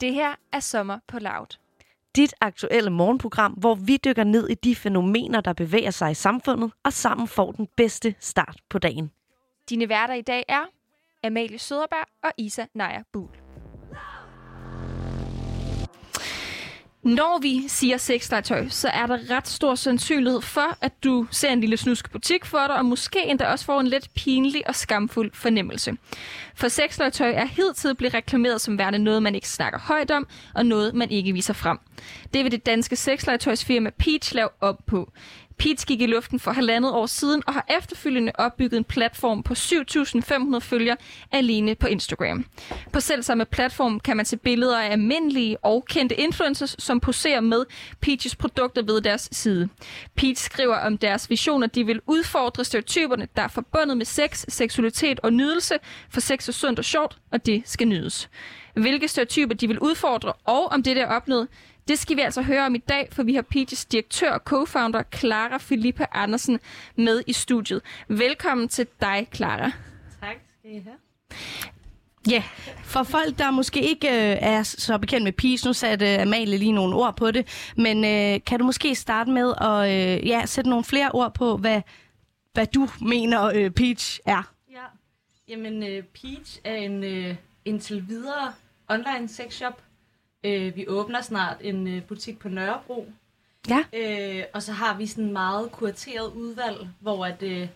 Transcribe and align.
Det 0.00 0.14
her 0.14 0.34
er 0.52 0.60
Sommer 0.60 0.98
på 1.08 1.18
Loud. 1.18 1.58
Dit 2.16 2.34
aktuelle 2.40 2.90
morgenprogram, 2.90 3.52
hvor 3.52 3.74
vi 3.74 3.96
dykker 4.04 4.24
ned 4.24 4.48
i 4.48 4.54
de 4.54 4.76
fænomener, 4.76 5.40
der 5.40 5.52
bevæger 5.52 5.90
sig 5.90 6.10
i 6.10 6.14
samfundet, 6.14 6.72
og 6.84 6.92
sammen 6.92 7.28
får 7.28 7.52
den 7.52 7.68
bedste 7.76 8.14
start 8.20 8.60
på 8.70 8.78
dagen. 8.78 9.10
Dine 9.70 9.88
værter 9.88 10.14
i 10.14 10.22
dag 10.22 10.44
er 10.48 10.64
Amalie 11.24 11.58
Søderberg 11.58 12.06
og 12.22 12.32
Isa 12.38 12.64
Naja 12.74 13.02
Buhl. 13.12 13.43
Når 17.04 17.38
vi 17.42 17.64
siger 17.68 17.96
sexlegetøj, 17.96 18.68
så 18.68 18.88
er 18.88 19.06
der 19.06 19.30
ret 19.30 19.48
stor 19.48 19.74
sandsynlighed 19.74 20.40
for, 20.40 20.78
at 20.80 21.04
du 21.04 21.26
ser 21.30 21.48
en 21.48 21.60
lille 21.60 21.76
snusk 21.76 22.10
butik 22.12 22.44
for 22.44 22.66
dig, 22.66 22.76
og 22.76 22.84
måske 22.84 23.26
endda 23.26 23.46
også 23.46 23.64
får 23.64 23.80
en 23.80 23.86
lidt 23.86 24.14
pinlig 24.14 24.68
og 24.68 24.74
skamfuld 24.74 25.30
fornemmelse. 25.34 25.96
For 26.54 26.68
sexlegetøj 26.68 27.30
er 27.30 27.44
hidtil 27.44 27.94
blevet 27.94 28.14
reklameret 28.14 28.60
som 28.60 28.78
værende 28.78 28.98
noget, 28.98 29.22
man 29.22 29.34
ikke 29.34 29.48
snakker 29.48 29.78
højt 29.78 30.10
om, 30.10 30.26
og 30.54 30.66
noget, 30.66 30.94
man 30.94 31.10
ikke 31.10 31.32
viser 31.32 31.54
frem. 31.54 31.78
Det 32.34 32.44
vil 32.44 32.52
det 32.52 32.66
danske 32.66 32.96
sexlegetøjsfirma 32.96 33.90
Peach 33.98 34.34
lave 34.34 34.48
op 34.60 34.78
på. 34.86 35.12
Peach 35.58 35.86
gik 35.86 36.00
i 36.00 36.06
luften 36.06 36.40
for 36.40 36.50
halvandet 36.50 36.92
år 36.92 37.06
siden 37.06 37.42
og 37.46 37.52
har 37.52 37.66
efterfølgende 37.78 38.32
opbygget 38.34 38.78
en 38.78 38.84
platform 38.84 39.42
på 39.42 39.54
7.500 39.54 40.58
følgere 40.58 40.96
alene 41.32 41.74
på 41.74 41.86
Instagram. 41.86 42.44
På 42.92 43.00
selvsamme 43.00 43.44
platform 43.44 44.00
kan 44.00 44.16
man 44.16 44.26
se 44.26 44.36
billeder 44.36 44.78
af 44.78 44.90
almindelige 44.92 45.64
og 45.64 45.84
kendte 45.88 46.20
influencers, 46.20 46.76
som 46.78 47.00
poserer 47.00 47.40
med 47.40 47.64
Peaches 48.00 48.36
produkter 48.36 48.82
ved 48.82 49.00
deres 49.00 49.28
side. 49.32 49.68
Peach 50.14 50.44
skriver 50.44 50.76
om 50.76 50.98
deres 50.98 51.30
visioner, 51.30 51.66
de 51.66 51.86
vil 51.86 52.00
udfordre 52.06 52.64
stereotyperne, 52.64 53.28
der 53.36 53.42
er 53.42 53.48
forbundet 53.48 53.96
med 53.96 54.06
sex, 54.06 54.44
seksualitet 54.48 55.20
og 55.20 55.32
nydelse, 55.32 55.74
for 56.10 56.20
sex 56.20 56.48
er 56.48 56.52
sundt 56.52 56.78
og 56.78 56.84
sjovt, 56.84 57.18
og 57.32 57.46
det 57.46 57.62
skal 57.66 57.88
nydes. 57.88 58.28
Hvilke 58.74 59.08
stereotyper 59.08 59.54
de 59.54 59.68
vil 59.68 59.78
udfordre, 59.78 60.32
og 60.44 60.66
om 60.66 60.82
det 60.82 60.98
er 60.98 61.06
opnået, 61.06 61.48
det 61.88 61.98
skal 61.98 62.16
vi 62.16 62.20
altså 62.20 62.42
høre 62.42 62.66
om 62.66 62.74
i 62.74 62.78
dag, 62.78 63.08
for 63.12 63.22
vi 63.22 63.34
har 63.34 63.42
Peaches 63.42 63.84
direktør 63.84 64.30
og 64.30 64.40
co-founder 64.50 65.02
Clara 65.18 65.58
Filippa 65.58 66.06
Andersen 66.12 66.60
med 66.96 67.22
i 67.26 67.32
studiet. 67.32 67.82
Velkommen 68.08 68.68
til 68.68 68.86
dig, 69.00 69.28
Clara. 69.34 69.70
Tak 70.20 70.36
skal 70.58 70.70
I 70.70 70.80
have. 70.84 70.96
Ja, 72.30 72.32
yeah. 72.32 72.44
for 72.84 73.02
folk, 73.02 73.38
der 73.38 73.50
måske 73.50 73.82
ikke 73.82 74.08
øh, 74.08 74.36
er 74.40 74.62
så 74.62 74.98
bekendt 74.98 75.24
med 75.24 75.32
Peach, 75.32 75.66
nu 75.66 75.72
satte 75.72 76.20
Amalie 76.20 76.58
lige 76.58 76.72
nogle 76.72 76.96
ord 76.96 77.16
på 77.16 77.30
det, 77.30 77.72
men 77.76 78.04
øh, 78.04 78.40
kan 78.46 78.58
du 78.58 78.64
måske 78.64 78.94
starte 78.94 79.30
med 79.30 79.54
at 79.60 79.90
øh, 79.90 80.28
ja, 80.28 80.46
sætte 80.46 80.70
nogle 80.70 80.84
flere 80.84 81.10
ord 81.12 81.34
på, 81.34 81.56
hvad, 81.56 81.82
hvad 82.52 82.66
du 82.66 82.88
mener, 83.00 83.44
øh, 83.44 83.70
Peach 83.70 84.20
er? 84.26 84.52
Ja, 84.70 84.84
jamen 85.48 85.82
øh, 85.82 86.02
Peach 86.02 86.60
er 86.64 86.74
en 86.74 87.04
øh, 87.04 87.34
indtil 87.64 88.08
videre 88.08 88.52
online 88.88 89.28
sexshop, 89.28 89.82
Øh, 90.44 90.76
vi 90.76 90.88
åbner 90.88 91.20
snart 91.20 91.56
en 91.60 91.88
øh, 91.88 92.02
butik 92.02 92.38
på 92.38 92.48
Nørrebro. 92.48 93.12
Ja. 93.68 93.84
Øh, 93.92 94.44
og 94.54 94.62
så 94.62 94.72
har 94.72 94.96
vi 94.96 95.06
sådan 95.06 95.32
meget 95.32 95.72
kurateret 95.72 96.32
udvalg, 96.32 96.88
hvor 97.00 97.26
at 97.26 97.42
øh, 97.42 97.68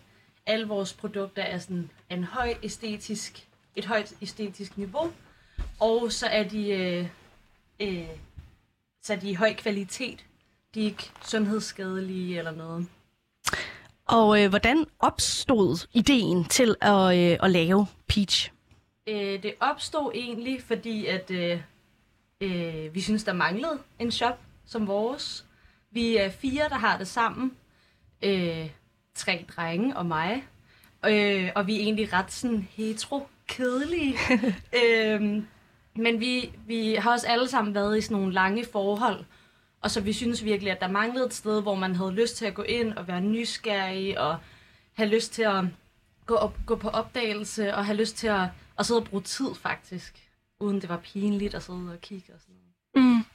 alle 0.45 0.67
vores 0.67 0.93
produkter 0.93 1.43
er 1.43 1.57
sådan 1.57 1.89
en 2.09 2.23
høj 2.23 2.53
æstetisk, 2.63 3.47
et 3.75 3.85
højt 3.85 4.13
æstetisk 4.21 4.77
niveau. 4.77 5.11
Og 5.79 6.11
så 6.11 6.27
er 6.27 6.43
de, 6.43 6.69
øh, 6.69 7.07
øh, 7.79 8.07
så 9.03 9.13
er 9.13 9.17
de 9.17 9.29
i 9.29 9.33
høj 9.33 9.53
kvalitet. 9.53 10.25
De 10.73 10.81
er 10.81 10.85
ikke 10.85 11.11
sundhedsskadelige 11.21 12.37
eller 12.37 12.51
noget. 12.51 12.87
Og 14.05 14.43
øh, 14.43 14.49
hvordan 14.49 14.85
opstod 14.99 15.87
ideen 15.93 16.45
til 16.45 16.75
at, 16.81 17.17
øh, 17.17 17.37
at 17.43 17.51
lave 17.51 17.87
Peach? 18.07 18.51
Øh, 19.09 19.43
det 19.43 19.53
opstod 19.59 20.11
egentlig, 20.13 20.61
fordi 20.63 21.05
at 21.05 21.31
øh, 21.31 21.61
Øh, 22.41 22.95
vi 22.95 23.01
synes, 23.01 23.23
der 23.23 23.33
manglede 23.33 23.79
en 23.99 24.11
shop 24.11 24.39
som 24.65 24.87
vores. 24.87 25.45
Vi 25.91 26.17
er 26.17 26.29
fire, 26.29 26.69
der 26.69 26.75
har 26.75 26.97
det 26.97 27.07
sammen. 27.07 27.51
Øh, 28.21 28.69
tre 29.15 29.45
drenge 29.55 29.97
og 29.97 30.05
mig. 30.05 30.43
Øh, 31.05 31.49
og 31.55 31.67
vi 31.67 31.75
er 31.75 31.79
egentlig 31.79 32.13
ret 32.13 32.31
sådan 32.31 32.67
hetero-kedelige. 32.71 34.15
øh, 34.83 35.21
men 35.95 36.19
vi, 36.19 36.51
vi 36.67 36.95
har 36.95 37.11
også 37.11 37.27
alle 37.27 37.47
sammen 37.47 37.75
været 37.75 37.97
i 37.97 38.01
sådan 38.01 38.17
nogle 38.17 38.33
lange 38.33 38.65
forhold. 38.71 39.25
Og 39.81 39.91
så 39.91 40.01
vi 40.01 40.13
synes 40.13 40.43
virkelig, 40.43 40.71
at 40.71 40.81
der 40.81 40.87
manglede 40.87 41.25
et 41.25 41.33
sted, 41.33 41.61
hvor 41.61 41.75
man 41.75 41.95
havde 41.95 42.11
lyst 42.11 42.37
til 42.37 42.45
at 42.45 42.53
gå 42.53 42.61
ind 42.61 42.93
og 42.93 43.07
være 43.07 43.21
nysgerrig 43.21 44.19
og 44.19 44.37
have 44.93 45.09
lyst 45.09 45.33
til 45.33 45.43
at 45.43 45.63
gå, 46.25 46.35
op, 46.35 46.57
gå 46.65 46.75
på 46.75 46.89
opdagelse 46.89 47.75
og 47.75 47.85
have 47.85 47.97
lyst 47.97 48.17
til 48.17 48.27
at, 48.27 48.47
at 48.79 48.85
sidde 48.85 48.99
og 48.99 49.05
bruge 49.05 49.23
tid 49.23 49.55
faktisk 49.55 50.29
uden 50.59 50.81
det 50.81 50.89
var 50.89 50.97
pinligt 50.97 51.55
at 51.55 51.63
sidde 51.63 51.91
og 51.91 52.01
kigge 52.01 52.33
og 52.33 52.39
sådan 52.41 52.55
noget. 52.55 53.15
Mm. 53.15 53.25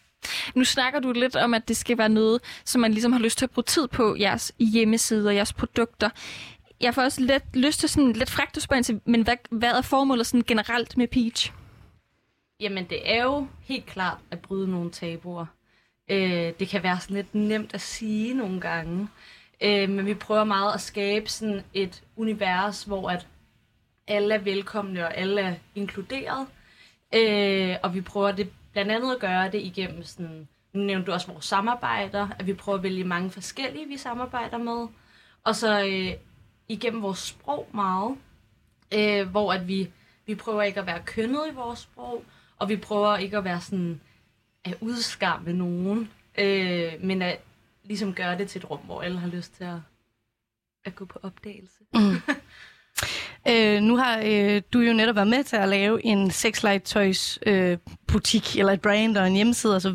Nu 0.54 0.64
snakker 0.64 1.00
du 1.00 1.12
lidt 1.12 1.36
om, 1.36 1.54
at 1.54 1.68
det 1.68 1.76
skal 1.76 1.98
være 1.98 2.08
noget, 2.08 2.40
som 2.64 2.80
man 2.80 2.92
ligesom 2.92 3.12
har 3.12 3.20
lyst 3.20 3.38
til 3.38 3.46
at 3.46 3.50
bruge 3.50 3.62
tid 3.62 3.88
på, 3.88 4.16
jeres 4.20 4.52
hjemmeside 4.58 5.28
og 5.28 5.34
jeres 5.34 5.52
produkter. 5.52 6.10
Jeg 6.80 6.94
får 6.94 7.02
også 7.02 7.20
lidt 7.20 7.56
lyst 7.56 7.80
til 7.80 7.88
sådan 7.88 8.12
lidt 8.12 8.30
frækt 8.30 8.56
at 8.56 8.62
spørge 8.62 8.82
til, 8.82 9.00
men 9.04 9.22
hvad, 9.22 9.36
hvad 9.50 9.70
er 9.70 9.82
formålet 9.82 10.26
sådan 10.26 10.44
generelt 10.46 10.96
med 10.96 11.08
Peach? 11.08 11.52
Jamen, 12.60 12.84
det 12.90 13.12
er 13.14 13.22
jo 13.22 13.46
helt 13.60 13.86
klart 13.86 14.18
at 14.30 14.40
bryde 14.40 14.70
nogle 14.70 14.90
tabuer. 14.90 15.46
Øh, 16.10 16.52
det 16.58 16.68
kan 16.68 16.82
være 16.82 17.00
sådan 17.00 17.16
lidt 17.16 17.34
nemt 17.34 17.74
at 17.74 17.80
sige 17.80 18.34
nogle 18.34 18.60
gange, 18.60 19.08
øh, 19.60 19.88
men 19.90 20.06
vi 20.06 20.14
prøver 20.14 20.44
meget 20.44 20.74
at 20.74 20.80
skabe 20.80 21.28
sådan 21.28 21.62
et 21.74 22.02
univers, 22.16 22.82
hvor 22.82 23.10
at 23.10 23.26
alle 24.06 24.34
er 24.34 24.38
velkomne 24.38 25.06
og 25.06 25.16
alle 25.16 25.40
er 25.40 25.54
inkluderet. 25.74 26.46
Øh, 27.14 27.76
og 27.82 27.94
vi 27.94 28.00
prøver 28.00 28.32
det 28.32 28.52
blandt 28.72 28.90
andet 28.92 29.14
at 29.14 29.20
gøre 29.20 29.50
det 29.50 29.62
igennem 29.62 30.02
sådan, 30.02 30.48
nu 30.72 30.80
nævnte 30.82 31.06
du 31.06 31.12
også 31.12 31.32
vores 31.32 31.44
samarbejder, 31.44 32.28
at 32.38 32.46
vi 32.46 32.54
prøver 32.54 32.78
at 32.78 32.82
vælge 32.82 33.04
mange 33.04 33.30
forskellige, 33.30 33.88
vi 33.88 33.96
samarbejder 33.96 34.58
med. 34.58 34.88
Og 35.44 35.56
så 35.56 35.86
øh, 35.86 36.12
igennem 36.68 37.02
vores 37.02 37.18
sprog 37.18 37.68
meget, 37.74 38.16
øh, 38.94 39.28
hvor 39.28 39.52
at 39.52 39.68
vi, 39.68 39.90
vi 40.26 40.34
prøver 40.34 40.62
ikke 40.62 40.80
at 40.80 40.86
være 40.86 41.02
kønnet 41.06 41.42
i 41.50 41.54
vores 41.54 41.78
sprog, 41.78 42.24
og 42.58 42.68
vi 42.68 42.76
prøver 42.76 43.16
ikke 43.16 43.36
at 43.36 43.44
være 43.44 43.60
sådan 43.60 44.00
at 44.64 44.76
udskamme 44.80 45.52
nogen, 45.52 46.10
øh, 46.38 46.92
men 47.00 47.22
at 47.22 47.40
ligesom 47.84 48.14
gøre 48.14 48.38
det 48.38 48.48
til 48.48 48.58
et 48.58 48.70
rum, 48.70 48.80
hvor 48.80 49.02
alle 49.02 49.18
har 49.18 49.28
lyst 49.28 49.54
til 49.54 49.64
at, 49.64 49.78
at 50.84 50.94
gå 50.94 51.04
på 51.04 51.18
opdagelse. 51.22 51.78
Mm. 51.94 52.00
Øh, 53.48 53.80
nu 53.80 53.96
har 53.96 54.22
øh, 54.24 54.62
du 54.72 54.80
jo 54.80 54.92
netop 54.92 55.16
været 55.16 55.28
med 55.28 55.44
til 55.44 55.56
at 55.56 55.68
lave 55.68 56.04
en 56.04 56.30
sexlegetøjs 56.30 57.38
øh, 57.46 57.78
butik, 58.06 58.58
eller 58.58 58.72
et 58.72 58.80
brand 58.80 59.16
og 59.16 59.26
en 59.26 59.34
hjemmeside 59.34 59.76
osv. 59.76 59.90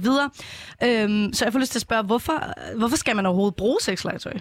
Øh, 0.84 1.34
så 1.34 1.46
jeg 1.46 1.54
får 1.54 1.60
lyst 1.60 1.72
til 1.72 1.78
at 1.78 1.82
spørge, 1.82 2.04
hvorfor, 2.04 2.54
hvorfor 2.78 2.98
skal 2.98 3.16
man 3.16 3.26
overhovedet 3.26 3.56
bruge 3.56 3.78
sexlegetøj? 3.82 4.34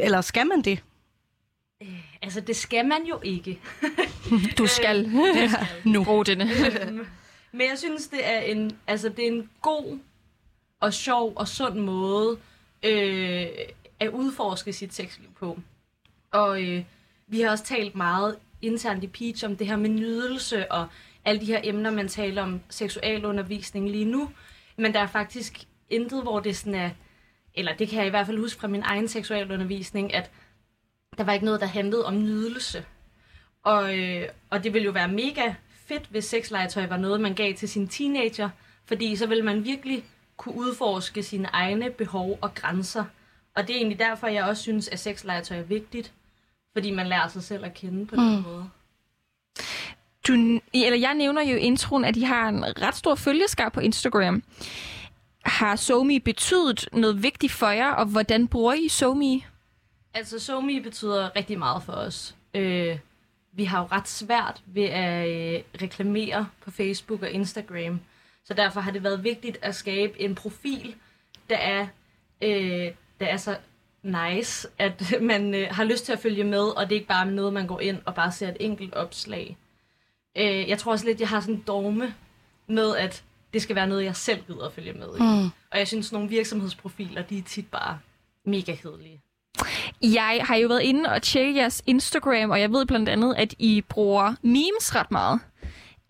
Eller 0.00 0.20
skal 0.20 0.46
man 0.46 0.62
det? 0.62 0.82
Øh, 1.82 1.88
altså, 2.22 2.40
det 2.40 2.56
skal 2.56 2.86
man 2.86 3.04
jo 3.04 3.20
ikke. 3.22 3.60
du 4.58 4.66
skal. 4.66 5.06
Øh, 5.06 5.50
skal. 5.50 5.66
nu. 5.92 6.04
Brug 6.04 6.26
det. 6.26 6.38
Men 7.52 7.68
jeg 7.70 7.78
synes, 7.78 8.08
det 8.08 8.20
er 8.22 8.40
en, 8.40 8.76
altså, 8.86 9.08
det 9.08 9.24
er 9.24 9.32
en 9.32 9.50
god 9.62 9.98
og 10.80 10.94
sjov 10.94 11.32
og 11.36 11.48
sund 11.48 11.78
måde 11.78 12.38
øh, 12.82 13.46
at 14.00 14.08
udforske 14.08 14.72
sit 14.72 14.94
sexliv 14.94 15.28
på. 15.38 15.58
Og 16.30 16.62
øh, 16.62 16.84
vi 17.30 17.40
har 17.40 17.50
også 17.50 17.64
talt 17.64 17.94
meget 17.94 18.36
internt 18.62 19.04
i 19.04 19.06
Peach 19.06 19.44
om 19.44 19.56
det 19.56 19.66
her 19.66 19.76
med 19.76 19.90
nydelse 19.90 20.72
og 20.72 20.86
alle 21.24 21.40
de 21.40 21.46
her 21.46 21.60
emner, 21.64 21.90
man 21.90 22.08
taler 22.08 22.42
om 22.42 22.60
seksualundervisning 22.70 23.90
lige 23.90 24.04
nu. 24.04 24.30
Men 24.76 24.94
der 24.94 25.00
er 25.00 25.06
faktisk 25.06 25.64
intet, 25.90 26.22
hvor 26.22 26.40
det 26.40 26.56
sådan 26.56 26.74
er, 26.74 26.90
eller 27.54 27.74
det 27.74 27.88
kan 27.88 27.98
jeg 27.98 28.06
i 28.06 28.10
hvert 28.10 28.26
fald 28.26 28.38
huske 28.38 28.60
fra 28.60 28.68
min 28.68 28.82
egen 28.82 29.08
seksualundervisning, 29.08 30.14
at 30.14 30.30
der 31.18 31.24
var 31.24 31.32
ikke 31.32 31.44
noget, 31.44 31.60
der 31.60 31.66
handlede 31.66 32.06
om 32.06 32.22
nydelse. 32.22 32.84
Og, 33.62 33.98
øh, 33.98 34.28
og 34.50 34.64
det 34.64 34.72
ville 34.74 34.86
jo 34.86 34.92
være 34.92 35.08
mega 35.08 35.54
fedt, 35.86 36.06
hvis 36.10 36.24
sexlegetøj 36.24 36.86
var 36.86 36.96
noget, 36.96 37.20
man 37.20 37.34
gav 37.34 37.54
til 37.54 37.68
sin 37.68 37.88
teenager, 37.88 38.50
fordi 38.84 39.16
så 39.16 39.26
ville 39.26 39.44
man 39.44 39.64
virkelig 39.64 40.04
kunne 40.36 40.54
udforske 40.54 41.22
sine 41.22 41.48
egne 41.52 41.90
behov 41.90 42.38
og 42.40 42.54
grænser. 42.54 43.04
Og 43.56 43.66
det 43.66 43.70
er 43.70 43.76
egentlig 43.76 43.98
derfor, 43.98 44.26
jeg 44.26 44.44
også 44.44 44.62
synes, 44.62 44.88
at 44.88 44.98
sexlegetøj 44.98 45.58
er 45.58 45.62
vigtigt. 45.62 46.12
Fordi 46.72 46.90
man 46.90 47.06
lærer 47.06 47.28
sig 47.28 47.42
selv 47.42 47.64
at 47.64 47.74
kende 47.74 48.06
på 48.06 48.16
den 48.16 48.36
mm. 48.36 48.42
måde. 48.42 48.70
Du, 50.28 50.32
eller 50.74 50.98
jeg 50.98 51.14
nævner 51.14 51.42
jo 51.42 51.56
i 51.56 51.60
introen, 51.60 52.04
at 52.04 52.14
de 52.14 52.24
har 52.24 52.48
en 52.48 52.64
ret 52.82 52.94
stor 52.96 53.14
følgeskar 53.14 53.68
på 53.68 53.80
Instagram. 53.80 54.42
Har 55.44 55.76
SoMe 55.76 56.20
betydet 56.20 56.88
noget 56.92 57.22
vigtigt 57.22 57.52
for 57.52 57.68
jer, 57.68 57.90
og 57.90 58.06
hvordan 58.06 58.48
bruger 58.48 58.74
I 58.74 58.88
SoMe? 58.88 59.40
Altså, 60.14 60.38
SoMe 60.38 60.82
betyder 60.82 61.36
rigtig 61.36 61.58
meget 61.58 61.82
for 61.82 61.92
os. 61.92 62.34
Øh, 62.54 62.98
vi 63.52 63.64
har 63.64 63.80
jo 63.80 63.86
ret 63.92 64.08
svært 64.08 64.62
ved 64.66 64.84
at 64.84 65.28
øh, 65.28 65.62
reklamere 65.82 66.48
på 66.64 66.70
Facebook 66.70 67.22
og 67.22 67.30
Instagram. 67.30 68.00
Så 68.44 68.54
derfor 68.54 68.80
har 68.80 68.90
det 68.90 69.02
været 69.02 69.24
vigtigt 69.24 69.58
at 69.62 69.74
skabe 69.74 70.20
en 70.20 70.34
profil, 70.34 70.94
der 71.50 71.56
er, 71.56 71.86
øh, 72.42 72.92
der 73.20 73.26
er 73.26 73.36
så 73.36 73.56
nice, 74.02 74.68
at 74.78 75.12
man 75.20 75.54
øh, 75.54 75.68
har 75.70 75.84
lyst 75.84 76.04
til 76.04 76.12
at 76.12 76.18
følge 76.18 76.44
med, 76.44 76.62
og 76.62 76.84
det 76.84 76.92
er 76.92 76.96
ikke 77.00 77.08
bare 77.08 77.26
noget, 77.26 77.52
man 77.52 77.66
går 77.66 77.80
ind 77.80 77.98
og 78.04 78.14
bare 78.14 78.32
ser 78.32 78.48
et 78.48 78.56
enkelt 78.60 78.94
opslag. 78.94 79.56
Øh, 80.36 80.68
jeg 80.68 80.78
tror 80.78 80.92
også 80.92 81.04
lidt, 81.06 81.20
jeg 81.20 81.28
har 81.28 81.40
sådan 81.40 81.54
en 81.54 81.64
dogme 81.66 82.14
med, 82.66 82.96
at 82.96 83.22
det 83.52 83.62
skal 83.62 83.76
være 83.76 83.86
noget, 83.86 84.04
jeg 84.04 84.16
selv 84.16 84.42
gider 84.46 84.66
at 84.66 84.72
følge 84.72 84.92
med 84.92 85.08
i. 85.18 85.22
Mm. 85.22 85.50
Og 85.70 85.78
jeg 85.78 85.88
synes, 85.88 86.12
nogle 86.12 86.28
virksomhedsprofiler, 86.28 87.22
de 87.22 87.38
er 87.38 87.42
tit 87.42 87.66
bare 87.66 87.98
mega 88.44 88.74
kedelige. 88.74 89.20
Jeg 90.02 90.40
har 90.44 90.56
jo 90.56 90.68
været 90.68 90.82
inde 90.82 91.10
og 91.10 91.22
tjekke 91.22 91.60
jeres 91.60 91.82
Instagram, 91.86 92.50
og 92.50 92.60
jeg 92.60 92.72
ved 92.72 92.86
blandt 92.86 93.08
andet, 93.08 93.34
at 93.34 93.54
I 93.58 93.80
bruger 93.88 94.34
memes 94.42 94.94
ret 94.94 95.10
meget. 95.10 95.40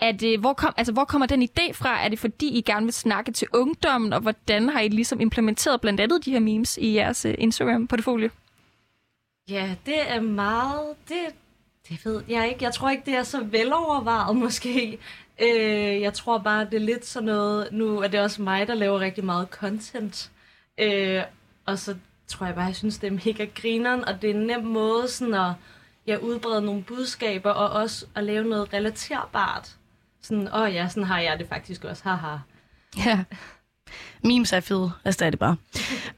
Er 0.00 0.12
det, 0.12 0.32
øh, 0.32 0.40
hvor, 0.40 0.52
kom, 0.52 0.74
altså, 0.76 0.92
hvor 0.92 1.04
kommer 1.04 1.26
den 1.26 1.42
idé 1.42 1.72
fra? 1.72 2.04
Er 2.04 2.08
det 2.08 2.18
fordi, 2.18 2.48
I 2.48 2.60
gerne 2.60 2.86
vil 2.86 2.92
snakke 2.92 3.32
til 3.32 3.48
ungdommen, 3.52 4.12
og 4.12 4.20
hvordan 4.20 4.68
har 4.68 4.80
I 4.80 4.88
ligesom 4.88 5.20
implementeret 5.20 5.80
blandt 5.80 6.00
andet 6.00 6.24
de 6.24 6.30
her 6.30 6.40
memes 6.40 6.76
i 6.76 6.94
jeres 6.94 7.24
øh, 7.24 7.30
uh, 7.30 7.34
Instagram-portfolio? 7.38 8.28
Ja, 9.48 9.74
det 9.86 10.10
er 10.10 10.20
meget... 10.20 10.94
Det, 11.08 11.16
det 11.88 12.04
ved 12.04 12.22
jeg 12.28 12.48
ikke. 12.48 12.64
Jeg 12.64 12.74
tror 12.74 12.90
ikke, 12.90 13.02
det 13.06 13.14
er 13.14 13.22
så 13.22 13.44
velovervejet 13.44 14.36
måske. 14.44 14.98
Øh, 15.42 16.00
jeg 16.00 16.14
tror 16.14 16.38
bare, 16.38 16.64
det 16.64 16.74
er 16.74 16.78
lidt 16.78 17.06
sådan 17.06 17.26
noget... 17.26 17.68
Nu 17.72 18.00
er 18.00 18.08
det 18.08 18.20
også 18.20 18.42
mig, 18.42 18.66
der 18.66 18.74
laver 18.74 19.00
rigtig 19.00 19.24
meget 19.24 19.48
content. 19.48 20.30
Øh, 20.78 21.22
og 21.66 21.78
så 21.78 21.96
tror 22.26 22.46
jeg 22.46 22.54
bare, 22.54 22.64
jeg 22.64 22.76
synes, 22.76 22.98
det 22.98 23.06
er 23.06 23.20
mega 23.26 23.46
grineren, 23.54 24.04
og 24.04 24.22
det 24.22 24.30
er 24.30 24.34
en 24.34 24.46
nem 24.46 24.64
måde 24.64 25.08
sådan 25.08 25.34
at 25.34 25.52
ja, 26.06 26.16
udbrede 26.16 26.62
nogle 26.62 26.82
budskaber, 26.82 27.50
og 27.50 27.70
også 27.82 28.06
at 28.14 28.24
lave 28.24 28.44
noget 28.44 28.72
relaterbart. 28.72 29.76
Sådan, 30.22 30.48
åh 30.48 30.60
oh 30.60 30.74
ja, 30.74 30.88
sådan 30.88 31.04
har 31.04 31.20
jeg 31.20 31.38
det 31.38 31.48
faktisk 31.48 31.84
også, 31.84 32.02
haha. 32.04 32.36
Ja. 32.96 33.24
Memes 34.24 34.52
er 34.52 34.60
fede, 34.60 34.92
altså 35.04 35.18
det 35.18 35.26
er 35.26 35.30
det 35.30 35.38
bare. 35.38 35.56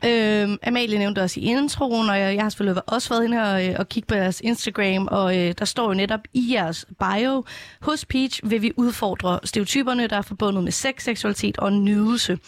øhm, 0.43 0.59
Amalie 0.63 0.99
nævnte 0.99 1.23
også 1.23 1.41
i 1.41 1.43
introen, 1.43 2.09
og 2.09 2.21
jeg, 2.21 2.35
jeg 2.35 2.43
har 2.43 2.51
selvfølgelig 2.51 2.83
også 2.87 3.09
været 3.09 3.25
inde 3.25 3.37
her 3.37 3.73
og, 3.73 3.79
og 3.79 3.89
kigge 3.89 4.07
på 4.07 4.15
jeres 4.15 4.41
Instagram, 4.41 5.09
og 5.11 5.39
øh, 5.39 5.55
der 5.59 5.65
står 5.65 5.87
jo 5.89 5.95
netop 5.95 6.21
i 6.33 6.55
jeres 6.55 6.87
bio, 6.99 7.45
hos 7.81 8.05
Peach 8.05 8.41
vil 8.51 8.63
vi 8.63 8.73
udfordre 8.77 9.41
stereotyperne, 9.45 10.07
der 10.07 10.17
er 10.17 10.23
forbundet 10.23 10.65
med 10.65 10.73
sex, 10.73 11.03
seksualitet 11.03 11.59
og 11.59 11.73
nydelse. 11.73 12.39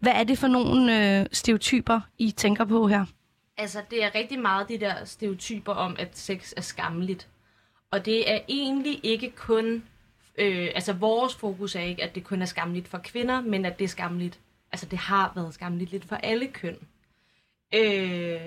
Hvad 0.00 0.12
er 0.12 0.24
det 0.24 0.38
for 0.38 0.48
nogle 0.48 1.18
øh, 1.20 1.26
stereotyper, 1.32 2.00
I 2.18 2.30
tænker 2.30 2.64
på 2.64 2.88
her? 2.88 3.04
Altså, 3.56 3.78
det 3.90 4.04
er 4.04 4.14
rigtig 4.14 4.38
meget 4.38 4.68
de 4.68 4.78
der 4.80 4.94
stereotyper 5.04 5.72
om, 5.72 5.96
at 5.98 6.08
sex 6.18 6.52
er 6.56 6.60
skammeligt. 6.60 7.28
Og 7.90 8.04
det 8.04 8.30
er 8.32 8.38
egentlig 8.48 9.00
ikke 9.02 9.30
kun... 9.36 9.82
Øh, 10.38 10.70
altså, 10.74 10.92
vores 10.92 11.34
fokus 11.36 11.74
er 11.74 11.80
ikke, 11.80 12.02
at 12.02 12.14
det 12.14 12.24
kun 12.24 12.42
er 12.42 12.46
skamligt 12.46 12.88
for 12.88 12.98
kvinder, 12.98 13.40
men 13.40 13.64
at 13.64 13.78
det 13.78 13.84
er 13.84 13.88
skamligt, 13.88 14.40
Altså, 14.72 14.86
det 14.86 14.98
har 14.98 15.32
været 15.34 15.54
skamligt 15.54 15.90
lidt 15.90 16.04
for 16.04 16.16
alle 16.16 16.48
køn. 16.48 16.76
Øh, 17.74 18.40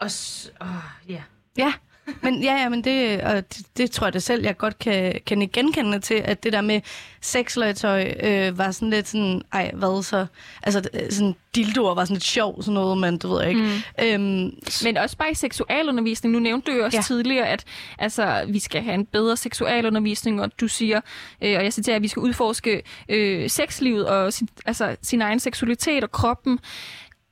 og... 0.00 0.10
s- 0.10 0.52
Åh, 0.60 0.68
ja. 1.08 1.22
Ja, 1.58 1.74
men 2.22 2.42
ja, 2.42 2.54
ja, 2.62 2.68
men 2.68 2.84
det, 2.84 3.20
og 3.20 3.34
det, 3.34 3.66
det 3.76 3.90
tror 3.90 4.06
jeg 4.06 4.14
da 4.14 4.18
selv, 4.18 4.42
jeg 4.44 4.56
godt 4.56 4.78
kan, 4.78 5.20
kan 5.26 5.48
genkende 5.52 6.00
til, 6.00 6.14
at 6.14 6.44
det 6.44 6.52
der 6.52 6.60
med 6.60 6.80
sexlegetøj 7.20 8.14
øh, 8.22 8.58
var 8.58 8.70
sådan 8.70 8.90
lidt 8.90 9.08
sådan, 9.08 9.42
ej, 9.52 9.70
hvad 9.74 10.02
så? 10.02 10.26
Altså, 10.62 10.88
øh, 10.94 11.10
sådan 11.10 11.34
dildoer 11.54 11.94
var 11.94 12.04
sådan 12.04 12.14
lidt 12.14 12.24
sjov, 12.24 12.62
sådan 12.62 12.74
noget, 12.74 12.98
men 12.98 13.18
det 13.18 13.30
ved 13.30 13.46
ikke. 13.48 13.60
Mm. 13.60 14.04
Øhm, 14.04 14.50
Men 14.84 14.96
også 14.96 15.16
bare 15.16 15.30
i 15.30 15.34
seksualundervisning. 15.34 16.32
Nu 16.32 16.38
nævnte 16.38 16.70
du 16.72 16.76
jo 16.76 16.84
også 16.84 16.98
Ja. 16.98 17.02
tidligere, 17.02 17.48
at 17.48 17.64
altså, 17.98 18.44
vi 18.48 18.58
skal 18.58 18.82
have 18.82 18.94
en 18.94 19.06
bedre 19.06 19.36
seksualundervisning, 19.36 20.40
og 20.42 20.60
du 20.60 20.68
siger, 20.68 21.00
øh, 21.42 21.56
og 21.56 21.64
jeg 21.64 21.72
citerer, 21.72 21.96
at 21.96 22.02
vi 22.02 22.08
skal 22.08 22.20
udforske 22.20 22.82
øh, 23.08 23.50
sexlivet 23.50 24.06
og 24.08 24.32
sin, 24.32 24.48
altså, 24.66 24.96
sin 25.02 25.22
egen 25.22 25.40
seksualitet 25.40 26.04
og 26.04 26.10
kroppen. 26.12 26.58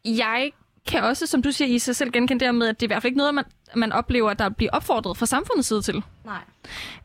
Jeg 0.04 0.50
kan 0.86 1.02
også, 1.02 1.26
som 1.26 1.42
du 1.42 1.52
siger, 1.52 1.68
i 1.68 1.78
sig 1.78 1.96
selv 1.96 2.10
genkende 2.12 2.44
der 2.44 2.52
med, 2.52 2.68
at 2.68 2.80
det 2.80 2.82
er 2.82 2.86
i 2.86 2.92
hvert 2.92 3.02
fald 3.02 3.10
ikke 3.10 3.18
noget, 3.18 3.34
man, 3.34 3.44
man 3.76 3.92
oplever, 3.92 4.34
der 4.34 4.48
bliver 4.48 4.70
opfordret 4.72 5.16
fra 5.16 5.26
samfundets 5.26 5.68
side 5.68 5.82
til. 5.82 6.02
Nej. 6.24 6.40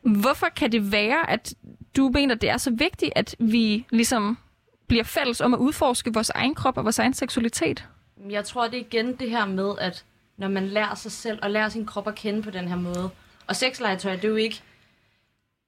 Hvorfor 0.02 0.46
kan 0.56 0.72
det 0.72 0.92
være, 0.92 1.30
at 1.30 1.54
du 1.96 2.10
mener, 2.14 2.34
det 2.34 2.50
er 2.50 2.56
så 2.56 2.70
vigtigt, 2.70 3.12
at 3.16 3.36
vi 3.38 3.86
ligesom 3.90 4.38
bliver 4.86 5.04
fælles 5.04 5.40
om 5.40 5.54
at 5.54 5.58
udforske 5.58 6.14
vores 6.14 6.30
egen 6.30 6.54
krop 6.54 6.76
og 6.76 6.84
vores 6.84 6.98
egen 6.98 7.14
seksualitet? 7.14 7.84
Jeg 8.30 8.44
tror, 8.44 8.68
det 8.68 8.74
er 8.74 8.84
igen 8.84 9.16
det 9.16 9.30
her 9.30 9.46
med, 9.46 9.74
at 9.80 10.04
når 10.36 10.48
man 10.48 10.66
lærer 10.68 10.94
sig 10.94 11.12
selv 11.12 11.38
og 11.42 11.50
lærer 11.50 11.68
sin 11.68 11.86
krop 11.86 12.08
at 12.08 12.14
kende 12.14 12.42
på 12.42 12.50
den 12.50 12.68
her 12.68 12.76
måde. 12.76 13.10
Og 13.46 13.56
sexlegetøj, 13.56 14.16
det 14.16 14.24
er 14.24 14.28
jo 14.28 14.36
ikke 14.36 14.62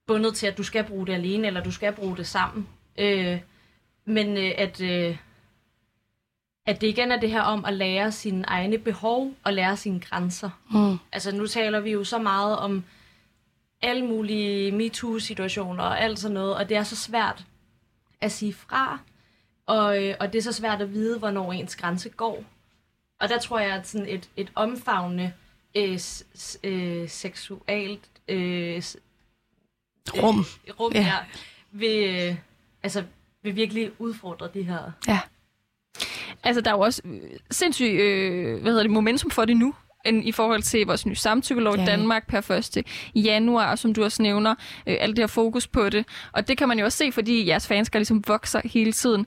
bundet 0.06 0.34
til, 0.34 0.46
at 0.46 0.58
du 0.58 0.62
skal 0.62 0.84
bruge 0.84 1.06
det 1.06 1.12
alene, 1.12 1.46
eller 1.46 1.62
du 1.62 1.70
skal 1.70 1.92
bruge 1.92 2.16
det 2.16 2.26
sammen. 2.26 2.68
Øh, 2.98 3.40
men 4.04 4.36
øh, 4.36 4.52
at, 4.58 4.80
øh, 4.80 5.16
at 6.66 6.80
det 6.80 6.86
igen 6.86 7.12
er 7.12 7.20
det 7.20 7.30
her 7.30 7.42
om 7.42 7.64
at 7.64 7.74
lære 7.74 8.12
sine 8.12 8.44
egne 8.48 8.78
behov 8.78 9.34
og 9.44 9.52
lære 9.52 9.76
sine 9.76 10.00
grænser. 10.00 10.50
mm. 10.70 10.98
Altså 11.12 11.36
nu 11.36 11.46
taler 11.46 11.80
vi 11.80 11.90
jo 11.90 12.04
så 12.04 12.18
meget 12.18 12.58
om 12.58 12.84
alle 13.82 14.06
mulige 14.06 14.72
MeToo-situationer 14.72 15.84
og 15.84 16.00
alt 16.00 16.18
sådan 16.18 16.34
noget, 16.34 16.54
og 16.56 16.68
det 16.68 16.76
er 16.76 16.82
så 16.82 16.96
svært 16.96 17.44
at 18.20 18.32
sige 18.32 18.52
fra, 18.54 18.98
og, 19.66 20.04
øh, 20.04 20.14
og 20.20 20.32
det 20.32 20.38
er 20.38 20.42
så 20.42 20.52
svært 20.52 20.82
at 20.82 20.92
vide, 20.92 21.18
hvornår 21.18 21.52
ens 21.52 21.76
grænse 21.76 22.08
går. 22.08 22.44
Og 23.20 23.28
der 23.28 23.38
tror 23.38 23.58
jeg, 23.58 23.74
at 23.76 23.88
sådan 23.88 24.08
et, 24.08 24.30
et 24.36 24.52
omfavnende 24.54 25.32
øh, 25.76 25.98
øh, 26.64 27.08
seksualt 27.08 28.10
øh, 28.28 28.82
Rum. 30.22 30.38
øh, 30.68 30.80
rum 30.80 30.92
Ja. 30.92 31.00
ja. 31.00 31.16
vil, 31.70 32.16
øh, 32.30 32.36
altså, 32.82 33.04
vil 33.42 33.56
virkelig 33.56 33.90
udfordre 33.98 34.48
de 34.54 34.62
her 34.62 34.92
Ja. 35.08 35.20
Altså, 36.44 36.60
der 36.60 36.70
er 36.70 36.74
jo 36.74 36.80
også 36.80 37.02
øh, 37.04 37.20
sindssygt 37.50 38.00
øh, 38.00 38.60
hvad 38.62 38.72
hedder 38.72 38.82
det, 38.82 38.90
momentum 38.92 39.30
for 39.30 39.44
det 39.44 39.56
nu, 39.56 39.74
end 40.04 40.28
i 40.28 40.32
forhold 40.32 40.62
til 40.62 40.86
vores 40.86 41.06
nye 41.06 41.14
samtykkelov 41.14 41.74
Ja. 41.76 41.82
i 41.82 41.86
Danmark 41.86 42.26
per 42.26 42.50
1. 42.50 42.84
januar, 43.14 43.74
som 43.74 43.94
du 43.94 44.04
også 44.04 44.22
nævner, 44.22 44.54
øh, 44.86 44.96
alt 45.00 45.16
det 45.16 45.22
her 45.22 45.26
fokus 45.26 45.66
på 45.66 45.88
det. 45.88 46.06
Og 46.32 46.48
det 46.48 46.58
kan 46.58 46.68
man 46.68 46.78
jo 46.78 46.84
også 46.84 46.98
se, 46.98 47.12
fordi 47.12 47.48
jeres 47.48 47.66
fanskar 47.68 47.98
ligesom 47.98 48.22
vokser 48.26 48.60
hele 48.64 48.92
tiden. 48.92 49.26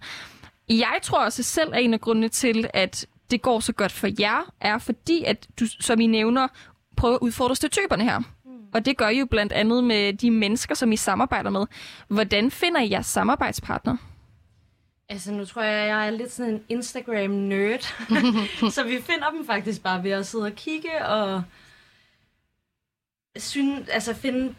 Jeg 0.69 0.99
tror 1.01 1.25
også 1.25 1.43
selv, 1.43 1.73
at 1.73 1.83
en 1.83 1.93
af 1.93 2.01
grundene 2.01 2.29
til, 2.29 2.67
at 2.73 3.05
det 3.31 3.41
går 3.41 3.59
så 3.59 3.73
godt 3.73 3.91
for 3.91 4.07
jer, 4.19 4.51
er 4.61 4.77
fordi, 4.77 5.23
at 5.23 5.47
du, 5.59 5.65
som 5.79 5.99
I 5.99 6.07
nævner, 6.07 6.47
prøver 6.97 7.15
at 7.15 7.19
udfordre 7.21 7.55
stereotyperne 7.55 8.03
her. 8.03 8.21
Og 8.73 8.85
det 8.85 8.97
gør 8.97 9.09
I 9.09 9.19
jo 9.19 9.25
blandt 9.25 9.53
andet 9.53 9.83
med 9.83 10.13
de 10.13 10.31
mennesker, 10.31 10.75
som 10.75 10.91
I 10.91 10.95
samarbejder 10.97 11.49
med. 11.49 11.65
Hvordan 12.07 12.51
finder 12.51 12.81
I 12.81 12.91
jeres 12.91 13.05
samarbejdspartner? 13.05 13.97
Altså, 15.09 15.31
nu 15.31 15.45
tror 15.45 15.61
jeg, 15.61 15.87
jeg 15.89 16.07
er 16.07 16.11
lidt 16.11 16.31
sådan 16.31 16.53
en 16.53 16.63
Instagram-nerd. 16.69 17.81
så 18.75 18.83
vi 18.83 19.01
finder 19.01 19.29
dem 19.29 19.45
faktisk 19.45 19.83
bare 19.83 20.03
ved 20.03 20.11
at 20.11 20.27
sidde 20.27 20.45
og 20.45 20.51
kigge 20.55 21.05
og 21.05 21.43
synes, 23.37 23.89
altså 23.89 24.13
finde 24.13 24.55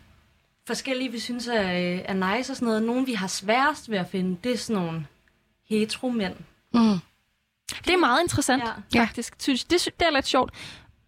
forskellige, 0.66 1.12
vi 1.12 1.18
synes 1.18 1.46
er, 1.48 1.60
er 2.04 2.36
nice 2.36 2.52
og 2.52 2.56
sådan 2.56 2.66
noget. 2.66 2.82
Nogle, 2.82 3.06
vi 3.06 3.14
har 3.14 3.26
sværest 3.26 3.90
ved 3.90 3.98
at 3.98 4.08
finde, 4.10 4.36
det 4.44 4.52
er 4.52 4.56
sådan 4.58 4.82
nogle 4.82 5.06
hetero-mænd. 5.70 6.34
Mm. 6.74 6.98
Det 7.84 7.92
er 7.92 7.96
meget 7.98 8.22
interessant, 8.22 8.62
Ja. 8.94 9.00
faktisk. 9.00 9.34
Synes, 9.38 9.64
det, 9.64 9.84
det 10.00 10.06
er 10.06 10.10
lidt 10.10 10.26
sjovt. 10.26 10.52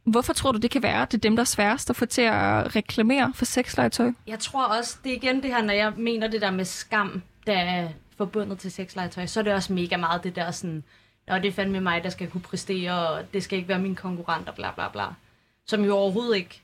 Hvorfor 0.05 0.33
tror 0.33 0.53
du, 0.53 0.59
det 0.59 0.71
kan 0.71 0.83
være, 0.83 1.03
at 1.03 1.13
det 1.13 1.19
er 1.19 1.21
dem, 1.21 1.37
der 1.37 1.41
er 1.41 1.45
sværest 1.47 1.91
at 1.91 1.97
få 1.97 2.07
til 2.07 2.23
at 2.23 2.77
reklamere 2.77 3.33
for 3.35 3.45
sexlegetøj? 3.45 4.13
Jeg 4.27 4.39
tror 4.39 4.65
også, 4.65 4.97
det 5.05 5.13
er 5.13 5.17
igen 5.17 5.43
det 5.43 5.51
her, 5.51 5.63
når 5.63 5.75
jeg 5.75 5.93
mener 5.97 6.29
det 6.29 6.41
der 6.41 6.51
med 6.51 6.65
skam, 6.65 7.23
der 7.47 7.59
er 7.59 7.89
forbundet 8.17 8.59
til 8.59 8.73
sexlegetøj, 8.73 9.27
så 9.27 9.41
er 9.41 9.45
det 9.45 9.53
også 9.53 9.73
mega 9.73 9.97
meget 9.97 10.25
det 10.25 10.37
der 10.37 10.51
sådan, 10.51 10.85
Nå, 11.29 11.35
det 11.35 11.47
er 11.47 11.53
fandme 11.53 11.81
mig, 11.81 12.05
der 12.05 12.11
skal 12.11 12.31
kunne 12.31 12.41
præstere, 12.41 13.09
og 13.09 13.33
det 13.33 13.43
skal 13.43 13.57
ikke 13.57 13.69
være 13.69 13.79
min 13.79 13.95
konkurrent, 13.95 14.49
og 14.49 14.55
bla 14.55 14.71
bla 14.71 14.89
bla. 14.89 15.07
Som 15.67 15.85
jo 15.85 15.97
overhovedet 15.97 16.37
ikke 16.37 16.63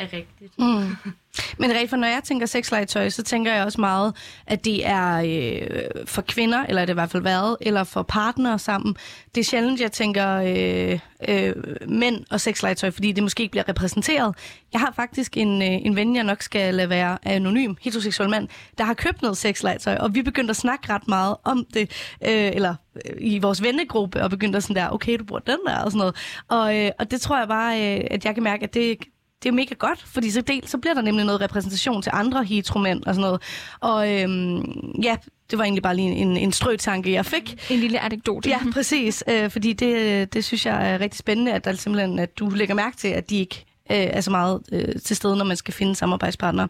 er 0.00 0.12
rigtigt. 0.12 0.58
Mm. 0.58 1.12
Men 1.58 1.70
rent 1.70 1.90
for 1.90 1.96
når 1.96 2.08
jeg 2.08 2.20
tænker 2.24 2.46
sexlegetøj, 2.46 3.08
så 3.08 3.22
tænker 3.22 3.54
jeg 3.54 3.64
også 3.64 3.80
meget, 3.80 4.16
at 4.46 4.64
det 4.64 4.86
er 4.86 5.22
øh, 5.26 6.06
for 6.06 6.22
kvinder, 6.22 6.66
eller 6.66 6.80
det 6.80 6.88
er 6.88 6.92
i 6.92 6.94
hvert 6.94 7.10
fald 7.10 7.22
været, 7.22 7.56
eller 7.60 7.84
for 7.84 8.02
partnere 8.02 8.58
sammen. 8.58 8.96
Det 9.34 9.40
er 9.40 9.44
sjældent, 9.44 9.80
jeg 9.80 9.92
tænker 9.92 10.28
øh, 10.36 10.98
øh, 11.28 11.54
mænd 11.88 12.24
og 12.30 12.40
sexlegetøj, 12.40 12.90
fordi 12.90 13.12
det 13.12 13.22
måske 13.22 13.42
ikke 13.42 13.50
bliver 13.50 13.68
repræsenteret. 13.68 14.36
Jeg 14.72 14.80
har 14.80 14.92
faktisk 14.96 15.36
en, 15.36 15.62
øh, 15.62 15.68
en 15.68 15.96
ven, 15.96 16.16
jeg 16.16 16.24
nok 16.24 16.42
skal 16.42 16.74
lade 16.74 16.88
være 16.88 17.18
anonym, 17.22 17.74
heteroseksuel 17.80 18.30
mand, 18.30 18.48
der 18.78 18.84
har 18.84 18.94
købt 18.94 19.22
noget 19.22 19.36
sexlegetøj, 19.36 19.96
og 19.96 20.14
vi 20.14 20.22
begyndte 20.22 20.50
at 20.50 20.56
snakke 20.56 20.92
ret 20.92 21.08
meget 21.08 21.36
om 21.44 21.66
det, 21.74 21.90
øh, 22.26 22.50
eller 22.54 22.74
øh, 22.94 23.16
i 23.18 23.38
vores 23.38 23.62
vennegruppe, 23.62 24.22
og 24.22 24.30
begyndte 24.30 24.56
at 24.56 24.62
sådan 24.62 24.76
der, 24.76 24.90
okay, 24.90 25.18
du 25.18 25.24
bruger 25.24 25.40
den 25.40 25.58
der, 25.66 25.78
og 25.78 25.90
sådan 25.90 25.98
noget. 25.98 26.16
Og, 26.48 26.78
øh, 26.78 26.90
og 26.98 27.10
det 27.10 27.20
tror 27.20 27.38
jeg 27.38 27.48
bare, 27.48 27.98
øh, 27.98 28.04
at 28.10 28.24
jeg 28.24 28.34
kan 28.34 28.42
mærke, 28.42 28.64
at 28.64 28.74
det 28.74 28.98
det 29.42 29.48
er 29.48 29.52
mega 29.52 29.74
godt, 29.74 30.02
fordi 30.02 30.30
så, 30.30 30.40
del, 30.40 30.68
så 30.68 30.78
bliver 30.78 30.94
der 30.94 31.02
nemlig 31.02 31.24
noget 31.24 31.40
repræsentation 31.40 32.02
til 32.02 32.12
andre 32.14 32.44
heteromænd 32.44 33.04
og 33.04 33.14
sådan 33.14 33.20
noget. 33.20 33.42
Og 33.80 34.12
øhm, 34.14 34.62
ja, 35.02 35.16
det 35.50 35.58
var 35.58 35.64
egentlig 35.64 35.82
bare 35.82 35.96
lige 35.96 36.08
en, 36.08 36.36
en 36.36 36.52
strøtanke, 36.52 37.12
jeg 37.12 37.26
fik. 37.26 37.70
En 37.70 37.80
lille 37.80 38.00
anekdote. 38.00 38.48
Ja, 38.48 38.58
præcis. 38.72 39.24
Øh, 39.28 39.50
fordi 39.50 39.72
det, 39.72 40.32
det 40.34 40.44
synes 40.44 40.66
jeg 40.66 40.92
er 40.92 41.00
rigtig 41.00 41.18
spændende, 41.18 41.52
at, 41.52 41.64
der 41.64 41.72
simpelthen, 41.72 42.18
at 42.18 42.38
du 42.38 42.48
lægger 42.48 42.74
mærke 42.74 42.96
til, 42.96 43.08
at 43.08 43.30
de 43.30 43.38
ikke 43.38 43.64
øh, 43.90 43.96
er 43.96 44.20
så 44.20 44.30
meget 44.30 44.62
øh, 44.72 45.00
til 45.04 45.16
stede, 45.16 45.36
når 45.36 45.44
man 45.44 45.56
skal 45.56 45.74
finde 45.74 45.94
samarbejdspartnere. 45.94 46.68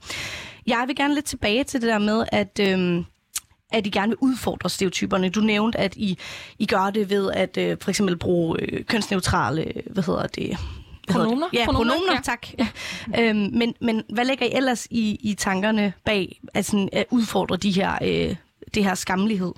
Jeg 0.66 0.84
vil 0.86 0.96
gerne 0.96 1.14
lidt 1.14 1.24
tilbage 1.24 1.64
til 1.64 1.80
det 1.80 1.88
der 1.88 1.98
med, 1.98 2.24
at... 2.32 2.60
Øh, 2.60 3.04
at 3.72 3.86
I 3.86 3.90
gerne 3.90 4.08
vil 4.08 4.18
udfordre 4.20 4.70
stereotyperne. 4.70 5.28
Du 5.28 5.40
nævnte, 5.40 5.78
at 5.78 5.96
I, 5.96 6.18
I 6.58 6.66
gør 6.66 6.90
det 6.90 7.10
ved 7.10 7.30
at 7.30 7.56
øh, 7.56 7.76
for 7.80 7.90
eksempel 7.90 8.16
bruge 8.16 8.60
øh, 8.60 8.84
kønsneutrale, 8.84 9.72
hvad 9.90 10.02
hedder 10.02 10.26
det? 10.26 10.58
Pronomer? 11.12 11.48
Ja, 11.52 11.64
Pronomer, 11.64 11.92
pronomer, 11.92 12.12
ja. 12.12 12.20
tak. 12.22 12.46
øhm, 13.18 13.50
men, 13.52 13.74
men 13.80 14.04
hvad 14.08 14.24
lægger 14.24 14.46
I 14.46 14.52
ellers 14.52 14.86
i, 14.90 15.18
i 15.20 15.34
tankerne 15.34 15.92
bag 16.04 16.40
at, 16.54 16.64
sådan, 16.64 16.88
at 16.92 17.06
udfordre 17.10 17.56
de 17.56 17.70
her 17.70 17.98
øh, 18.02 18.36
det 18.74 18.84
her 18.84 18.94
skamlighed? 18.94 19.52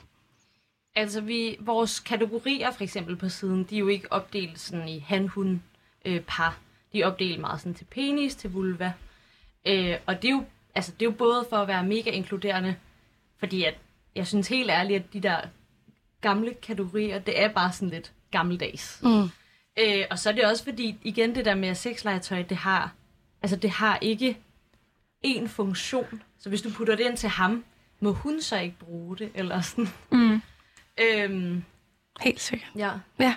Altså, 0.94 1.21
vi, 1.21 1.56
vores 1.61 2.00
kategorier 2.00 2.71
for 2.71 2.85
eksempel 2.85 3.16
på 3.16 3.28
siden, 3.28 3.64
de 3.64 3.75
er 3.75 3.78
jo 3.78 3.88
ikke 3.88 4.12
opdelt 4.12 4.61
sådan 4.61 4.88
i 4.88 4.99
han, 4.99 5.28
hun, 5.28 5.62
øh, 6.04 6.21
par. 6.21 6.59
De 6.92 7.00
er 7.00 7.06
opdelt 7.06 7.40
meget 7.40 7.61
sådan 7.61 7.75
til 7.75 7.85
penis, 7.85 8.35
til 8.35 8.52
vulva. 8.52 8.92
Øh, 9.66 9.97
og 10.06 10.23
det 10.23 10.28
er, 10.28 10.32
jo, 10.32 10.44
altså, 10.75 10.92
det 10.92 11.02
er 11.02 11.11
jo 11.11 11.16
både 11.18 11.47
for 11.50 11.56
at 11.56 11.68
være 11.68 11.85
mega 11.85 12.11
inkluderende, 12.11 12.76
fordi 13.38 13.64
at, 13.64 13.75
jeg 14.14 14.26
synes 14.26 14.49
helt 14.49 14.71
ærligt, 14.71 15.04
at 15.04 15.12
de 15.12 15.21
der 15.21 15.37
gamle 16.21 16.54
kategorier, 16.54 17.18
det 17.18 17.42
er 17.42 17.49
bare 17.49 17.73
sådan 17.73 17.90
lidt 17.90 18.12
gammeldags. 18.30 19.00
Mm. 19.02 19.30
Øh, 19.79 20.05
og 20.11 20.19
så 20.19 20.29
er 20.29 20.33
det 20.35 20.45
også 20.45 20.64
fordi, 20.64 20.99
igen 21.02 21.35
det 21.35 21.45
der 21.45 21.55
med 21.55 21.75
sexlegetøj, 21.75 22.43
det 22.43 22.57
har, 22.57 22.93
altså 23.43 23.57
det 23.57 23.71
har 23.71 23.99
ikke 24.00 24.38
én 25.26 25.47
funktion. 25.49 26.23
Så 26.38 26.49
hvis 26.49 26.62
du 26.62 26.71
putter 26.71 26.97
det 26.97 27.05
ind 27.07 27.17
til 27.17 27.29
ham, 27.29 27.64
må 28.00 28.12
hun 28.12 28.41
så 28.43 28.59
ikke 28.59 28.76
bruge 28.79 29.17
det, 29.17 29.31
eller 29.35 29.61
sådan. 29.61 29.88
Mm. 30.11 30.43
Øhm, 31.00 31.62
Helt 32.21 32.41
sikkert. 32.41 32.71
ja. 32.76 32.91
Ja. 33.19 33.35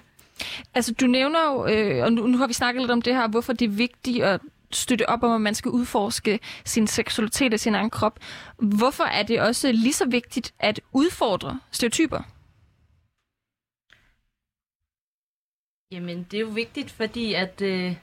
Altså, 0.73 0.93
du 0.93 1.07
nævner 1.07 1.51
jo, 1.51 1.67
øh, 1.67 2.03
og 2.03 2.13
nu, 2.13 2.27
nu 2.27 2.37
har 2.37 2.47
vi 2.47 2.53
snakket 2.53 2.81
lidt 2.81 2.91
om 2.91 3.01
det 3.01 3.15
her, 3.15 3.27
hvorfor 3.27 3.53
det 3.53 3.65
er 3.65 3.69
vigtigt 3.69 4.23
at 4.23 4.41
støtte 4.71 5.09
op 5.09 5.23
om, 5.23 5.31
at 5.31 5.41
man 5.41 5.55
skal 5.55 5.71
udforske 5.71 6.39
sin 6.65 6.87
seksualitet 6.87 7.53
og 7.53 7.59
sin 7.59 7.75
egen 7.75 7.89
krop. 7.89 8.19
Hvorfor 8.57 9.03
er 9.03 9.23
det 9.23 9.41
også 9.41 9.71
lige 9.71 9.93
så 9.93 10.05
vigtigt 10.05 10.53
at 10.59 10.79
udfordre 10.91 11.59
stereotyper? 11.71 12.21
Jamen, 15.91 16.27
det 16.31 16.37
er 16.37 16.41
jo 16.41 16.47
vigtigt, 16.47 16.91
fordi 16.91 17.33
at, 17.33 17.61
øh, 17.61 17.95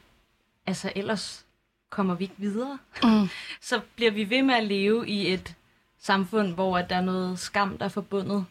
altså 0.66 0.92
ellers 0.96 1.44
kommer 1.90 2.14
vi 2.14 2.24
ikke 2.24 2.34
videre. 2.38 2.78
Mm. 3.02 3.28
Så 3.60 3.80
bliver 3.96 4.10
vi 4.10 4.30
ved 4.30 4.42
med 4.42 4.54
at 4.54 4.64
leve 4.64 5.08
i 5.08 5.32
et 5.32 5.54
samfund, 6.00 6.54
hvor 6.54 6.78
at 6.78 6.90
der 6.90 6.96
er 6.96 7.00
noget 7.00 7.38
skam, 7.38 7.78
der 7.78 7.84
er 7.84 7.88
forbundet. 7.88 8.44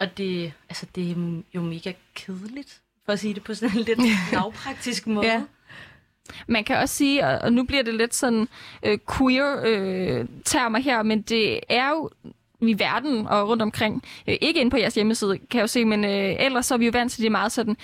Og 0.00 0.18
det, 0.18 0.52
altså, 0.68 0.86
det 0.94 1.10
er 1.10 1.42
jo 1.54 1.60
mega 1.60 1.92
kedeligt, 2.14 2.80
for 3.04 3.12
at 3.12 3.20
sige 3.20 3.34
det 3.34 3.44
på 3.44 3.54
sådan 3.54 3.78
en 3.78 3.84
lidt 3.84 4.00
lavpraktisk 4.32 5.06
måde. 5.06 5.26
Ja. 5.26 5.42
Man 6.46 6.64
kan 6.64 6.76
også 6.76 6.94
sige, 6.94 7.26
og 7.26 7.52
nu 7.52 7.64
bliver 7.64 7.82
det 7.82 7.94
lidt 7.94 8.14
sådan 8.14 8.48
øh, 8.82 8.98
queer-termer 9.16 10.78
her, 10.78 11.02
men 11.02 11.22
det 11.22 11.60
er 11.68 11.88
jo 11.88 12.10
i 12.60 12.78
verden 12.78 13.26
og 13.26 13.48
rundt 13.48 13.62
omkring, 13.62 14.02
øh, 14.28 14.36
ikke 14.40 14.60
inde 14.60 14.70
på 14.70 14.76
jeres 14.76 14.94
hjemmeside, 14.94 15.38
kan 15.38 15.58
jeg 15.58 15.62
jo 15.62 15.66
se, 15.66 15.84
men 15.84 16.04
øh, 16.04 16.36
ellers 16.38 16.66
så 16.66 16.74
er 16.74 16.78
vi 16.78 16.84
jo 16.84 16.90
vant 16.94 17.12
til 17.12 17.22
det 17.22 17.32
meget 17.32 17.52
sådan 17.52 17.76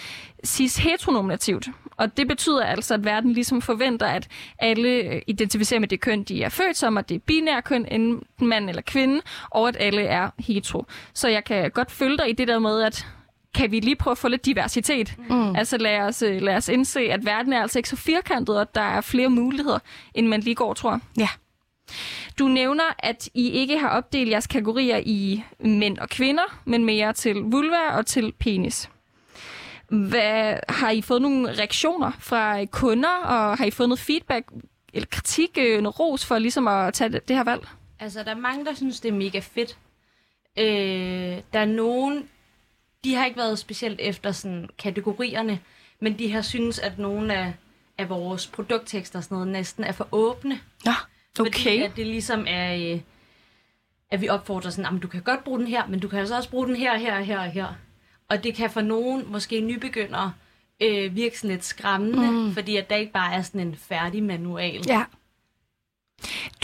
cis-heteronormativt. 0.47 1.69
Og 1.97 2.17
det 2.17 2.29
betyder 2.29 2.65
altså, 2.65 2.95
at 2.95 3.05
verden 3.05 3.33
ligesom 3.33 3.63
forventer, 3.63 4.07
at 4.07 4.29
alle 4.59 4.89
øh, 4.89 5.23
identificerer 5.27 5.81
med 5.81 5.89
det 5.89 6.01
køn, 6.01 6.23
de 6.23 6.43
er 6.43 6.49
født 6.49 6.77
som, 6.77 6.97
og 6.97 7.09
det 7.09 7.15
er 7.15 7.19
binær 7.19 7.61
køn, 7.61 7.87
enten 7.91 8.47
mand 8.47 8.69
eller 8.69 8.83
kvinde, 8.83 9.21
og 9.51 9.69
at 9.69 9.77
alle 9.81 10.03
er 10.03 10.31
hetero. 10.39 10.85
Så 11.15 11.29
jeg 11.29 11.45
kan 11.45 11.71
godt 11.71 11.91
følge 11.91 12.19
dig 12.19 12.31
i 12.31 12.33
det 12.33 12.49
der 12.49 12.59
med, 12.59 12.83
at 12.83 13.07
kan 13.55 13.71
vi 13.71 13.81
lige 13.81 13.97
prøve 13.97 14.13
at 14.13 14.19
få 14.19 14.29
lidt 14.29 14.47
diversitet? 14.47 15.15
Mm. 15.31 15.57
Altså 15.57 15.79
lad 15.79 16.01
os, 16.01 16.23
øh, 16.23 16.43
lad 16.43 16.57
os 16.57 16.69
indse, 16.69 17.01
at 17.01 17.27
verden 17.27 17.53
er 17.53 17.63
altså 17.63 17.79
ikke 17.79 17.89
så 17.89 17.97
firkantet, 17.97 18.57
og 18.57 18.61
at 18.61 18.75
der 18.75 18.81
er 18.81 19.01
flere 19.01 19.29
muligheder, 19.29 19.79
end 20.15 20.27
man 20.27 20.41
lige 20.41 20.55
går, 20.55 20.75
tror. 20.75 21.01
Ja. 21.19 21.29
Du 22.39 22.49
nævner, 22.49 22.85
at 22.99 23.29
I 23.35 23.51
ikke 23.51 23.79
har 23.79 23.89
opdelt 23.89 24.31
jeres 24.31 24.47
kategorier 24.47 25.01
i 25.07 25.45
mænd 25.59 25.99
og 25.99 26.09
kvinder, 26.09 26.61
men 26.65 26.85
mere 26.85 27.13
til 27.13 27.35
vulva 27.35 27.97
og 27.97 28.07
til 28.07 28.33
penis. 28.33 28.91
Hvad, 29.89 30.59
har 30.69 30.91
I 30.91 31.03
fået 31.03 31.23
nogle 31.23 31.59
reaktioner 31.59 32.13
fra 32.21 32.65
kunder, 32.65 33.17
og 33.17 33.59
har 33.59 33.65
I 33.65 33.71
fået 33.71 33.89
noget 33.89 34.01
feedback 34.01 34.47
eller 34.95 35.07
kritik, 35.11 35.59
øh, 35.59 35.81
noget 35.81 36.01
ros 36.01 36.27
for 36.27 36.39
ligesom 36.39 36.69
at 36.69 36.95
tage 36.95 37.13
det, 37.13 37.29
det 37.29 37.37
her 37.37 37.45
valg? 37.45 37.69
Altså, 38.01 38.23
der 38.23 38.31
er 38.31 38.39
mange, 38.39 38.65
der 38.65 38.75
synes, 38.75 39.01
det 39.01 39.09
er 39.09 39.13
mega 39.13 39.39
fedt. 39.39 39.79
Øh, 40.59 41.43
der 41.53 41.59
er 41.61 41.65
nogen, 41.65 42.29
de 43.05 43.15
har 43.15 43.25
ikke 43.25 43.37
været 43.37 43.59
specielt 43.59 44.01
efter 44.01 44.33
sådan, 44.33 44.69
kategorierne, 44.79 45.61
men 46.01 46.19
de 46.19 46.33
har 46.33 46.43
synes, 46.43 46.79
at 46.79 46.99
nogle 46.99 47.35
af, 47.35 47.53
af 47.99 48.09
vores 48.09 48.47
produkttekster 48.47 49.19
og 49.19 49.25
sådan 49.25 49.35
noget 49.35 49.49
næsten 49.49 49.85
er 49.85 49.93
for 49.93 50.09
åbne. 50.13 50.61
Nå, 51.39 51.45
Fordi 51.45 51.83
at 51.83 51.97
det 51.97 52.07
ligesom 52.07 52.45
er, 52.49 52.93
øh, 52.95 53.01
at 54.11 54.21
vi 54.21 54.29
opfordrer 54.29 54.71
sådan, 54.71 54.97
at 54.97 55.03
du 55.03 55.09
kan 55.09 55.23
godt 55.23 55.45
bruge 55.45 55.59
den 55.59 55.67
her, 55.67 55.87
men 55.87 56.01
du 56.01 56.09
kan 56.09 56.19
altså 56.19 56.37
også 56.37 56.51
bruge 56.51 56.67
den 56.67 56.77
her, 56.77 56.99
her, 56.99 57.21
her 57.21 57.39
og 57.39 57.51
her. 57.51 57.67
Og 58.29 58.45
det 58.45 58.55
kan 58.55 58.71
for 58.71 58.81
nogen, 58.81 59.25
måske 59.33 59.61
nybegyndere, 59.61 60.33
øh, 60.81 61.17
virke 61.17 61.39
sådan 61.39 61.51
lidt 61.51 61.65
skræmmende, 61.65 62.31
mm. 62.31 62.55
fordi 62.55 62.77
at 62.77 62.91
der 62.91 62.97
ikke 62.97 63.13
bare 63.13 63.35
er 63.35 63.43
sådan 63.43 63.61
en 63.61 63.77
færdig 63.77 64.23
manual. 64.23 64.83
Ja. 64.87 65.05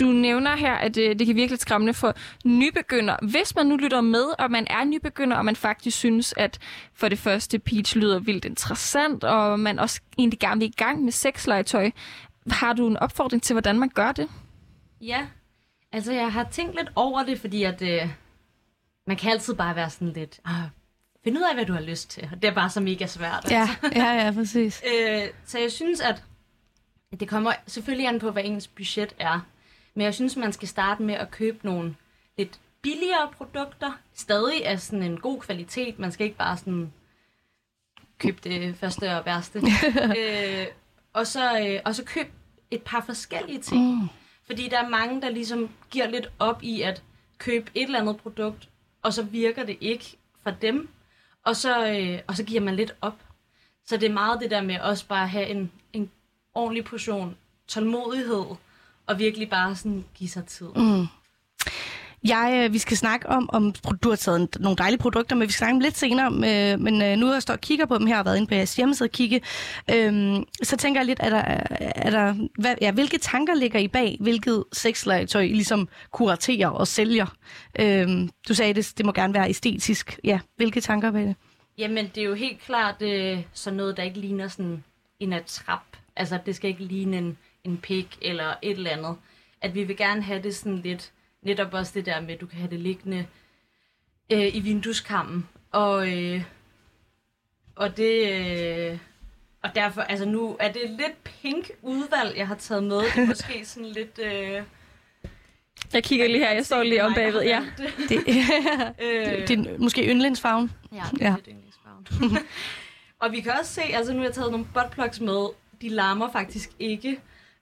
Du 0.01 0.05
nævner 0.05 0.57
her, 0.57 0.75
at 0.75 0.97
øh, 0.97 1.19
det 1.19 1.27
kan 1.27 1.37
virke 1.37 1.53
lidt 1.53 1.61
skræmmende 1.61 1.95
for 1.95 2.15
nybegynder. 2.45 3.17
Hvis 3.23 3.55
man 3.55 3.67
nu 3.67 3.77
lytter 3.77 4.01
med, 4.01 4.25
og 4.39 4.51
man 4.51 4.67
er 4.71 4.85
nybegynder, 4.85 5.37
og 5.37 5.45
man 5.45 5.57
faktisk 5.57 5.99
synes, 5.99 6.35
at 6.37 6.59
for 6.95 7.09
det 7.09 7.19
første 7.19 7.59
Peach 7.59 7.97
lyder 7.97 8.19
vildt 8.19 8.45
interessant, 8.45 9.25
og 9.25 9.61
man 9.61 9.79
også 9.79 10.01
egentlig 10.19 10.39
gerne 10.39 10.61
vil 10.61 10.69
i 10.69 10.75
gang 10.77 11.05
med 11.05 11.13
sexlegetøj, 11.13 11.91
har 12.51 12.73
du 12.73 12.87
en 12.87 12.97
opfordring 12.97 13.43
til, 13.43 13.55
hvordan 13.55 13.79
man 13.79 13.89
gør 13.89 14.13
det? 14.13 14.29
Ja, 15.01 15.27
altså 15.93 16.13
jeg 16.13 16.33
har 16.33 16.49
tænkt 16.51 16.77
lidt 16.77 16.91
over 16.97 17.23
det, 17.23 17.41
fordi 17.41 17.63
at 17.63 17.83
øh, 17.83 18.09
man 19.07 19.17
kan 19.17 19.33
altid 19.33 19.55
bare 19.55 19.77
være 19.77 19.91
sådan 19.91 20.13
lidt, 20.13 20.41
ah, 20.45 20.63
find 21.25 21.39
ud 21.39 21.43
af, 21.43 21.55
hvad 21.55 21.67
du 21.67 21.73
har 21.73 21.81
lyst 21.81 22.11
til. 22.11 22.29
Og 22.33 22.43
det 22.43 22.49
er 22.51 22.55
bare 22.55 22.71
så 22.71 22.81
mega 22.81 23.07
svært. 23.07 23.51
Ja, 23.51 23.69
Altså. 23.83 23.99
ja, 24.01 24.13
ja, 24.25 24.33
præcis. 24.33 24.83
Øh, 24.93 25.29
så 25.45 25.59
jeg 25.59 25.73
synes, 25.73 26.01
at 26.01 26.25
det 27.21 27.29
kommer 27.29 27.53
selvfølgelig 27.67 28.09
an 28.09 28.19
på, 28.19 28.31
hvad 28.31 28.43
ens 28.45 28.69
budget 28.69 29.15
er. 29.19 29.41
Men 29.95 30.05
jeg 30.05 30.15
synes, 30.15 30.37
man 30.37 30.53
skal 30.53 30.69
starte 30.69 31.03
med 31.03 31.15
at 31.15 31.31
købe 31.31 31.59
nogle 31.63 31.97
lidt 32.39 32.61
billigere 32.83 33.29
produkter. 33.37 33.99
Stadig 34.15 34.67
af 34.67 34.81
sådan 34.81 35.03
en 35.03 35.21
god 35.21 35.41
kvalitet. 35.41 35.99
Man 35.99 36.13
skal 36.13 36.25
ikke 36.25 36.39
bare 36.39 36.57
sådan 36.57 36.93
købe 38.19 38.39
det 38.45 38.77
første 38.77 39.17
og 39.17 39.27
værste. 39.27 39.59
øh, 40.19 40.67
og, 41.13 41.27
så, 41.27 41.61
øh, 41.61 41.81
og 41.85 41.95
så 41.95 42.05
køb 42.05 42.33
et 42.71 42.83
par 42.83 43.01
forskellige 43.07 43.61
ting. 43.61 44.03
Mm. 44.03 44.09
Fordi 44.51 44.69
der 44.69 44.79
er 44.85 44.89
mange, 44.89 45.23
der 45.23 45.29
ligesom 45.29 45.71
giver 45.91 46.11
lidt 46.11 46.31
op 46.39 46.63
i 46.63 46.83
at 46.83 47.03
købe 47.39 47.71
et 47.75 47.83
eller 47.83 48.01
andet 48.01 48.17
produkt, 48.17 48.69
og 49.03 49.13
så 49.13 49.23
virker 49.23 49.67
det 49.67 49.79
ikke 49.81 50.17
for 50.43 50.51
dem, 50.51 50.89
og 51.45 51.57
så, 51.57 51.87
øh, 51.87 52.19
og 52.27 52.37
så 52.37 52.45
giver 52.45 52.61
man 52.61 52.77
lidt 52.77 52.95
op. 53.01 53.17
Så 53.87 53.97
det 53.97 54.09
er 54.09 54.13
meget 54.13 54.41
det 54.41 54.51
der 54.51 54.63
med 54.63 54.81
også 54.81 55.07
bare 55.07 55.23
at 55.23 55.31
have 55.31 55.47
en, 55.47 55.73
en 55.93 56.11
ordentlig 56.55 56.85
portion 56.85 57.37
tålmodighed, 57.69 58.45
og 59.07 59.19
virkelig 59.19 59.51
bare 59.51 59.77
sådan 59.77 60.05
give 60.15 60.31
sig 60.31 60.45
tid. 60.47 60.69
Mm. 60.77 61.07
Jeg, 62.25 62.63
øh, 62.65 62.73
vi 62.73 62.79
skal 62.79 62.97
snakke 62.97 63.29
om, 63.29 63.51
om 63.53 63.73
du 64.03 64.09
har 64.09 64.17
taget 64.17 64.57
nogle 64.61 64.77
dejlige 64.77 64.99
produkter, 64.99 65.37
men 65.37 65.47
vi 65.49 65.53
skal 65.53 65.59
snakke 65.59 65.75
om 65.75 65.81
lidt 65.81 65.97
senere. 65.97 66.31
Men 66.79 67.03
øh, 67.03 67.17
nu 67.17 67.27
har 67.27 67.33
jeg 67.33 67.43
står 67.43 67.55
og 67.55 67.61
kigger 67.61 67.87
på 67.87 67.99
dem 67.99 68.07
her, 68.07 68.19
og 68.19 68.25
været 68.25 68.37
inde 68.37 68.47
på 68.47 68.55
jeres 68.55 68.77
hjemmeside 68.77 69.07
og 69.07 69.11
kigge. 69.11 69.41
Øhm, 69.91 70.45
så 70.63 70.77
tænker 70.77 71.01
jeg 71.01 71.07
lidt, 71.07 71.21
er 71.23 71.31
der, 71.31 71.43
er 71.81 72.11
der, 72.11 72.49
hvad, 72.59 72.75
ja, 72.81 72.93
hvilke 72.93 73.19
tanker 73.19 73.55
ligger 73.55 73.79
I 73.79 73.89
bag, 73.89 74.17
hvilket 74.21 74.65
sexlegetøj 74.73 75.43
I 75.43 75.49
ligesom 75.49 75.89
kuraterer 76.11 76.69
og 76.69 76.89
sælger? 76.89 77.27
Øhm, 77.81 78.31
du 78.49 78.55
sagde, 78.55 78.75
det, 78.75 78.93
det 78.99 79.07
må 79.07 79.13
gerne 79.13 79.35
være 79.35 79.49
æstetisk. 79.49 80.21
Ja, 80.25 80.41
hvilke 80.57 80.81
tanker 80.81 81.11
bag 81.11 81.23
det? 81.23 81.37
Jamen, 81.79 82.11
det 82.15 82.21
er 82.21 82.27
jo 82.29 82.35
helt 82.35 82.61
klart 82.61 83.03
øh, 83.03 83.39
sådan 83.53 83.77
noget, 83.77 83.97
der 83.97 84.03
ikke 84.03 84.21
ligner 84.21 84.49
sådan 84.49 84.85
en 85.21 85.33
atrap. 85.33 85.83
Altså, 86.17 86.39
det 86.47 86.57
skal 86.57 86.71
ikke 86.71 86.85
ligne 86.85 87.19
en, 87.19 87.39
en 87.65 87.77
pik 87.77 88.19
eller 88.23 88.55
et 88.63 88.71
eller 88.77 88.91
andet. 88.91 89.17
At 89.63 89.75
vi 89.75 89.85
vil 89.85 89.97
gerne 89.97 90.23
have 90.23 90.43
det 90.43 90.57
sådan 90.57 90.79
lidt, 90.79 91.13
netop 91.43 91.75
også 91.75 91.93
det 91.95 92.07
der 92.07 92.21
med, 92.21 92.35
at 92.35 92.41
du 92.41 92.47
kan 92.47 92.59
have 92.59 92.71
det 92.71 92.81
liggende 92.81 93.27
øh, 94.33 94.57
i 94.57 94.61
vindueskammen. 94.61 95.49
Og, 95.71 96.13
øh, 96.19 96.43
og 97.77 97.97
det... 97.97 98.33
Øh, 98.93 98.99
og 99.63 99.71
derfor, 99.75 100.01
altså 100.03 100.25
nu 100.27 100.57
er 100.61 100.73
det 100.73 100.83
lidt 100.91 101.25
pink 101.25 101.71
udvalg, 101.83 102.37
jeg 102.37 102.49
har 102.49 102.55
taget 102.55 102.85
med. 102.85 102.97
Det 102.99 103.17
er 103.23 103.27
måske 103.27 103.65
sådan 103.65 103.89
lidt... 103.89 104.19
Øh, 104.23 104.63
Jeg 105.93 106.05
kigger 106.05 106.27
lige 106.27 106.39
her, 106.39 106.51
jeg 106.53 106.67
står 106.67 106.83
lige 106.83 107.05
om 107.05 107.15
bagved. 107.15 107.43
Ja. 107.43 107.67
Det, 108.09 108.19
øh, 109.03 109.49
det, 109.49 109.49
det 109.49 109.67
er 109.67 109.79
måske 109.79 110.09
yndlingsfarven. 110.11 110.71
Ja, 110.93 111.03
det 111.11 111.21
Ja. 111.21 111.27
er 111.27 111.35
lidt 111.37 111.49
yndlingsfarven. 111.51 112.39
og 113.23 113.33
vi 113.33 113.41
kan 113.41 113.53
også 113.61 113.73
se, 113.75 113.83
altså 113.83 114.13
nu 114.13 114.19
har 114.19 114.27
jeg 114.27 114.35
taget 114.35 114.51
nogle 114.51 114.67
buttplugs 114.75 115.21
med, 115.21 115.47
de 115.83 115.89
larmer 115.89 116.33
faktisk 116.33 116.71
ikke. 116.79 117.21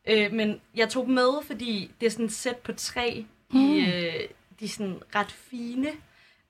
Øh, 0.09 0.33
men 0.33 0.61
jeg 0.77 0.89
tog 0.89 1.07
dem 1.07 1.15
med, 1.15 1.29
fordi 1.47 1.91
det 2.01 2.07
er 2.07 2.11
sådan 2.11 2.25
et 2.27 2.33
sæt 2.33 2.57
på 2.57 2.73
tre. 2.73 3.25
Hmm. 3.51 3.61
De, 3.69 3.81
øh, 3.81 4.29
de 4.61 4.65
er 4.65 4.69
sådan 4.69 5.03
ret 5.15 5.33
fine. 5.33 5.89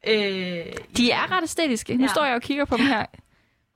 Øh, 0.06 0.66
De 0.96 1.10
er 1.10 1.30
ret 1.36 1.42
æstetiske. 1.42 1.94
Nu 1.96 2.02
Ja. 2.04 2.08
står 2.08 2.24
jeg 2.24 2.34
og 2.34 2.42
kigger 2.42 2.64
på 2.64 2.76
dem 2.76 2.86
her. 2.86 3.06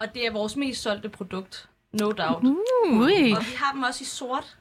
Og 0.01 0.15
det 0.15 0.27
er 0.27 0.31
vores 0.33 0.57
mest 0.57 0.83
solgte 0.83 1.09
produkt, 1.09 1.69
no 1.93 2.13
doubt. 2.13 2.45
Uh. 2.45 2.99
Ui. 2.99 3.33
Og 3.33 3.41
vi 3.47 3.55
har 3.57 3.73
dem 3.73 3.83
også 3.83 4.03
i 4.03 4.05
sort. 4.05 4.57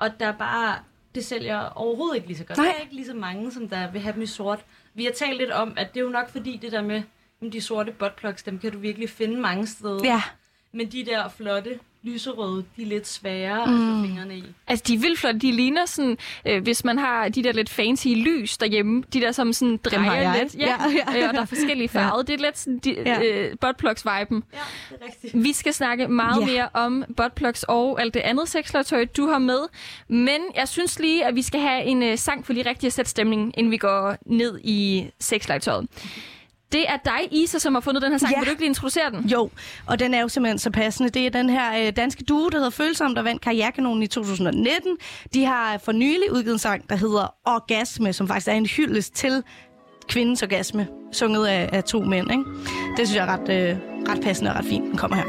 Og 0.00 0.10
der 0.20 0.26
er 0.26 0.32
bare, 0.38 0.78
det 1.14 1.24
sælger 1.24 1.60
overhovedet 1.68 2.16
ikke 2.16 2.26
lige 2.28 2.38
så 2.38 2.44
godt. 2.44 2.58
Nej. 2.58 2.66
Der 2.66 2.74
er 2.74 2.80
ikke 2.80 2.94
lige 2.94 3.06
så 3.06 3.14
mange, 3.14 3.52
som 3.52 3.68
der 3.68 3.90
vil 3.90 4.00
have 4.00 4.12
dem 4.14 4.22
i 4.22 4.26
sort. 4.26 4.64
Vi 4.94 5.04
har 5.04 5.12
talt 5.12 5.36
lidt 5.38 5.50
om, 5.50 5.72
at 5.76 5.94
det 5.94 6.00
er 6.00 6.04
jo 6.04 6.10
nok 6.10 6.30
fordi 6.30 6.56
det 6.56 6.72
der 6.72 6.82
med 6.82 7.02
de 7.52 7.60
sorte 7.60 7.92
buttplugs, 7.92 8.42
dem 8.42 8.58
kan 8.58 8.72
du 8.72 8.78
virkelig 8.78 9.10
finde 9.10 9.40
mange 9.40 9.66
steder. 9.66 10.00
Ja. 10.04 10.22
Men 10.72 10.92
de 10.92 11.04
der 11.06 11.28
flotte, 11.28 11.78
lyserøde, 12.06 12.64
de 12.76 12.82
er 12.82 12.86
lidt 12.86 13.08
svære 13.08 13.66
mm. 13.66 13.72
at 13.72 13.78
få 14.02 14.06
fingrene 14.06 14.36
i. 14.38 14.44
Altså, 14.66 14.84
de 14.88 14.94
er 14.94 14.98
vildt 14.98 15.18
flotte. 15.18 15.38
De 15.40 15.52
ligner 15.52 15.86
sådan, 15.86 16.18
øh, 16.46 16.62
hvis 16.62 16.84
man 16.84 16.98
har 16.98 17.28
de 17.28 17.42
der 17.42 17.52
lidt 17.52 17.70
fancy 17.70 18.06
lys 18.08 18.58
derhjemme, 18.58 19.02
de 19.12 19.20
der 19.20 19.32
som 19.32 19.52
sådan 19.52 19.76
drejer 19.84 20.42
lidt. 20.42 20.54
Ja, 20.54 20.66
Ja, 20.66 21.12
ja. 21.12 21.22
Øh, 21.22 21.28
og 21.28 21.34
der 21.34 21.40
er 21.40 21.44
forskellige 21.44 21.88
farver. 21.98 22.22
Det 22.22 22.34
er 22.34 22.38
lidt 22.44 22.58
sådan 22.58 22.78
de, 22.78 22.90
Ja. 23.06 23.20
øh, 23.22 23.56
buttplugs-viben. 23.60 24.42
Ja, 24.52 24.58
det 24.90 24.98
er 25.02 25.06
rigtigt. 25.06 25.42
Vi 25.44 25.52
skal 25.52 25.74
snakke 25.74 26.08
meget 26.08 26.40
Ja. 26.40 26.46
mere 26.46 26.68
om 26.74 27.04
buttplugs 27.16 27.62
og 27.68 28.00
alt 28.00 28.14
det 28.14 28.20
andet 28.20 28.48
sexlegetøj, 28.48 29.04
du 29.04 29.26
har 29.28 29.38
med. 29.38 29.58
Men 30.08 30.40
jeg 30.56 30.68
synes 30.68 30.98
lige, 30.98 31.24
at 31.26 31.34
vi 31.34 31.42
skal 31.42 31.60
have 31.60 31.84
en 31.84 32.02
øh, 32.02 32.18
sang 32.18 32.46
for 32.46 32.52
lige 32.52 32.68
rigtig 32.68 32.86
at 32.86 32.92
sætte 32.92 33.10
stemningen, 33.10 33.52
inden 33.56 33.70
vi 33.72 33.76
går 33.76 34.16
ned 34.26 34.60
i 34.64 35.06
sexlegetøjet. 35.20 35.86
Det 36.72 36.88
er 36.88 36.96
dig, 37.04 37.28
Isa, 37.30 37.58
som 37.58 37.74
har 37.74 37.80
fundet 37.80 38.02
den 38.02 38.10
her 38.10 38.18
sang. 38.18 38.32
Ja. 38.32 38.38
Vil 38.38 38.46
du 38.46 38.50
ikke 38.50 38.62
lige 38.62 38.68
introducere 38.68 39.10
den? 39.10 39.24
Jo, 39.24 39.50
og 39.86 39.98
den 39.98 40.14
er 40.14 40.20
jo 40.20 40.28
simpelthen 40.28 40.58
så 40.58 40.70
passende. 40.70 41.10
Det 41.10 41.26
er 41.26 41.30
den 41.30 41.50
her 41.50 41.86
øh, 41.86 41.92
danske 41.96 42.24
duo, 42.24 42.48
der 42.48 42.56
hedder 42.56 42.70
Følsom, 42.70 43.14
der 43.14 43.22
vandt 43.22 43.42
Karrierekanonen 43.42 44.02
i 44.02 44.06
2019. 44.06 44.96
De 45.34 45.44
har 45.44 45.78
for 45.78 45.92
nylig 45.92 46.32
udgivet 46.32 46.52
en 46.52 46.58
sang, 46.58 46.90
der 46.90 46.96
hedder 46.96 47.34
Orgasme, 47.44 48.12
som 48.12 48.28
faktisk 48.28 48.48
er 48.48 48.52
en 48.52 48.66
hyldest 48.66 49.14
til 49.14 49.42
kvindens 50.08 50.42
orgasme, 50.42 50.88
sunget 51.12 51.46
af, 51.46 51.68
af 51.72 51.84
to 51.84 52.00
mænd. 52.02 52.30
Ikke? 52.30 52.44
Det 52.96 53.08
synes 53.08 53.14
jeg 53.14 53.28
er 53.28 53.32
ret, 53.40 53.70
øh, 53.70 53.76
ret 54.08 54.20
passende 54.22 54.50
og 54.50 54.56
ret 54.56 54.64
fint. 54.64 54.84
Den 54.84 54.96
kommer 54.96 55.16
her. 55.16 55.24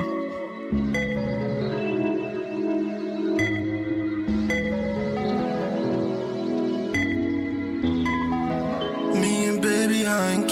Min 9.16 9.62
baby 9.62 10.06
har 10.06 10.30
en 10.36 10.44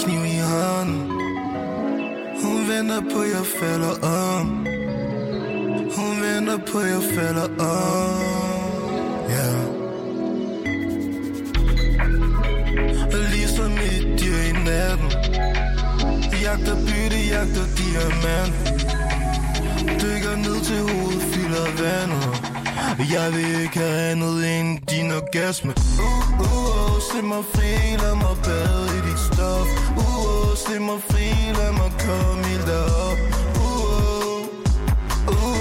hånd 0.56 1.10
Hun 2.42 2.68
venter 2.68 3.00
på, 3.12 3.20
jeg 3.22 3.46
falder 3.60 3.94
om. 4.02 4.66
Hun 5.96 6.14
venter 6.22 6.58
på, 6.72 6.78
jeg 6.80 7.02
falder 7.14 7.48
om. 7.58 8.36
Yeah. 9.30 9.66
Og 13.14 13.22
ligesom 13.34 13.72
et 13.72 14.20
dyr 14.20 14.40
i 14.50 14.52
natten. 14.52 15.10
Jagter 16.42 16.76
bytte, 16.86 17.18
jagter 17.32 17.66
diamant. 17.78 18.54
Dykker 20.02 20.36
ned 20.36 20.64
til 20.64 20.80
hovedet, 20.80 21.22
fylder 21.32 21.66
vandet. 21.82 22.56
Jeg 23.12 23.32
vil 23.32 23.60
ikke 23.62 23.78
have 23.78 24.10
andet 24.10 24.58
end 24.58 24.78
din 24.90 25.12
orgasme. 25.12 25.74
Uh, 25.98 26.40
uh, 26.40 26.94
oh, 26.94 27.00
se 27.12 27.22
mig 27.22 27.44
fri, 27.54 27.96
lad 28.02 28.14
mig 28.14 28.36
bade 28.44 28.86
i 28.98 29.10
dit 29.10 29.18
stof. 29.18 29.68
Uh, 29.90 29.98
uh, 29.98 30.35
slip 30.56 30.80
mig 30.80 31.00
fri, 31.08 31.28
lad 31.58 31.72
mig 31.72 31.90
komme 32.04 32.44
helt 32.44 32.66
derop 32.66 33.18
Uh, 35.28 35.56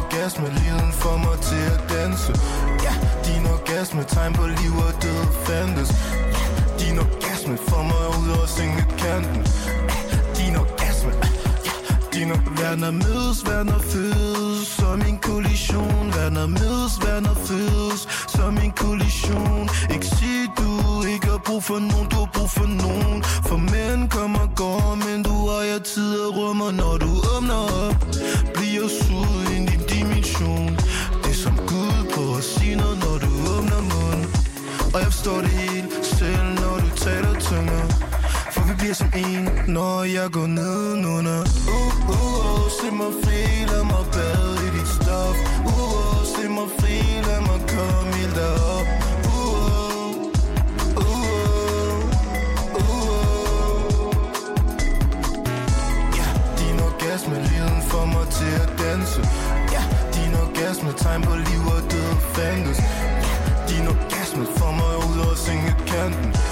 orgasme, 0.00 0.46
lyden 0.58 0.92
får 0.92 1.16
mig 1.16 1.38
til 1.48 1.64
at 1.74 1.80
danse. 1.90 2.32
Ja, 2.84 2.94
din 3.26 3.46
orgasme, 3.46 4.04
tegn 4.08 4.32
på 4.32 4.46
liv 4.46 4.72
og 4.86 4.92
død 5.02 5.26
fandtes. 5.44 5.90
Ja, 6.36 6.44
din 6.84 6.98
orgasme 6.98 7.58
får 7.68 7.82
mig 7.82 8.06
ud 8.20 8.28
over 8.36 8.46
sengekanten. 8.46 9.46
Ja, 10.10 10.18
din 10.38 10.56
orgasme, 10.56 11.12
ja, 11.66 11.72
din 12.12 12.30
orgasme 12.30 12.56
Verden 12.58 12.84
er 12.84 12.90
mødes, 12.90 13.46
verden 13.46 13.68
er 13.68 13.78
fødes. 13.78 14.68
Som 14.68 15.00
en 15.08 15.18
kollision 15.18 16.12
Verden 16.14 16.36
er 16.36 16.46
mødes, 16.46 16.94
verden 17.04 17.26
er 17.26 17.38
fødes. 17.48 18.02
Som 18.36 18.58
en 18.64 18.72
kollision. 18.82 19.68
Ikke 19.94 20.06
sig 20.06 20.50
du 20.58 20.68
ikke 21.12 21.26
har 21.26 21.40
brug 21.46 21.62
for 21.64 21.78
nogen 21.78 22.06
Du 22.12 22.16
har 22.16 22.30
brug 22.34 22.50
for 22.50 22.68
nogen. 22.82 23.22
For 23.48 23.56
mænd 23.56 24.10
kommer 24.10 24.38
og 24.38 24.50
går 24.56 24.94
Men 25.04 25.22
du 25.22 25.36
har 25.48 25.62
jeg 25.72 25.82
tid 25.82 26.12
og 26.20 26.36
rum 26.36 26.60
Og 26.60 26.74
når 26.74 26.94
du 27.04 27.10
åbner 27.34 27.60
op 27.84 27.96
Bliver 28.54 28.88
suget 29.00 29.46
ind 29.56 29.68
i 29.74 29.76
dimension. 29.94 30.70
Det 31.22 31.30
er 31.34 31.40
som 31.44 31.56
Gud 31.56 31.98
på 32.14 32.22
at 32.38 32.44
sige 32.44 32.76
noget 32.76 32.98
Når 33.04 33.16
du 33.24 33.30
åbner 33.54 33.80
mund 33.90 34.24
Og 34.94 34.98
jeg 35.02 35.08
forstår 35.12 35.38
det 35.44 35.50
helt 35.50 35.92
selv 36.02 36.46
Når 36.62 36.76
du 36.84 36.88
taler 36.96 37.32
tungere 37.40 37.88
For 38.52 38.62
vi 38.68 38.74
bliver 38.78 38.94
som 38.94 39.10
en 39.16 39.48
Når 39.66 40.04
jeg 40.04 40.30
går 40.30 40.46
nedenunder 40.46 41.40
Uh, 41.76 42.10
uh, 42.14 42.64
uh, 42.64 42.70
se 42.78 42.88
mig 43.00 43.12
fri 43.22 43.40
Lad 43.70 43.84
mig 43.92 44.04
bade 44.12 44.65
Lad 47.86 47.94
mig 47.94 48.02
komme 48.02 48.14
helt 48.14 48.36
Uh, 49.36 49.72
uh, 50.96 51.14
uh, 52.80 54.04
din 56.58 56.80
orgasme, 56.80 57.34
lyden 57.34 57.82
får 57.90 58.06
mig 58.06 58.26
til 58.30 58.52
at 58.62 58.70
danse. 58.78 59.20
Din 60.14 60.34
orgasme, 60.34 60.92
tegn 60.92 61.22
på 61.22 61.34
liv 61.36 61.62
og 61.76 61.82
død 61.90 62.16
fandtes. 62.34 62.78
Ja, 63.26 63.34
din 63.68 63.88
orgasme 63.88 64.46
får 64.56 64.72
mig 64.80 64.96
ud 65.10 65.18
sengekanten. 65.36 66.45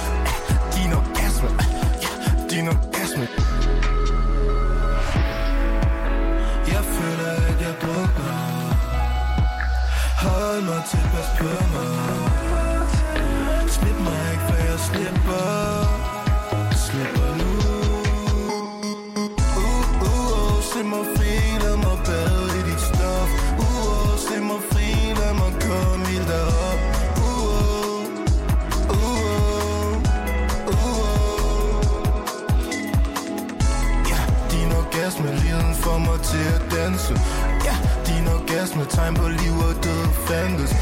Hold 10.55 10.65
mig 10.65 10.83
til, 10.91 10.99
pas 11.13 11.29
på 11.39 11.45
mig 11.45 11.91
Slip 13.69 13.99
mig 14.07 14.23
ikke, 14.33 14.45
for 14.49 14.57
jeg 14.69 14.79
slipper. 14.89 15.47
Slipper 16.85 17.31
nu. 17.41 17.53
Uh, 19.57 19.67
uh, 19.67 20.11
oh, 20.11 20.63
se 20.63 20.81
mig 20.93 21.05
fri, 21.17 21.35
lad 21.63 21.77
mig 21.77 21.99
bade 22.07 22.47
i 22.59 22.63
dit 22.71 22.81
stof. 22.81 23.31
Uh, 23.59 23.65
oh, 23.67 24.19
se 24.27 24.37
mig 24.41 24.61
fri, 24.71 24.89
lad 25.21 25.35
mig 25.41 25.53
komme 25.65 26.07
helt 26.07 26.29
derop. 26.29 26.81
Uh, 27.17 27.33
uh, 28.95 29.07
uh, 29.07 29.93
uh, 30.73 30.77
uh. 30.77 31.85
Ja, 34.11 34.21
din 34.51 34.71
orgasme, 34.81 35.29
lyden 35.41 35.75
får 35.75 35.99
mig 35.99 36.21
til 36.21 36.47
at 36.57 36.63
danse 36.77 37.15
din 38.07 38.29
orgasme, 38.29 38.85
tegn 38.85 39.15
på 39.15 39.29
liv 39.29 39.55
og 39.69 39.75
død 39.85 40.05
fandtes. 40.27 40.73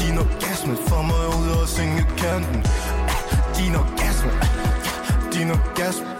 Din 0.00 0.18
orgasme 0.18 0.76
får 0.88 1.02
mig 1.02 1.26
ud 1.40 1.48
og 1.60 1.68
synge 1.68 2.06
kanten. 2.18 2.60
Din 3.56 3.74
orgasme, 3.82 4.32
din 5.32 5.50
orgasme 5.50 6.11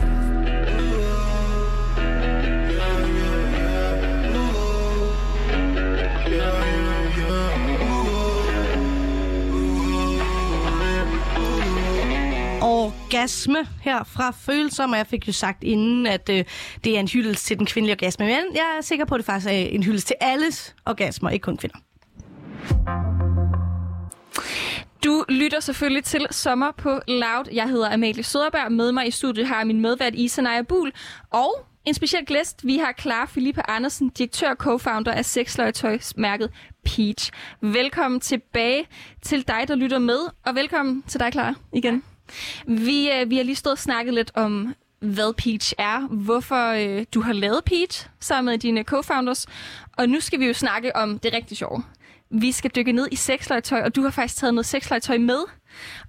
Orgasme 13.12 13.68
her 13.82 14.04
fra 14.04 14.30
Følsom, 14.30 14.90
og 14.90 14.96
jeg 14.96 15.06
fik 15.06 15.28
jo 15.28 15.32
sagt 15.32 15.64
inden, 15.64 16.06
at 16.06 16.28
øh, 16.28 16.44
det 16.84 16.96
er 16.96 17.00
en 17.00 17.08
hyldest 17.08 17.46
til 17.46 17.58
den 17.58 17.66
kvindelige 17.66 17.94
orgasme. 17.94 18.26
Men 18.26 18.34
jeg 18.54 18.74
er 18.78 18.80
sikker 18.80 19.04
på, 19.04 19.14
at 19.14 19.18
det 19.18 19.26
faktisk 19.26 19.46
er 19.48 19.52
en 19.52 19.82
hyldest 19.82 20.06
til 20.06 20.16
alles 20.20 20.74
orgasmer, 20.86 21.30
ikke 21.30 21.42
kun 21.42 21.56
kvinder. 21.56 21.76
Du 25.04 25.24
lytter 25.28 25.60
selvfølgelig 25.60 26.04
til 26.04 26.26
Sommer 26.30 26.70
på 26.70 27.00
Loud. 27.08 27.44
Jeg 27.52 27.68
hedder 27.68 27.92
Amalie 27.92 28.22
Søderberg. 28.22 28.72
Med 28.72 28.92
mig 28.92 29.06
i 29.06 29.10
studiet 29.10 29.46
har 29.46 29.64
min 29.64 29.80
medvært 29.80 30.14
Isa 30.14 30.42
Naja 30.42 30.62
Buhl. 30.62 30.92
Og 31.30 31.66
en 31.84 31.94
speciel 31.94 32.26
gæst. 32.26 32.66
Vi 32.66 32.78
har 32.78 32.94
Clara 33.00 33.26
Philippe 33.26 33.70
Andersen, 33.70 34.08
direktør 34.08 34.50
og 34.50 34.56
co-founder 34.62 35.10
af 35.10 35.24
sexlegetøjsmærket 35.24 36.50
Peach. 36.84 37.30
Velkommen 37.60 38.20
tilbage 38.20 38.86
til 39.22 39.48
dig, 39.48 39.64
der 39.68 39.74
lytter 39.74 39.98
med. 39.98 40.18
Og 40.46 40.54
velkommen 40.54 41.02
til 41.02 41.20
dig, 41.20 41.32
Clara, 41.32 41.54
igen. 41.72 42.02
Vi, 42.66 43.10
øh, 43.10 43.30
vi 43.30 43.36
har 43.36 43.44
lige 43.44 43.56
stået 43.56 43.72
og 43.72 43.78
snakket 43.78 44.14
lidt 44.14 44.30
om, 44.34 44.74
hvad 45.00 45.34
Peach 45.34 45.72
er, 45.78 46.00
hvorfor 46.00 46.72
øh, 46.72 47.04
du 47.14 47.20
har 47.20 47.32
lavet 47.32 47.64
Peach 47.64 48.08
sammen 48.20 48.52
med 48.52 48.58
dine 48.58 48.84
co-founders. 48.90 49.46
Og 49.96 50.08
nu 50.08 50.20
skal 50.20 50.40
vi 50.40 50.46
jo 50.46 50.54
snakke 50.54 50.96
om 50.96 51.18
det 51.18 51.34
rigtig 51.34 51.56
sjove. 51.56 51.84
Vi 52.30 52.52
skal 52.52 52.70
dykke 52.76 52.92
ned 52.92 53.08
i 53.10 53.16
sexlegetøj, 53.16 53.82
og 53.82 53.96
du 53.96 54.02
har 54.02 54.10
faktisk 54.10 54.36
taget 54.36 54.54
noget 54.54 54.66
sexlegetøj 54.66 55.18
med. 55.18 55.38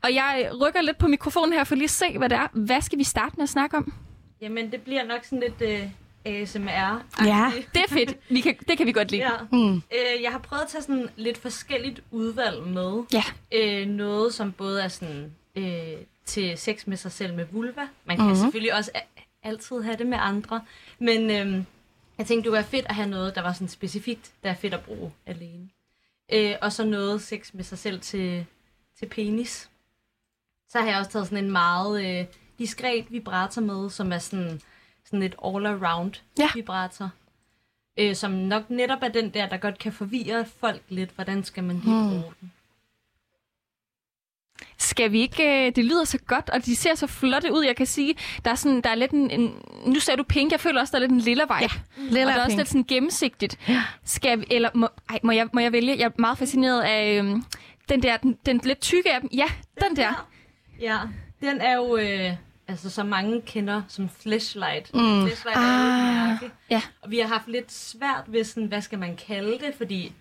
Og 0.03 0.13
jeg 0.13 0.51
rykker 0.61 0.81
lidt 0.81 0.97
på 0.97 1.07
mikrofonen 1.07 1.53
her 1.53 1.63
for 1.63 1.75
lige 1.75 1.83
at 1.83 1.89
se, 1.89 2.17
hvad 2.17 2.29
det 2.29 2.35
er. 2.35 2.47
Hvad 2.53 2.81
skal 2.81 2.99
vi 2.99 3.03
starte 3.03 3.35
med 3.37 3.43
at 3.43 3.49
snakke 3.49 3.77
om? 3.77 3.93
Jamen, 4.41 4.71
det 4.71 4.81
bliver 4.81 5.03
nok 5.03 5.23
sådan 5.23 5.39
lidt 5.39 5.61
øh, 5.61 5.89
ASMR. 6.25 7.03
Ja. 7.25 7.51
Det 7.73 7.81
er 7.89 7.89
fedt. 7.93 8.17
Vi 8.29 8.41
kan, 8.41 8.55
det 8.67 8.77
kan 8.77 8.87
vi 8.87 8.91
godt 8.91 9.11
lide. 9.11 9.23
Ja. 9.23 9.29
Mm. 9.51 9.75
Øh, 9.75 10.21
jeg 10.21 10.31
har 10.31 10.39
prøvet 10.39 10.61
at 10.63 10.69
tage 10.69 10.81
sådan 10.81 11.09
lidt 11.15 11.37
forskelligt 11.37 12.03
udvalg 12.11 12.67
med. 12.67 13.03
Ja. 13.13 13.23
Øh, 13.51 13.87
noget, 13.87 14.33
som 14.33 14.51
både 14.51 14.81
er 14.81 14.87
sådan 14.87 15.31
øh, 15.55 15.65
til 16.25 16.57
sex 16.57 16.87
med 16.87 16.97
sig 16.97 17.11
selv 17.11 17.33
med 17.35 17.45
vulva. 17.45 17.87
Man 18.05 18.17
kan 18.17 18.25
Mhm. 18.25 18.31
mm-hmm. 18.31 18.35
selvfølgelig 18.35 18.73
også 18.75 18.91
altid 19.43 19.81
have 19.81 19.97
det 19.97 20.07
med 20.07 20.17
andre. 20.21 20.61
Men 20.99 21.21
øh, 21.31 21.63
jeg 22.17 22.27
tænkte, 22.27 22.43
det 22.49 22.51
være 22.53 22.63
fedt 22.63 22.85
at 22.85 22.95
have 22.95 23.09
noget, 23.09 23.35
der 23.35 23.41
var 23.41 23.53
sådan 23.53 23.67
specifikt, 23.67 24.31
der 24.43 24.49
er 24.49 24.53
fedt 24.55 24.73
at 24.73 24.83
bruge 24.83 25.11
alene. 25.25 25.69
Øh, 26.33 26.55
og 26.61 26.71
så 26.73 26.85
noget 26.85 27.21
sex 27.21 27.53
med 27.53 27.63
sig 27.63 27.77
selv 27.77 28.01
til, 28.01 28.45
til 28.99 29.05
penis. 29.05 29.69
Så 30.69 30.79
har 30.79 30.87
jeg 30.87 30.97
også 30.99 31.11
taget 31.11 31.27
sådan 31.27 31.43
en 31.43 31.51
meget 31.51 32.19
øh, 32.19 32.25
diskret 32.59 33.05
vibrator 33.11 33.61
med, 33.61 33.89
som 33.89 34.11
er 34.11 34.17
sådan, 34.19 34.61
sådan 35.05 35.23
et 35.23 35.35
all-around 35.45 36.21
Ja. 36.39 36.49
vibrator. 36.55 37.09
Øh, 37.99 38.15
som 38.15 38.31
nok 38.31 38.69
netop 38.69 38.99
er 39.01 39.07
den 39.07 39.29
der, 39.33 39.49
der 39.49 39.57
godt 39.57 39.79
kan 39.79 39.93
forvirre 39.93 40.45
folk 40.45 40.81
lidt. 40.89 41.09
Hvordan 41.11 41.43
skal 41.43 41.63
man 41.63 41.75
lige 41.75 41.99
Hmm. 42.01 42.09
bruge 42.09 42.33
den? 42.41 42.51
Skal 44.83 45.11
vi 45.11 45.19
ikke... 45.21 45.65
øh, 45.67 45.75
Det 45.75 45.85
lyder 45.85 46.03
så 46.03 46.17
godt, 46.27 46.49
og 46.49 46.65
de 46.65 46.75
ser 46.75 46.95
så 46.95 47.07
flotte 47.07 47.53
ud. 47.53 47.63
Jeg 47.63 47.75
kan 47.75 47.85
sige, 47.85 48.15
der 48.45 48.51
er, 48.51 48.55
sådan, 48.55 48.81
der 48.81 48.89
er 48.89 48.95
lidt 48.95 49.11
en, 49.11 49.31
en... 49.31 49.53
Nu 49.85 49.99
sagde 49.99 50.17
du 50.17 50.23
pink, 50.23 50.51
jeg 50.51 50.59
føler 50.59 50.81
også, 50.81 50.91
der 50.91 50.97
er 50.97 50.99
lidt 50.99 51.11
en 51.11 51.19
lilla 51.19 51.43
vibe. 51.43 51.53
Ja, 51.61 51.67
Lilla 51.97 52.25
og 52.25 52.33
der 52.33 52.39
er 52.39 52.45
også 52.45 52.57
lidt 52.57 52.67
sådan 52.67 52.83
gennemsigtigt. 52.83 53.59
Skal 54.05 54.39
vi, 54.39 54.45
eller 54.51 54.69
må, 54.73 54.87
ej, 55.09 55.19
må, 55.23 55.31
jeg, 55.31 55.47
må 55.53 55.59
jeg 55.59 55.71
vælge? 55.71 55.95
Jeg 55.97 56.05
er 56.05 56.09
meget 56.17 56.37
fascineret 56.37 56.81
af 56.81 57.17
øhm, 57.19 57.43
den 57.89 58.03
der, 58.03 58.17
den, 58.17 58.37
den 58.45 58.61
lidt 58.63 58.81
tykke 58.81 59.13
af 59.13 59.21
dem. 59.21 59.29
Ja, 59.33 59.45
den 59.87 59.95
der. 59.95 60.27
Ja, 60.81 60.97
den 61.41 61.61
er 61.61 61.75
jo, 61.75 61.97
øh, 61.97 62.31
altså 62.67 62.89
så 62.89 63.03
mange 63.03 63.41
kender 63.41 63.81
som 63.87 64.09
Flashlight. 64.21 64.93
Mm. 64.93 64.99
Flashlight 65.27 65.57
er 65.57 65.61
jo 65.61 65.67
et 65.67 66.19
Ah, 66.19 66.27
mærke. 66.29 66.49
ja. 66.69 66.81
Og 67.01 67.11
vi 67.11 67.19
har 67.19 67.27
haft 67.27 67.47
lidt 67.47 67.71
svært 67.71 68.23
ved 68.27 68.43
sådan, 68.43 68.65
hvad 68.65 68.81
skal 68.81 68.99
man 68.99 69.15
kalde 69.27 69.51
det, 69.51 69.73
fordi 69.77 70.13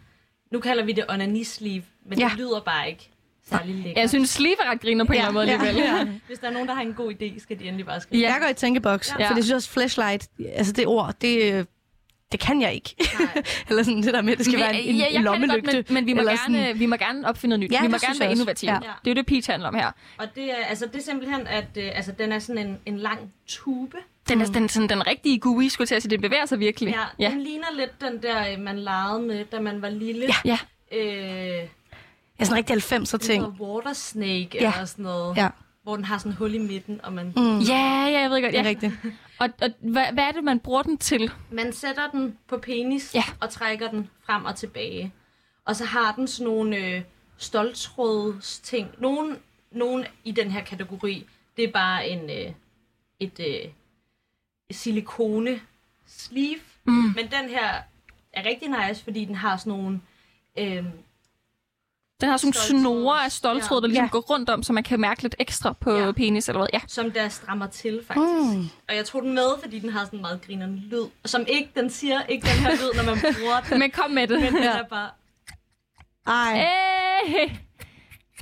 nu 0.53 0.61
kalder 0.61 0.85
vi 0.85 0.92
det 0.92 1.05
onani 1.09 1.44
sleeve, 1.44 1.83
men 2.07 2.18
Ja. 2.18 2.29
det 2.29 2.38
lyder 2.38 2.61
bare 2.61 2.88
ikke 2.90 3.11
særlig. 3.48 3.92
Jeg 3.96 4.09
synes, 4.09 4.31
sleeve 4.31 4.57
er 4.64 4.70
ret 4.70 4.81
griner 4.81 5.05
på 5.05 5.12
en 5.12 5.18
Ja, 5.18 5.28
eller 5.28 5.40
anden 5.40 5.59
måde 5.59 5.64
ja, 5.64 5.68
alligevel. 5.88 6.20
Hvis 6.26 6.38
der 6.38 6.46
er 6.48 6.52
nogen, 6.52 6.68
der 6.68 6.74
har 6.74 6.83
en 6.83 6.94
god 6.94 7.12
idé, 7.12 7.40
skal 7.42 7.59
de 7.59 7.64
endelig 7.64 7.87
bare 7.87 8.00
skrive. 8.00 8.22
Jeg 8.22 8.37
går 8.40 8.48
i 8.48 8.55
tænkeboks, 8.55 9.11
Ja. 9.18 9.22
ja. 9.24 9.31
for 9.31 9.35
det 9.35 9.44
synes 9.44 9.55
også, 9.57 9.70
flashlight, 9.70 10.28
altså 10.55 10.72
det 10.72 10.87
ord, 10.87 11.14
det, 11.20 11.66
det 12.33 12.40
kan 12.40 12.62
jeg 12.62 12.74
ikke. 12.74 12.94
Eller 13.68 13.83
sådan 13.83 14.02
det 14.02 14.14
der 14.14 14.22
med, 14.22 14.33
at 14.33 14.38
det 14.38 14.46
skal 14.46 14.57
Vi- 14.59 14.62
være 14.62 14.81
en, 14.81 14.96
ja, 14.96 15.07
en 15.07 15.12
jeg 15.14 15.20
lommelygte. 15.22 15.61
Kan 15.61 15.66
det 15.68 15.74
godt, 15.76 15.90
men, 15.90 15.94
men 15.94 16.07
vi, 16.07 16.12
må 16.14 16.22
gerne, 16.22 16.38
sådan- 16.38 16.78
vi 16.78 16.87
må 16.87 16.96
gerne 16.96 17.28
opfinde 17.28 17.57
noget 17.57 17.61
nyt. 17.70 17.72
Ja, 17.72 17.83
vi 17.83 17.88
må 17.88 17.96
gerne 17.98 18.20
være 18.20 18.33
innovative. 18.33 18.72
Ja. 18.72 18.78
Det 18.78 18.87
er 18.87 19.11
jo 19.11 19.14
det, 19.14 19.26
Peach 19.26 19.50
handler 19.50 19.68
om 19.68 19.74
her. 19.74 19.90
Og 20.18 20.26
det 20.35 20.44
er, 20.50 20.57
altså, 20.68 20.87
det 20.87 20.96
er 20.96 21.02
simpelthen, 21.02 21.46
at 21.46 21.64
øh, 21.76 21.90
altså, 21.94 22.12
den 22.18 22.33
er 22.33 22.38
sådan 22.38 22.66
en, 22.66 22.78
en 22.87 22.98
lang 22.98 23.33
tube. 23.46 23.96
Den 24.28 24.40
er 24.40 24.46
den, 24.46 24.68
sådan, 24.68 24.88
den 24.88 25.07
rigtige 25.07 25.38
GUI, 25.38 25.68
skulle 25.68 25.83
jeg 25.85 25.88
til 25.88 25.94
at 25.94 26.02
sige. 26.02 26.11
Den 26.11 26.20
bevæger 26.20 26.46
sig 26.46 26.59
virkelig. 26.61 26.94
Ja, 27.18 27.24
ja. 27.26 27.31
Den 27.31 27.40
ligner 27.42 27.66
lidt 27.76 28.00
den 28.00 28.22
der, 28.22 28.52
øh, 28.52 28.59
man 28.61 28.78
legede 28.78 29.22
med, 29.22 29.44
da 29.44 29.61
man 29.61 29.83
var 29.83 29.88
lille. 29.90 30.24
ja. 30.44 30.59
Øh, 30.92 31.68
Ja, 32.42 32.44
sådan 32.44 32.64
en 32.64 32.70
rigtig 32.70 32.98
90'er 32.98 33.16
ting. 33.18 33.42
noget 33.42 33.61
water 33.61 33.92
snake 33.92 34.48
Ja. 34.55 34.72
eller 34.72 34.85
sådan 34.85 35.02
noget. 35.02 35.37
Ja, 35.37 35.48
Hvor 35.83 35.96
den 35.96 36.05
har 36.05 36.18
sådan 36.18 36.33
en 36.33 36.37
hul 36.37 36.55
i 36.55 36.59
midten, 36.59 37.00
og 37.05 37.12
man 37.12 37.33
mm. 37.37 37.59
Ja, 37.59 38.07
ja, 38.07 38.20
jeg 38.20 38.31
ved 38.31 38.42
godt. 38.42 38.52
det 38.52 38.59
er 38.61 38.62
Ja. 38.62 38.68
rigtigt. 38.68 38.92
Og, 39.38 39.48
og 39.62 39.68
hvad, 39.81 40.05
hvad 40.12 40.24
er 40.24 40.33
det, 40.33 40.44
man 40.44 40.61
bruger 40.61 40.83
den 40.83 40.98
til? 40.98 41.31
Man 41.50 41.72
sætter 41.72 42.11
den 42.11 42.38
på 42.48 42.59
penis 42.59 43.14
Ja. 43.14 43.24
og 43.40 43.50
trækker 43.50 43.90
den 43.90 44.11
frem 44.26 44.44
og 44.44 44.57
tilbage. 44.57 45.12
Og 45.66 45.76
så 45.76 45.85
har 45.85 46.12
den 46.12 46.28
sådan 46.28 46.52
nogle 46.52 46.76
øh, 46.76 47.02
stoltråds 47.37 48.59
ting. 48.61 48.88
Nogen, 48.98 49.37
nogen 49.72 50.05
i 50.24 50.33
den 50.33 50.50
her 50.50 50.64
kategori, 50.64 51.26
det 51.57 51.64
er 51.64 51.72
bare 51.72 52.09
en 52.09 52.31
øh, 52.31 52.52
et 53.20 53.40
øh, 53.40 53.70
silikone 54.70 55.61
sleeve. 56.07 56.59
Mm. 56.85 56.92
Men 56.92 57.18
den 57.31 57.48
her 57.48 57.72
er 58.33 58.44
rigtig 58.46 58.68
nice, 58.68 59.05
fordi 59.05 59.24
den 59.24 59.35
har 59.35 59.57
sådan 59.57 59.72
nogle... 59.72 60.00
Øh, 60.59 60.85
Den 62.23 62.31
har 62.31 62.37
sådan 62.37 62.53
nogle 62.81 62.83
snore 62.83 63.25
af 63.25 63.33
stoltråd, 63.33 63.81
der 63.81 63.87
ligesom 63.89 64.05
Ja. 64.05 64.11
går 64.11 64.21
rundt 64.21 64.51
om, 64.51 64.63
så 64.63 64.73
man 64.73 64.83
kan 64.83 65.01
mærke 65.01 65.23
lidt 65.23 65.35
ekstra 65.39 65.73
på 65.81 65.91
Ja. 65.99 66.13
penis 66.13 66.49
eller 66.49 66.61
hvad. 66.61 66.69
Ja. 66.73 66.81
som 66.89 67.11
der 67.11 67.29
strammer 67.29 67.67
til, 67.67 68.01
faktisk. 68.07 68.57
Mm. 68.57 68.69
Og 68.89 68.97
jeg 68.97 69.05
tog 69.05 69.23
den 69.23 69.35
med, 69.35 69.49
fordi 69.63 69.79
den 69.79 69.91
har 69.91 70.05
sådan 70.05 70.19
en 70.19 70.21
meget 70.23 70.41
grinerende 70.47 70.79
lyd. 70.91 71.05
Som 71.25 71.45
ikke, 71.49 71.71
den 71.77 71.91
siger 71.91 72.21
ikke 72.29 72.43
den 72.47 72.51
her 72.67 72.71
lyd, 72.71 72.97
når 72.97 73.05
man 73.05 73.19
bruger 73.39 73.61
den. 73.71 73.79
Men 73.83 73.91
kom 73.91 74.11
med 74.11 74.27
det. 74.27 74.41
Men 74.41 74.53
den 74.55 74.63
Ja. 74.63 74.71
er 74.79 74.83
bare... 74.91 75.09
Ej, 76.27 76.67
Hey! 77.27 77.49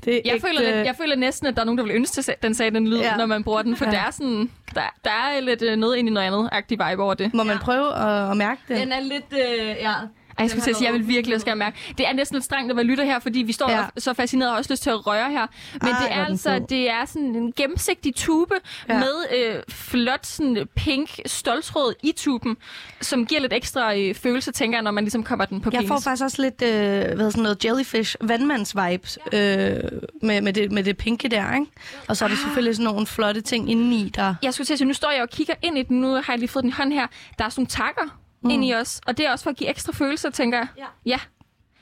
det 0.05 0.15
er 0.17 0.21
Jeg, 0.25 0.35
ægte... 0.35 0.47
føler, 0.47 0.61
lidt, 0.61 0.87
jeg 0.87 0.97
føler 0.97 1.17
næsten, 1.17 1.47
at 1.47 1.55
der 1.57 1.61
er 1.61 1.65
nogen, 1.65 1.79
der 1.79 1.85
vil 1.85 1.95
ønske, 1.95 2.33
at 2.33 2.43
den 2.43 2.55
sagde 2.55 2.71
den 2.75 2.89
lyd, 2.89 2.99
ja. 2.99 3.17
Når 3.17 3.27
man 3.27 3.45
bruger 3.45 3.63
den. 3.63 3.77
For 3.77 3.85
ja. 3.85 3.91
Der 3.91 3.99
er 3.99 4.11
sådan, 4.11 4.51
der, 4.75 4.83
der 5.05 5.11
er 5.11 5.41
lidt 5.41 5.63
øh, 5.63 5.77
noget 5.77 5.97
ind 5.97 6.09
i 6.09 6.13
noget 6.13 6.27
andet 6.27 6.49
agtig 6.53 6.79
vibe 6.89 7.03
over 7.03 7.15
det. 7.15 7.35
Må 7.35 7.43
man 7.43 7.57
Ja. 7.57 7.63
prøve 7.63 7.95
at, 7.95 8.31
at 8.31 8.37
mærke 8.37 8.61
det? 8.69 8.77
Den 8.77 8.93
er 8.93 9.01
lidt... 9.01 9.33
Øh, 9.33 9.67
ja, 9.67 9.95
Ej, 10.41 10.45
jeg 10.45 10.51
skulle 10.51 10.65
til 10.65 10.71
at 10.71 10.77
sige, 10.77 10.87
jeg 10.87 10.95
vil 10.95 11.09
virkelig 11.09 11.35
også 11.35 11.47
gerne 11.47 11.59
mærke. 11.59 11.77
Det 11.99 12.09
er 12.09 12.13
næsten 12.13 12.35
lidt 12.37 12.45
strengt 12.45 12.71
at 12.71 12.77
være 12.77 12.85
lytter 12.85 13.05
her, 13.05 13.19
fordi 13.19 13.39
vi 13.39 13.53
står 13.53 13.71
ja. 13.71 13.79
Ja. 13.79 13.87
så 13.99 14.15
fascineret 14.15 14.51
og 14.51 14.57
også 14.57 14.73
lyst 14.73 14.83
til 14.83 14.91
at 14.91 15.07
røre 15.07 15.31
her. 15.31 15.47
Men 15.73 15.93
Ej, 15.93 16.03
det 16.03 16.13
er 16.17 16.25
altså, 16.25 16.59
det 16.69 16.91
er 16.91 17.05
sådan 17.05 17.35
en 17.35 17.53
gennemsigtig 17.53 18.15
tube 18.15 18.55
ja. 18.89 18.95
Ja. 18.95 19.01
med 19.01 19.39
øh, 19.39 19.63
flot 19.69 20.27
sådan 20.27 20.69
pink 20.77 21.21
stoltråd 21.27 21.95
i 22.03 22.13
tuben, 22.17 22.57
som 23.01 23.27
giver 23.27 23.41
lidt 23.41 23.53
ekstra 23.53 23.97
øh, 23.97 24.15
følelse, 24.15 24.53
tænker 24.53 24.79
jeg, 24.79 24.83
når 24.83 24.91
man 24.91 25.05
ligesom 25.05 25.23
kommer 25.25 25.45
den 25.45 25.61
på 25.61 25.71
Jeg 25.73 25.79
penis. 25.79 25.89
får 25.89 26.01
faktisk 26.01 26.23
også 26.23 26.43
lidt 26.43 26.63
øh, 26.63 27.17
hvad 27.17 27.31
sådan 27.31 27.43
noget 27.43 27.65
jellyfish, 27.65 28.17
vandmands-vibes 28.21 29.17
øh, 29.33 29.77
med, 30.23 30.41
med, 30.41 30.53
det, 30.53 30.73
med 30.73 30.85
det 30.85 30.97
pinke 30.97 31.29
der, 31.29 31.55
ikke? 31.55 31.67
Og 32.09 32.17
så 32.17 32.25
er 32.25 32.29
der 32.29 32.37
selvfølgelig 32.37 32.77
sådan 32.77 32.93
nogle 32.93 33.07
flotte 33.07 33.41
ting 33.41 33.71
indeni, 33.71 34.11
der... 34.15 34.35
Jeg 34.43 34.55
skulle 34.55 34.67
til 34.67 34.73
at 34.73 34.79
sige, 34.79 34.89
nu 34.89 34.95
står 34.95 35.11
jeg 35.11 35.23
og 35.23 35.29
kigger 35.31 35.55
ind 35.63 35.79
i 35.79 35.83
den, 35.83 36.01
nu 36.01 36.13
har 36.15 36.25
jeg 36.29 36.39
lige 36.39 36.49
fået 36.49 36.63
den 36.63 36.71
i 36.71 36.73
hånd 36.73 36.93
her. 36.93 37.07
Der 37.39 37.45
er 37.45 37.49
sådan 37.49 37.61
nogle 37.61 37.69
takker 37.69 38.21
mm. 38.43 38.51
ind 38.51 38.65
i 38.65 38.75
os, 38.75 39.01
og 39.07 39.19
det 39.19 39.27
er 39.27 39.31
også 39.31 39.43
for 39.43 39.51
at 39.51 39.57
give 39.57 39.71
ekstra 39.71 39.93
følelser, 39.93 40.31
tænker 40.31 40.59
jeg. 40.59 40.69
Ja. 40.79 40.87
ja. 41.07 41.19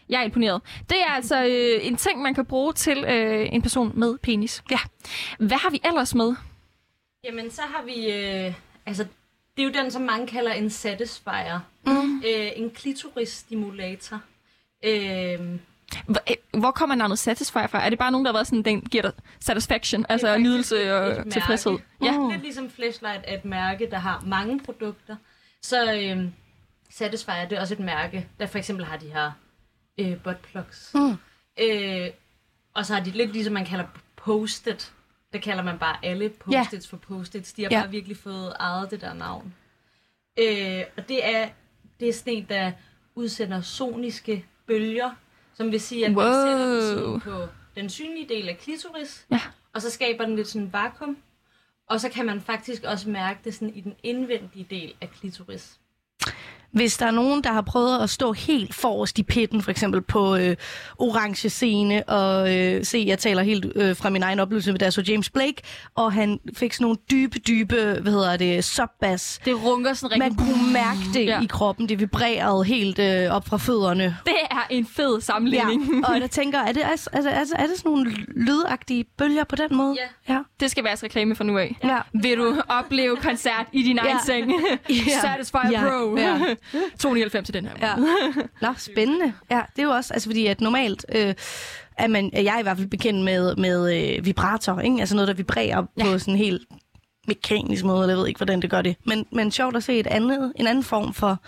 Jeg 0.09 0.21
er 0.21 0.25
imponeret. 0.25 0.63
Det 0.91 0.97
er 1.01 1.11
altså 1.11 1.45
øh, 1.45 1.87
en 1.87 1.97
ting, 1.97 2.23
man 2.23 2.35
kan 2.35 2.47
bruge 2.47 2.73
til 2.73 3.05
øh, 3.05 3.49
en 3.53 3.63
person 3.63 3.93
med 3.95 4.19
penis. 4.19 4.63
Ja. 4.71 4.79
Hvad 5.39 5.57
har 5.57 5.71
vi 5.71 5.81
ellers 5.85 6.15
med? 6.15 6.35
Jamen, 7.25 7.51
så 7.51 7.63
har 7.63 7.83
vi... 7.85 8.13
Øh, 8.13 8.55
altså, 8.87 9.07
det 9.57 9.63
er 9.63 9.67
jo 9.67 9.83
den, 9.83 9.91
som 9.91 10.03
mange 10.03 10.27
kalder 10.27 10.53
en 10.53 10.71
satisfier. 10.71 11.61
Mm. 11.87 12.17
Øh, 12.27 12.51
en 12.57 12.71
klitorisstimulator. 12.71 14.21
Øh, 14.85 15.41
Hvor, 16.07 16.21
øh, 16.31 16.61
hvor 16.61 16.71
kommer 16.71 16.95
navnet 16.95 17.19
Satisfy 17.19 17.53
fra? 17.69 17.85
Er 17.85 17.91
det 17.91 17.99
bare 17.99 18.11
nogen, 18.11 18.25
der 18.25 18.33
har 18.33 18.37
været 18.37 18.47
sådan, 18.47 18.63
den 18.63 18.81
giver 18.81 19.03
dig 19.03 19.13
satisfaction, 19.41 20.07
altså 20.09 20.39
nydelse 20.39 20.95
og 20.95 21.33
tilfredshed? 21.33 21.79
Ja. 22.03 22.19
Mm. 22.19 22.29
Lidt 22.29 22.43
ligesom 22.43 22.71
Flashlight 22.71 23.25
er 23.25 23.35
et 23.35 23.45
mærke, 23.45 23.91
der 23.91 23.99
har 23.99 24.23
mange 24.27 24.61
produkter. 24.61 25.17
Så 25.63 25.93
øh, 25.93 26.25
Satisfyer, 26.91 27.49
det 27.49 27.57
er 27.57 27.61
også 27.61 27.75
et 27.75 27.81
mærke, 27.81 28.29
der 28.41 28.47
for 28.47 28.59
eksempel 28.59 28.85
har 28.87 28.97
de 28.97 29.07
her 29.13 29.33
øh, 29.99 30.23
buttplugs. 30.23 30.91
Mm. 30.95 31.17
Øh, 31.61 32.11
og 32.75 32.87
så 32.87 32.95
har 32.95 33.05
de 33.05 33.11
lidt 33.11 33.33
ligesom 33.33 33.53
man 33.55 33.65
kalder 33.67 33.85
post-it. 34.17 34.93
Der 35.33 35.39
kalder 35.39 35.63
man 35.63 35.79
bare 35.79 35.97
alle 36.05 36.29
post-its 36.29 36.89
for 36.89 36.97
post-its. 36.97 37.53
De 37.53 37.63
har 37.63 37.71
Ja. 37.71 37.81
bare 37.81 37.91
virkelig 37.91 38.17
fået 38.17 38.57
ejet 38.61 38.91
det 38.91 39.01
der 39.01 39.13
navn. 39.15 39.55
Øh, 40.39 40.85
og 40.97 41.09
det 41.09 41.27
er, 41.37 41.49
det 42.01 42.09
er 42.09 42.13
sådan 42.13 42.33
en, 42.33 42.47
der 42.49 42.73
udsender 43.15 43.61
soniske 43.61 44.45
bølger, 44.67 45.11
som 45.55 45.71
vil 45.73 45.81
sige, 45.81 46.07
at 46.07 46.13
man 46.13 46.19
Wow. 46.25 46.33
sætter 46.33 47.07
den 47.11 47.21
på 47.21 47.47
den 47.77 47.91
synlige 47.91 48.29
del 48.29 48.49
af 48.49 48.59
klitoris, 48.59 49.27
Ja. 49.31 49.41
og 49.73 49.83
så 49.83 49.91
skaber 49.91 50.25
den 50.25 50.37
lidt 50.37 50.49
sådan 50.49 50.67
en 50.67 50.73
vakuum, 50.73 51.19
og 51.87 52.01
så 52.01 52.09
kan 52.09 52.27
man 52.27 52.41
faktisk 52.41 52.83
også 52.85 53.09
mærke 53.11 53.41
det 53.45 53.55
sådan 53.55 53.75
i 53.75 53.81
den 53.81 53.95
indvendige 54.03 54.67
del 54.71 54.95
af 55.01 55.11
klitoris. 55.11 55.79
Hvis 56.73 56.97
der 56.97 57.07
er 57.07 57.11
nogen, 57.11 57.45
der 57.45 57.53
har 57.53 57.61
prøvet 57.63 57.99
at 58.03 58.11
stå 58.11 58.33
helt 58.33 58.75
forrest 58.75 59.19
i 59.19 59.23
pitten, 59.23 59.63
for 59.63 59.71
eksempel 59.71 60.01
på 60.03 60.37
øh, 60.37 60.57
orange 60.99 61.51
scene, 61.51 62.09
og 62.09 62.57
øh, 62.57 62.85
se, 62.85 63.05
jeg 63.07 63.19
taler 63.19 63.43
helt 63.43 63.67
øh, 63.77 63.97
fra 63.97 64.11
min 64.11 64.23
egen 64.23 64.39
oplevelse, 64.41 64.73
da 64.73 64.85
jeg 64.85 64.93
så 64.93 65.03
James 65.09 65.31
Blake, 65.31 65.63
og 65.95 66.13
han 66.13 66.41
fik 66.57 66.73
sådan 66.73 66.85
nogle 66.85 66.97
dybe, 67.11 67.39
dybe, 67.39 67.99
hvad 68.03 68.13
hedder 68.13 68.37
det, 68.37 68.65
subbass. 68.65 69.41
Det 69.45 69.65
runker 69.65 69.93
sådan 69.95 70.19
Man 70.19 70.31
rigtig. 70.31 70.47
kunne 70.55 70.73
mærke 70.73 70.99
det 71.15 71.27
Ja. 71.27 71.37
ja. 71.37 71.41
i 71.43 71.47
kroppen, 71.47 71.89
det 71.89 72.01
vibrerede 72.01 72.65
helt 72.65 72.99
øh, 72.99 73.31
op 73.31 73.49
fra 73.49 73.57
fødderne. 73.57 74.17
Det 74.27 74.35
er 74.51 74.67
en 74.71 74.87
fed 74.87 75.15
Ja, 75.15 75.21
sammenligning. 75.21 76.07
og 76.09 76.21
jeg 76.21 76.31
tænker, 76.31 76.59
er 76.59 76.73
det, 76.73 76.83
altså, 76.91 77.11
altså, 77.13 77.31
altså, 77.31 77.55
er 77.59 77.67
det 77.67 77.77
sådan 77.77 77.91
nogle 77.93 78.11
lydagtige 78.37 79.05
bølger 79.19 79.45
på 79.45 79.57
den 79.57 79.77
måde? 79.77 79.97
Ja. 80.29 80.35
Ja. 80.35 80.41
Det 80.61 80.71
skal 80.71 80.85
være 80.85 80.93
et 80.93 81.03
reklame 81.03 81.37
fra 81.37 81.45
nu 81.45 81.59
af. 81.59 81.77
Ja. 81.85 81.99
Vil 82.23 82.37
du 82.39 82.57
opleve 82.69 83.17
koncert 83.17 83.67
i 83.73 83.83
din 83.83 83.99
egen 83.99 84.11
Ja. 84.11 84.19
seng? 84.27 84.53
Ja. 84.91 85.21
Satisfyer 85.21 85.71
Ja. 85.71 85.81
Pro. 85.83 86.17
Ja. 86.17 86.39
299 86.99 87.47
til 87.47 87.55
den 87.55 87.67
her. 87.67 87.73
Ja. 87.89 87.97
Nå, 88.69 88.75
spændende. 88.77 89.33
Ja, 89.51 89.61
det 89.77 89.83
er 89.83 89.87
jo 89.87 89.91
også, 89.91 90.15
altså 90.15 90.29
fordi 90.29 90.47
at 90.47 90.61
normalt 90.61 91.07
øh, 91.15 91.35
er, 91.99 92.07
man, 92.07 92.31
er 92.33 92.43
jeg 92.43 92.57
i 92.61 92.63
hvert 92.63 92.77
fald 92.77 92.89
bekendt 92.89 93.25
med, 93.25 93.57
med 93.57 94.15
øh, 94.17 94.25
vibrator, 94.25 94.81
ikke? 94.81 95.01
Altså 95.01 95.15
noget, 95.15 95.29
der 95.29 95.35
vibrerer 95.35 95.87
ja. 95.99 96.05
på 96.05 96.19
sådan 96.19 96.35
en 96.35 96.39
helt 96.39 96.63
mekanisk 97.29 97.85
måde, 97.85 98.03
eller 98.03 98.15
jeg 98.15 98.19
ved 98.19 98.27
ikke, 98.27 98.39
hvordan 98.39 98.63
det 98.63 98.71
gør 98.71 98.83
det. 98.83 98.97
Men, 99.07 99.27
men 99.33 99.51
sjovt 99.51 99.77
at 99.77 99.85
se 99.85 99.99
et 99.99 100.07
andet, 100.07 100.53
en 100.57 100.67
anden 100.67 100.85
form 100.85 101.15
for 101.15 101.39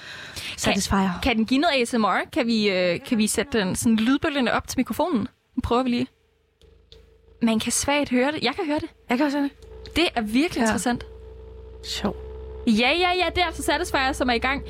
satisfier. 0.56 1.18
Kan 1.22 1.36
den 1.36 1.46
give 1.46 1.60
noget 1.60 1.82
ASMR? 1.82 2.30
Kan 2.32 2.46
vi, 2.46 2.70
øh, 2.70 3.00
kan 3.06 3.18
vi 3.18 3.26
sætte 3.26 3.58
den 3.58 3.76
sådan 3.76 3.96
lydbølgende 3.96 4.52
op 4.52 4.68
til 4.68 4.78
mikrofonen? 4.78 5.28
Nu 5.56 5.60
prøver 5.62 5.82
vi 5.82 5.88
lige. 5.88 6.06
Man 7.42 7.58
kan 7.58 7.72
svagt 7.72 8.10
høre 8.10 8.32
det. 8.32 8.42
Jeg 8.42 8.54
kan 8.54 8.66
høre 8.66 8.78
det. 8.78 8.88
Jeg 9.08 9.16
kan 9.16 9.26
også 9.26 9.38
høre 9.38 9.50
det. 9.84 9.96
Det 9.96 10.08
er 10.14 10.20
virkelig. 10.20 10.56
Ja. 10.56 10.62
interessant. 10.62 11.04
Sjovt. 11.84 12.29
Ja, 12.78 12.90
ja, 12.90 13.10
ja, 13.16 13.24
det 13.34 13.42
er 13.42 13.46
altså 13.46 13.62
Satisfyer, 13.62 14.12
som 14.12 14.28
er 14.30 14.34
i 14.34 14.38
gang. 14.38 14.62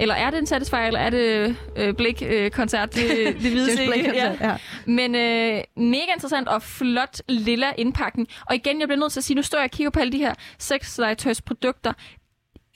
Eller 0.00 0.14
er 0.14 0.30
det 0.30 0.38
en 0.38 0.46
Satisfyer, 0.46 0.78
eller 0.86 1.00
er 1.00 1.10
det 1.10 1.56
øh, 1.76 1.94
Blik-koncert? 1.94 2.94
det, 2.94 3.08
det 3.42 3.52
vides 3.54 3.80
ikke. 3.80 4.12
Ja. 4.14 4.32
ja. 4.40 4.56
Men 4.86 5.14
øh, 5.14 5.62
mega 5.76 6.12
interessant 6.14 6.48
og 6.48 6.62
flot 6.62 7.20
lilla 7.28 7.66
indpakning. 7.78 8.28
Og 8.46 8.54
igen, 8.54 8.80
jeg 8.80 8.88
bliver 8.88 9.00
nødt 9.00 9.12
til 9.12 9.20
at 9.20 9.24
sige, 9.24 9.34
nu 9.34 9.42
står 9.42 9.58
jeg 9.58 9.64
og 9.64 9.70
kigger 9.70 9.90
på 9.90 10.00
alle 10.00 10.12
de 10.12 10.18
her 10.18 10.34
sexlegetøjs 10.58 11.42
produkter. 11.42 11.92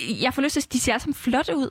Jeg 0.01 0.35
får 0.35 0.43
lyst 0.43 0.53
til 0.53 0.61
at 0.61 0.73
de 0.73 0.81
ser 0.81 0.99
sammen 0.99 1.15
flotte 1.15 1.57
ud. 1.57 1.69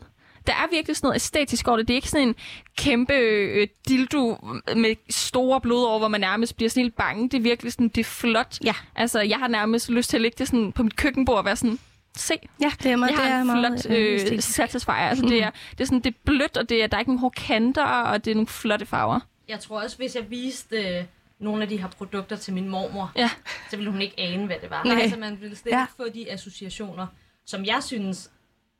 der 0.48 0.54
er 0.54 0.68
virkelig 0.72 0.96
sådan 0.96 1.06
noget 1.08 1.16
æstetisk 1.16 1.68
over 1.68 1.78
det. 1.78 1.88
Det 1.88 1.94
er 1.94 1.96
ikke 1.98 2.10
sådan 2.10 2.28
en 2.28 2.36
kæmpe 2.78 3.14
øh, 3.14 3.68
dildo 3.88 4.36
med 4.76 4.96
store 5.10 5.62
blod 5.62 5.84
over, 5.86 6.00
hvor 6.00 6.08
man 6.08 6.22
nærmest 6.22 6.56
bliver 6.56 6.70
sådan 6.70 6.84
helt 6.84 6.96
bange. 6.96 7.30
Det 7.30 7.38
er 7.38 7.42
virkelig 7.42 7.72
sådan, 7.74 7.88
det 7.88 7.98
er 8.02 8.04
flot. 8.06 8.58
Ja. 8.64 8.74
Altså, 8.96 9.20
jeg 9.22 9.38
har 9.38 9.48
nærmest 9.48 9.90
lyst 9.90 10.10
til 10.10 10.18
at 10.18 10.22
lægge 10.22 10.36
det 10.40 10.48
sådan 10.48 10.72
på 10.72 10.84
mit 10.84 10.96
køkkenbord 10.96 11.38
og 11.38 11.46
være 11.46 11.56
sådan, 11.56 11.80
se, 12.18 12.34
Ja, 12.62 12.72
det 12.84 12.92
er 12.92 12.96
meget, 12.96 13.12
jeg 13.12 13.18
det 13.18 13.26
har 13.26 13.38
er 13.38 13.42
en 13.42 13.48
meget, 13.48 13.82
flot 13.86 13.98
øh, 13.98 14.20
øh, 14.32 14.40
satisfier. 14.42 14.96
Altså, 14.96 15.26
det, 15.26 15.44
er, 15.44 15.52
det, 15.72 15.82
er 15.82 15.86
sådan, 15.86 16.00
det 16.00 16.14
er 16.14 16.18
blødt, 16.26 16.58
og 16.58 16.70
det 16.70 16.84
er, 16.84 16.88
der 16.88 16.98
er 16.98 17.00
ikke 17.00 17.12
nogen 17.12 17.20
hårde 17.20 17.36
kanter, 17.42 17.84
og 17.86 18.26
det 18.26 18.32
er 18.32 18.36
nogle 18.36 18.48
flotte 18.48 18.86
farver. 18.86 19.20
Jeg 19.48 19.60
tror 19.60 19.82
også, 19.82 19.98
hvis 19.98 20.16
jeg 20.16 20.30
viste 20.30 20.78
øh, 20.98 21.04
nogle 21.40 21.62
af 21.64 21.70
de 21.70 21.78
her 21.78 21.88
produkter 21.88 22.36
til 22.36 22.54
min 22.54 22.70
mormor, 22.70 23.12
Ja. 23.16 23.30
så 23.70 23.76
ville 23.78 23.92
hun 23.92 24.02
ikke 24.02 24.20
ane, 24.20 24.46
hvad 24.46 24.56
det 24.62 24.70
var. 24.70 24.84
Nej. 24.84 25.02
Altså, 25.02 25.20
man 25.20 25.42
ville 25.42 25.56
slet 25.56 25.72
ja. 25.72 25.82
ikke 25.84 25.94
få 25.98 26.10
de 26.14 26.32
associationer, 26.32 27.08
som 27.46 27.66
jeg 27.66 27.84
synes 27.84 28.32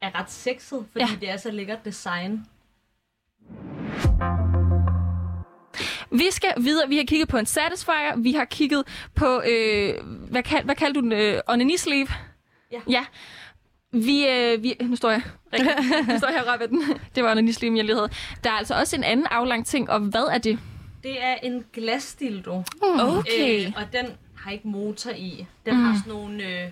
er 0.02 0.20
ret 0.20 0.32
sexet, 0.32 0.86
fordi 0.92 1.06
Ja. 1.06 1.18
det 1.22 1.30
er 1.30 1.38
så 1.38 1.52
lækkert 1.52 1.86
design. 1.86 2.46
Vi 6.12 6.28
skal 6.32 6.54
videre. 6.58 6.88
Vi 6.90 6.98
har 6.98 7.04
kigget 7.04 7.30
på 7.30 7.38
en 7.38 7.46
Satisfyer. 7.46 8.18
Vi 8.18 8.32
har 8.34 8.46
kigget 8.46 8.84
på, 9.16 9.42
øh, 9.50 9.94
hvad, 10.32 10.44
kald, 10.44 10.66
hvad 10.66 10.76
kalder 10.76 10.94
du 10.94 11.00
den? 11.02 11.12
Øh, 11.12 11.42
onani 11.48 11.78
sleeve? 11.78 12.08
Ja. 12.72 12.80
ja. 12.90 13.06
Vi, 13.92 14.28
øh, 14.28 14.64
vi, 14.64 14.76
nu 14.82 14.96
står 14.96 15.10
jeg 15.12 15.22
rigtigt. 15.54 16.08
Nu 16.08 16.18
står 16.18 16.28
jeg 16.28 16.42
her 16.46 16.52
og 16.52 16.70
den. 16.70 16.84
Det 17.16 17.24
var 17.24 17.32
onani 17.32 17.52
sleeve, 17.52 17.78
jeg 17.78 17.86
lige 17.86 17.96
havde. 17.96 18.10
Der 18.44 18.50
er 18.50 18.54
altså 18.54 18.76
også 18.76 18.96
en 18.96 19.04
anden 19.04 19.26
aflang 19.26 19.66
ting, 19.66 19.90
og 19.90 20.00
hvad 20.00 20.24
er 20.32 20.38
det? 20.38 20.60
Det 21.04 21.24
er 21.24 21.36
en 21.44 21.66
glasdildo, 21.74 22.64
Okay. 22.82 23.66
øh, 23.66 23.74
og 23.76 23.84
den 23.94 24.06
har 24.36 24.52
ikke 24.52 24.68
motor 24.68 25.12
i. 25.12 25.46
Den 25.66 25.76
mm. 25.76 25.84
har 25.84 25.98
sådan 25.98 26.14
nogle 26.14 26.44
øh, 26.44 26.70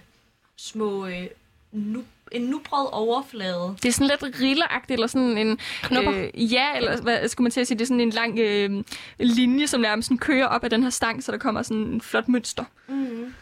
små 0.57 1.07
øh, 1.07 1.27
nu, 1.71 2.03
en 2.31 2.41
nubrød 2.41 2.87
overflade. 2.91 3.75
Det 3.83 3.89
er 3.89 3.91
sådan 3.91 4.07
lidt 4.07 4.41
rilleragtigt, 4.41 4.97
eller 4.97 5.07
sådan 5.07 5.37
en... 5.37 5.59
Knopper? 5.83 6.13
Øh, 6.13 6.53
ja, 6.53 6.77
eller 6.77 7.01
hvad 7.01 7.27
skulle 7.27 7.45
man 7.45 7.51
til 7.51 7.61
at 7.61 7.67
sige? 7.67 7.77
Det 7.77 7.83
er 7.83 7.87
sådan 7.87 8.01
en 8.01 8.09
lang 8.09 8.39
øh, 8.39 8.83
linje, 9.19 9.67
som 9.67 9.81
nærmest 9.81 10.07
sådan 10.07 10.17
kører 10.17 10.47
op 10.47 10.63
ad 10.63 10.69
den 10.69 10.83
her 10.83 10.89
stang, 10.89 11.23
så 11.23 11.31
der 11.31 11.37
kommer 11.37 11.61
sådan 11.61 11.83
en 11.83 12.01
flot 12.01 12.27
mønster. 12.27 12.63
Mm. 12.87 13.33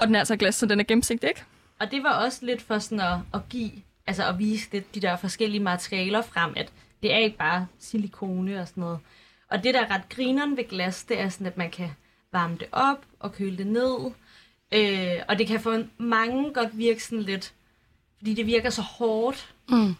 Og 0.00 0.06
den 0.06 0.14
er 0.14 0.18
altså 0.18 0.34
af 0.34 0.38
glas, 0.38 0.54
så 0.54 0.66
den 0.66 0.80
er 0.80 0.84
gennemsigtig, 0.84 1.28
ikke? 1.28 1.44
Og 1.80 1.90
det 1.90 2.02
var 2.02 2.24
også 2.24 2.46
lidt 2.46 2.62
for 2.62 2.78
sådan 2.78 3.00
at, 3.00 3.18
at 3.34 3.48
give, 3.48 3.70
altså 4.06 4.28
at 4.28 4.38
vise 4.38 4.68
lidt 4.72 4.94
de 4.94 5.00
der 5.00 5.16
forskellige 5.16 5.62
materialer 5.62 6.22
frem, 6.22 6.52
at 6.56 6.72
det 7.02 7.14
er 7.14 7.18
ikke 7.18 7.38
bare 7.38 7.66
silikone 7.78 8.60
og 8.60 8.68
sådan 8.68 8.80
noget. 8.80 8.98
Og 9.50 9.64
det, 9.64 9.74
der 9.74 9.80
er 9.80 9.90
ret 9.90 10.08
grineren 10.08 10.56
ved 10.56 10.68
glas, 10.68 11.04
det 11.04 11.20
er 11.20 11.28
sådan, 11.28 11.46
at 11.46 11.56
man 11.56 11.70
kan 11.70 11.90
varme 12.32 12.56
det 12.58 12.66
op 12.72 13.04
og 13.20 13.32
køle 13.32 13.58
det 13.58 13.66
ned. 13.66 14.10
Øh, 14.74 15.22
og 15.28 15.38
det 15.38 15.46
kan 15.46 15.60
for 15.60 15.84
mange 15.98 16.52
godt 16.54 16.78
virke 16.78 17.04
sådan 17.04 17.22
lidt, 17.22 17.52
fordi 18.18 18.34
det 18.34 18.46
virker 18.46 18.70
så 18.70 18.82
hårdt. 18.82 19.54
Mm. 19.68 19.94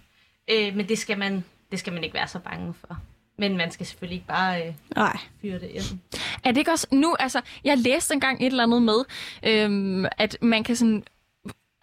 Øh, 0.50 0.76
men 0.76 0.88
det 0.88 0.98
skal, 0.98 1.18
man, 1.18 1.44
det 1.70 1.78
skal 1.78 1.92
man 1.92 2.04
ikke 2.04 2.14
være 2.14 2.28
så 2.28 2.38
bange 2.38 2.74
for. 2.74 2.98
Men 3.38 3.56
man 3.56 3.70
skal 3.70 3.86
selvfølgelig 3.86 4.14
ikke 4.14 4.26
bare 4.26 4.66
øh, 4.66 4.74
Nej. 4.96 5.18
fyre 5.42 5.58
det 5.58 5.70
ind. 5.70 5.98
Er 6.44 6.52
det 6.52 6.56
ikke 6.56 6.70
også 6.70 6.86
nu, 6.92 7.16
altså, 7.18 7.40
jeg 7.64 7.78
læste 7.78 8.14
engang 8.14 8.40
et 8.40 8.46
eller 8.46 8.62
andet 8.62 8.82
med, 8.82 9.04
øhm, 9.42 10.06
at 10.18 10.36
man 10.42 10.64
kan 10.64 10.76
sådan, 10.76 11.04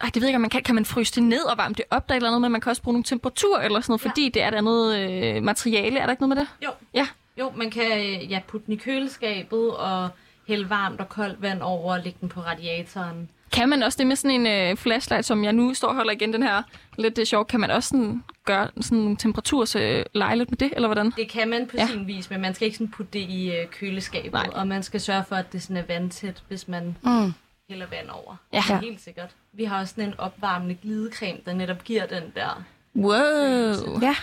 ej, 0.04 0.10
det 0.14 0.16
ved 0.22 0.28
jeg 0.28 0.30
ikke, 0.30 0.36
om 0.38 0.42
man 0.42 0.50
kan, 0.50 0.64
kan 0.64 0.76
man 0.76 0.86
fryse 0.86 1.16
det 1.16 1.24
ned 1.24 1.42
og 1.44 1.58
varme 1.58 1.74
det 1.76 1.86
op, 1.90 2.10
der 2.10 2.14
er 2.14 2.18
et 2.18 2.20
eller 2.20 2.30
andet 2.30 2.42
med, 2.42 2.48
at 2.48 2.52
man 2.52 2.62
kan 2.62 2.70
også 2.70 2.82
bruge 2.82 2.94
nogle 2.94 3.04
temperatur 3.04 3.58
eller 3.60 3.82
sådan 3.82 3.92
noget, 3.92 4.06
Ja. 4.06 4.10
fordi 4.10 4.30
det 4.30 4.42
er 4.42 4.48
et 4.48 4.54
andet 4.54 4.98
øh, 4.98 5.44
materiale, 5.44 6.00
er 6.00 6.06
der 6.06 6.12
ikke 6.14 6.22
noget 6.28 6.38
med 6.38 6.46
det? 6.46 6.50
Jo. 6.66 6.70
Ja. 6.94 7.08
Jo, 7.40 7.52
man 7.56 7.70
kan 7.72 7.92
øh, 8.00 8.32
ja, 8.32 8.40
putte 8.48 8.66
den 8.66 8.74
i 8.74 8.78
køleskabet 8.78 9.72
og 9.76 10.10
hælde 10.48 10.70
varmt 10.70 11.00
og 11.00 11.10
koldt 11.10 11.42
vand 11.42 11.62
over 11.62 11.94
og 11.94 12.00
lægge 12.04 12.18
den 12.22 12.30
på 12.30 12.40
radiatoren. 12.42 13.30
Kan 13.52 13.70
man 13.70 13.84
også 13.84 13.98
det 13.98 14.08
med 14.08 14.16
sådan 14.16 14.46
en 14.48 14.72
øh, 14.72 14.78
flashlight, 14.78 15.26
som 15.26 15.44
jeg 15.44 15.54
nu 15.54 15.74
står 15.74 15.88
og 15.88 15.96
holder 15.96 16.12
igen, 16.12 16.34
den 16.34 16.44
her 16.44 16.64
lidt 16.98 17.16
det 17.16 17.28
sjov, 17.28 17.46
kan 17.48 17.60
man 17.60 17.72
også 17.72 17.90
sådan 17.90 18.24
gøre 18.46 18.68
sådan 18.82 18.98
nogle 18.98 19.18
temperaturs 19.18 19.76
øh, 19.76 20.06
lege 20.14 20.36
lidt 20.38 20.52
med 20.52 20.58
det, 20.58 20.74
eller 20.76 20.88
hvordan? 20.88 21.12
Det 21.18 21.30
kan 21.30 21.50
man 21.50 21.68
på 21.68 21.76
ja. 21.78 21.88
sin 21.88 22.08
vis, 22.08 22.30
men 22.30 22.42
man 22.42 22.54
skal 22.54 22.66
ikke 22.66 22.78
sådan 22.78 22.92
putte 22.92 23.12
det 23.20 23.20
i 23.30 23.52
øh, 23.52 23.68
køleskabet. 23.80 24.34
Nej. 24.34 24.50
Og 24.54 24.68
man 24.68 24.84
skal 24.84 25.02
sørge 25.02 25.24
for, 25.28 25.36
at 25.36 25.54
det 25.54 25.62
sådan 25.62 25.78
er 25.78 25.84
vandtæt, 25.88 26.44
hvis 26.48 26.68
man 26.68 26.98
Mm. 27.02 27.34
Hælder 27.70 27.86
vand 27.88 28.10
over. 28.10 28.36
Ja. 28.54 28.64
Ja. 28.70 28.80
Helt 28.80 29.02
sikkert. 29.02 29.30
Vi 29.54 29.64
har 29.64 29.80
også 29.80 29.94
sådan 29.96 30.10
en 30.10 30.20
opvarmende 30.20 30.76
glidecreme, 30.76 31.40
der 31.46 31.54
netop 31.54 31.84
giver 31.84 32.06
den 32.06 32.24
der... 32.36 32.64
Wow. 32.96 34.02
Ja. 34.02 34.16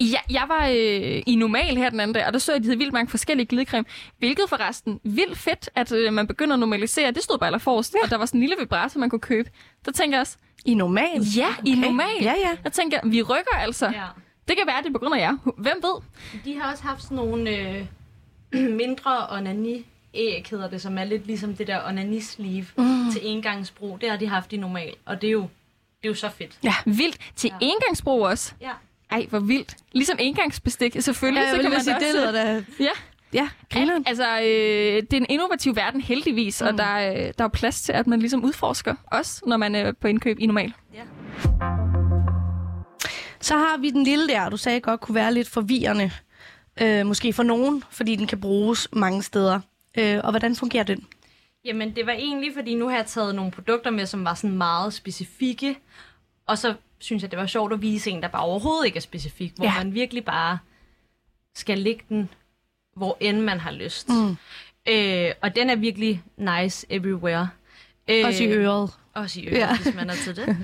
Ja, 0.00 0.18
jeg 0.30 0.44
var 0.48 0.66
øh, 0.66 1.22
i 1.26 1.36
normal 1.36 1.76
her 1.76 1.90
den 1.90 2.00
anden 2.00 2.14
dag, 2.14 2.26
og 2.26 2.32
der 2.32 2.38
så 2.38 2.52
jeg, 2.52 2.56
at 2.56 2.62
de 2.62 2.66
havde 2.66 2.78
vildt 2.78 2.92
mange 2.92 3.10
forskellige 3.10 3.46
glidecreme, 3.46 3.84
hvilket 4.18 4.44
forresten 4.48 5.00
vildt 5.04 5.38
fedt, 5.38 5.70
at 5.74 5.92
øh, 5.92 6.12
man 6.12 6.26
begynder 6.26 6.54
at 6.54 6.60
normalisere. 6.60 7.10
Det 7.10 7.22
stod 7.22 7.38
bare 7.38 7.46
allerforrest, 7.46 7.94
ja. 7.94 8.04
og 8.04 8.10
der 8.10 8.16
var 8.16 8.26
sådan 8.26 8.38
en 8.38 8.42
lille 8.42 8.56
vibrator, 8.58 9.00
man 9.00 9.10
kunne 9.10 9.20
købe. 9.20 9.50
Der 9.84 9.92
tænker 9.92 10.16
jeg 10.16 10.20
også, 10.20 10.36
I 10.64 10.74
normal? 10.74 11.22
ja, 11.36 11.48
okay. 11.48 11.62
i 11.64 11.74
normal. 11.74 12.16
Ja, 12.22 12.34
ja. 12.44 12.56
Jeg 12.64 12.72
tænker, 12.72 13.00
vi 13.04 13.22
rykker 13.22 13.56
altså. 13.56 13.86
Ja. 13.86 14.04
Det 14.48 14.56
kan 14.56 14.66
være, 14.66 14.82
det 14.82 14.88
er 14.88 14.92
på 14.92 14.98
grund 14.98 15.14
af 15.14 15.18
jer. 15.18 15.36
Hvem 15.58 15.76
ved? 15.82 16.02
De 16.44 16.58
har 16.60 16.70
også 16.72 16.84
haft 16.84 17.02
sådan 17.02 17.16
nogle 17.16 17.50
øh, 17.50 17.86
mindre 18.82 19.26
onani 19.30 19.86
æg 20.16 20.46
hedder 20.50 20.70
det, 20.70 20.82
som 20.82 20.98
er 20.98 21.04
lidt 21.04 21.26
ligesom 21.26 21.54
det 21.56 21.66
der 21.66 21.88
onani 21.88 22.20
sleeve 22.20 22.66
mm. 22.78 23.12
til 23.12 23.20
engangsbrug. 23.24 24.00
Det 24.00 24.10
har 24.10 24.16
de 24.16 24.26
haft 24.28 24.52
i 24.52 24.56
normal, 24.56 24.94
og 25.04 25.20
det 25.22 25.28
er 25.28 25.32
jo, 25.32 25.40
det 26.02 26.04
er 26.04 26.08
jo 26.08 26.14
så 26.14 26.28
fedt. 26.28 26.58
Ja. 26.64 26.74
Vildt. 26.86 27.18
Til 27.36 27.50
ja. 27.60 27.66
Engangsbrug 27.66 28.26
også. 28.26 28.52
Ja. 28.60 28.70
Ej, 29.10 29.26
hvor 29.30 29.38
vildt. 29.38 29.76
Ligesom 29.92 30.16
engangsbestik. 30.20 30.96
Selvfølgelig, 31.00 31.42
Ja, 31.42 31.54
så 31.56 31.60
kan 31.60 31.70
man 31.70 31.80
sige, 31.82 31.94
også... 31.96 32.06
det 32.06 32.14
lyder 32.14 32.32
da... 32.32 32.64
Ja. 32.80 32.90
Ja, 33.32 33.48
grineren. 33.72 34.04
Altså, 34.06 34.38
øh, 34.38 34.44
det 35.02 35.12
er 35.12 35.16
en 35.16 35.26
innovativ 35.28 35.76
verden 35.76 36.00
heldigvis, 36.00 36.60
mm. 36.62 36.66
og 36.66 36.78
der, 36.78 36.84
er, 36.84 37.12
øh, 37.12 37.18
der 37.18 37.24
er 37.38 37.44
jo 37.44 37.48
plads 37.48 37.82
til, 37.82 37.92
at 37.92 38.06
man 38.06 38.18
ligesom 38.20 38.44
udforsker, 38.44 38.94
også 39.06 39.42
når 39.46 39.56
man 39.56 39.74
er 39.74 39.92
på 39.92 40.08
indkøb 40.08 40.38
i 40.38 40.46
normal. 40.46 40.72
ja. 40.94 41.00
Så 43.40 43.54
har 43.54 43.76
vi 43.78 43.90
den 43.90 44.04
lille 44.04 44.28
der, 44.28 44.48
du 44.48 44.56
sagde 44.56 44.80
godt 44.80 45.00
kunne 45.00 45.14
være 45.14 45.34
lidt 45.34 45.48
forvirrende. 45.48 46.10
Øh, 46.80 47.06
måske 47.06 47.32
for 47.32 47.42
nogen, 47.42 47.84
fordi 47.90 48.16
den 48.16 48.26
kan 48.26 48.40
bruges 48.40 48.88
mange 48.92 49.22
steder. 49.22 49.60
Øh, 49.98 50.20
og 50.24 50.30
hvordan 50.30 50.56
fungerer 50.56 50.84
den? 50.84 51.06
Jamen, 51.64 51.96
det 51.96 52.06
var 52.06 52.12
egentlig, 52.12 52.54
fordi 52.54 52.74
nu 52.74 52.88
har 52.88 52.96
jeg 52.96 53.06
taget 53.06 53.34
nogle 53.34 53.50
produkter 53.50 53.90
med, 53.90 54.06
som 54.06 54.24
var 54.24 54.34
sådan 54.34 54.56
meget 54.56 54.92
specifikke. 54.94 55.78
Og 56.46 56.58
så 56.58 56.74
synes 56.98 57.22
jeg, 57.22 57.30
det 57.30 57.38
var 57.38 57.46
sjovt 57.46 57.72
at 57.72 57.82
vise 57.82 58.10
en, 58.10 58.22
der 58.22 58.28
bare 58.28 58.42
overhovedet 58.42 58.86
ikke 58.86 58.96
er 58.96 59.00
specifik. 59.00 59.52
Hvor 59.56 59.64
Ja. 59.64 59.74
man 59.84 59.94
virkelig 59.94 60.24
bare 60.24 60.58
skal 61.54 61.78
lægge 61.78 62.04
den, 62.08 62.28
hvor 62.96 63.16
end 63.20 63.40
man 63.40 63.60
har 63.60 63.70
lyst. 63.72 64.08
Mm. 64.08 64.36
Øh, 64.88 65.32
og 65.42 65.56
den 65.56 65.70
er 65.70 65.76
virkelig 65.76 66.22
nice 66.36 66.86
everywhere. 66.90 67.48
Øh, 68.08 68.22
Også 68.26 68.44
i 68.44 68.46
øret. 68.48 68.90
Også 69.16 69.40
i 69.40 69.46
øret, 69.46 69.58
Ja. 69.58 69.66
ja. 69.68 69.76
hvis 69.78 69.94
man 69.94 70.10
er 70.10 70.14
til 70.14 70.36
det. 70.36 70.56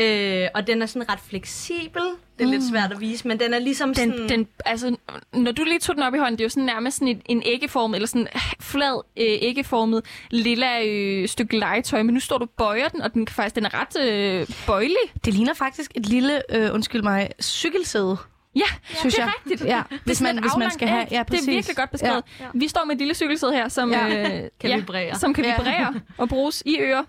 øh, 0.42 0.48
og 0.54 0.66
den 0.66 0.82
er 0.82 0.86
sådan 0.86 1.08
ret 1.08 1.18
fleksibel. 1.28 2.02
Det 2.38 2.44
er 2.44 2.46
mm. 2.46 2.50
lidt 2.52 2.62
svært 2.70 2.92
at 2.92 3.00
vise, 3.00 3.28
men 3.28 3.40
den 3.40 3.54
er 3.54 3.58
ligesom 3.58 3.94
Den, 3.94 4.12
sådan... 4.12 4.28
den, 4.28 4.46
altså, 4.64 4.96
når 5.32 5.52
du 5.52 5.64
lige 5.64 5.78
tog 5.78 5.94
den 5.94 6.02
op 6.02 6.14
i 6.14 6.18
hånden, 6.18 6.32
det 6.34 6.40
er 6.40 6.44
jo 6.44 6.48
sådan 6.48 6.64
nærmest 6.64 6.96
sådan 6.98 7.08
en, 7.08 7.22
en 7.26 7.42
æggeformet, 7.46 7.96
eller 7.96 8.06
sådan 8.06 8.28
flad 8.60 9.02
øh, 9.16 9.26
æggeformet 9.40 10.02
lilla 10.30 10.84
øh, 10.86 11.28
stykke 11.28 11.58
legetøj, 11.58 12.02
men 12.02 12.14
nu 12.14 12.20
står 12.20 12.38
du 12.38 12.44
og 12.44 12.50
bøjer 12.50 12.88
den, 12.88 13.00
og 13.02 13.14
den, 13.14 13.26
kan 13.26 13.34
faktisk, 13.34 13.54
den 13.54 13.64
er 13.64 13.70
ret 13.80 14.02
øh, 14.10 14.46
bøjelig. 14.66 14.96
Det 15.24 15.34
ligner 15.34 15.54
faktisk 15.54 15.90
et 15.94 16.06
lille, 16.06 16.54
øh, 16.56 16.74
undskyld 16.74 17.02
mig, 17.02 17.28
cykelsæde. 17.42 18.16
Ja, 18.56 18.62
synes 18.84 19.14
det 19.14 19.22
er 19.22 19.26
jeg. 19.26 19.32
rigtigt. 19.44 19.68
Ja, 19.68 19.82
Det 19.90 19.94
er 19.96 19.98
hvis 20.04 20.20
man, 20.20 20.38
hvis 20.38 20.52
man 20.58 20.70
skal 20.70 20.88
have... 20.88 21.06
Ja, 21.10 21.22
præcis. 21.22 21.44
Det 21.44 21.52
er 21.52 21.56
virkelig 21.56 21.76
godt 21.76 21.90
beskrevet. 21.90 22.22
Ja. 22.40 22.44
Ja. 22.44 22.50
Vi 22.54 22.68
står 22.68 22.84
med 22.84 22.92
et 22.94 22.98
lille 22.98 23.14
cykelsæde 23.14 23.52
her, 23.52 23.68
som, 23.68 23.90
Ja. 23.92 24.06
øh, 24.08 24.48
Kan 24.60 24.70
ja, 24.70 24.76
vibrere. 24.76 25.14
som 25.18 25.34
kan 25.34 25.44
Ja. 25.44 25.56
vibrere 25.56 25.94
og 26.18 26.28
bruges 26.28 26.62
i 26.66 26.78
ører. 26.80 27.02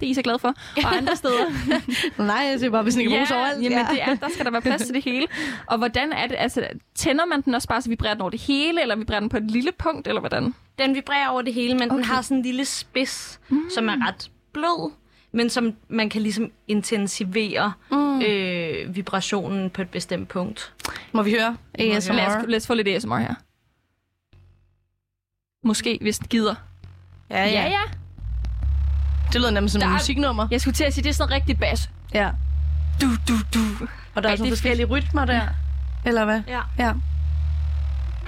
Det 0.00 0.06
er 0.06 0.10
I 0.10 0.14
så 0.14 0.22
glad 0.22 0.38
for. 0.38 0.48
Og 0.76 0.96
andre 0.96 1.16
steder. 1.22 1.44
Ja. 1.68 1.80
Nej, 2.24 2.36
jeg 2.36 2.58
siger 2.58 2.70
bare, 2.70 2.82
hvis 2.82 2.94
den 2.94 3.02
kan 3.02 3.10
bruges 3.10 3.30
overalt. 3.30 3.62
jamen, 3.62 3.78
det 3.90 4.02
er, 4.02 4.14
der 4.14 4.28
skal 4.32 4.44
der 4.44 4.50
være 4.50 4.62
plads 4.62 4.82
til 4.82 4.94
det 4.94 5.04
hele. 5.04 5.26
Og 5.66 5.78
hvordan 5.78 6.12
er 6.12 6.26
det? 6.26 6.36
Altså, 6.38 6.68
tænder 6.94 7.24
man 7.24 7.40
den 7.40 7.54
også 7.54 7.68
bare, 7.68 7.82
så 7.82 7.88
vibrerer 7.88 8.14
den 8.14 8.20
over 8.20 8.30
det 8.30 8.40
hele, 8.40 8.82
eller 8.82 8.96
vibrerer 8.96 9.20
den 9.20 9.28
på 9.28 9.36
et 9.36 9.50
lille 9.50 9.72
punkt, 9.78 10.08
eller 10.08 10.20
hvordan? 10.20 10.54
Den 10.78 10.94
vibrerer 10.94 11.28
over 11.28 11.42
det 11.42 11.54
hele, 11.54 11.74
men 11.74 11.90
okay. 11.90 11.96
den 11.96 12.04
har 12.04 12.22
sådan 12.22 12.36
en 12.36 12.42
lille 12.42 12.64
spids, 12.64 13.40
mm. 13.48 13.70
som 13.74 13.88
er 13.88 14.08
ret 14.08 14.30
blød, 14.52 14.92
men 15.32 15.50
som 15.50 15.74
man 15.88 16.10
kan 16.10 16.22
ligesom 16.22 16.50
intensivere 16.68 17.72
mm. 17.90 18.22
øh, 18.22 18.96
vibrationen 18.96 19.70
på 19.70 19.82
et 19.82 19.88
bestemt 19.88 20.28
punkt. 20.28 20.72
Må 21.12 21.22
vi 21.22 21.30
høre. 21.30 21.56
ASMR? 21.74 22.14
Lad 22.14 22.26
os, 22.26 22.44
lad 22.48 22.56
os 22.56 22.66
få 22.66 22.74
lidt 22.74 22.88
ASMR 22.88 23.16
her. 23.16 23.34
Måske, 25.66 25.98
hvis 26.00 26.18
den 26.18 26.28
gider. 26.28 26.54
Ja, 27.30 27.44
ja. 27.44 27.68
ja. 27.68 27.80
Det 29.34 29.40
lyder 29.42 29.50
nemlig 29.50 29.70
som 29.70 29.80
Der 29.80 29.86
et 29.86 29.90
er- 29.90 29.94
musiknummer. 29.94 30.48
Jeg 30.50 30.60
skulle 30.60 30.74
til 30.74 30.84
at 30.84 30.94
sige, 30.94 31.04
det 31.04 31.10
er 31.10 31.14
sådan 31.14 31.34
rigtig 31.34 31.58
bas. 31.58 31.90
Ja. 32.14 32.30
Du, 33.00 33.06
du, 33.28 33.34
du. 33.54 33.86
Og 34.14 34.22
der 34.22 34.28
Ej, 34.28 34.32
er 34.32 34.36
sådan 34.36 34.52
er 34.52 34.56
forskellige 34.56 34.86
rytmer 34.86 35.24
der. 35.24 35.40
Eller 36.06 36.24
hvad? 36.24 36.40
Ja. 36.48 36.60
Ja. 36.78 36.92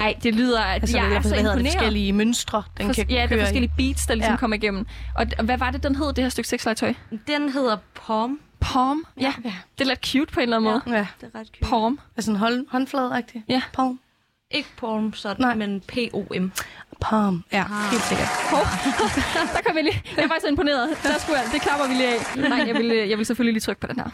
Ej, 0.00 0.14
det 0.22 0.34
lyder... 0.34 0.60
At 0.62 0.82
Altså, 0.82 0.96
jeg 0.98 1.06
hvad 1.06 1.16
er 1.16 1.22
så 1.22 1.28
hedder 1.28 1.42
det? 1.42 1.50
imponeret. 1.52 1.72
Forskellige 1.72 2.12
mønstre, 2.12 2.62
den 2.78 2.86
Fors- 2.90 2.94
kan 2.94 3.10
ja, 3.10 3.14
der 3.26 3.36
er 3.36 3.36
i. 3.36 3.40
forskellige 3.40 3.72
beats, 3.76 4.06
der 4.06 4.14
ligesom 4.14 4.28
Ja. 4.28 4.32
ja. 4.32 4.36
kommer 4.36 4.56
igennem. 4.56 4.86
Og, 5.14 5.26
og 5.38 5.44
hvad 5.44 5.58
var 5.58 5.70
det, 5.70 5.82
den 5.82 5.96
hed, 5.96 6.06
det 6.12 6.24
her 6.24 6.28
stykke 6.28 6.48
sexlegetøj? 6.48 6.94
Den 7.26 7.48
hedder 7.48 7.76
Pom. 7.94 8.40
Palm? 8.60 9.04
Ja. 9.20 9.32
Ja. 9.44 9.52
Det 9.78 9.84
er 9.84 9.88
lidt 9.88 10.06
cute 10.06 10.32
på 10.32 10.40
en 10.40 10.42
eller 10.42 10.56
anden 10.56 10.70
Ja. 10.70 10.80
måde. 10.86 10.96
Ja, 10.98 11.06
Det 11.20 11.30
er 11.34 11.40
ret 11.40 11.46
cute. 11.46 11.70
Palm. 11.70 11.98
altså 12.16 12.30
en 12.30 12.36
hånd, 12.36 12.66
håndflade-agtig. 12.70 13.44
Ja. 13.48 13.62
Palm. 13.72 13.98
Ikke 14.50 14.68
Pom, 14.76 15.14
sådan, 15.14 15.46
Nej. 15.46 15.54
men 15.54 15.80
P-O-M. 15.80 16.52
Palm. 17.00 17.44
Ja, 17.52 17.64
helt 17.90 18.02
sikkert. 18.02 18.28
Der 19.54 19.60
kom 19.66 19.76
jeg 19.76 19.84
lige. 19.84 20.02
Jeg 20.16 20.24
er 20.24 20.28
faktisk 20.28 20.42
så 20.42 20.48
imponeret. 20.48 20.88
Der 21.02 21.18
skulle 21.18 21.38
jeg, 21.40 21.48
det 21.52 21.62
klapper 21.62 21.88
vi 21.88 21.94
lige 21.94 22.08
af. 22.14 22.48
Nej, 22.50 22.64
jeg 22.66 22.74
vil, 22.74 22.86
jeg 22.86 23.18
vil 23.18 23.26
selvfølgelig 23.26 23.52
lige 23.52 23.62
trykke 23.62 23.80
på 23.80 23.86
den 23.86 23.96
her. 24.00 24.10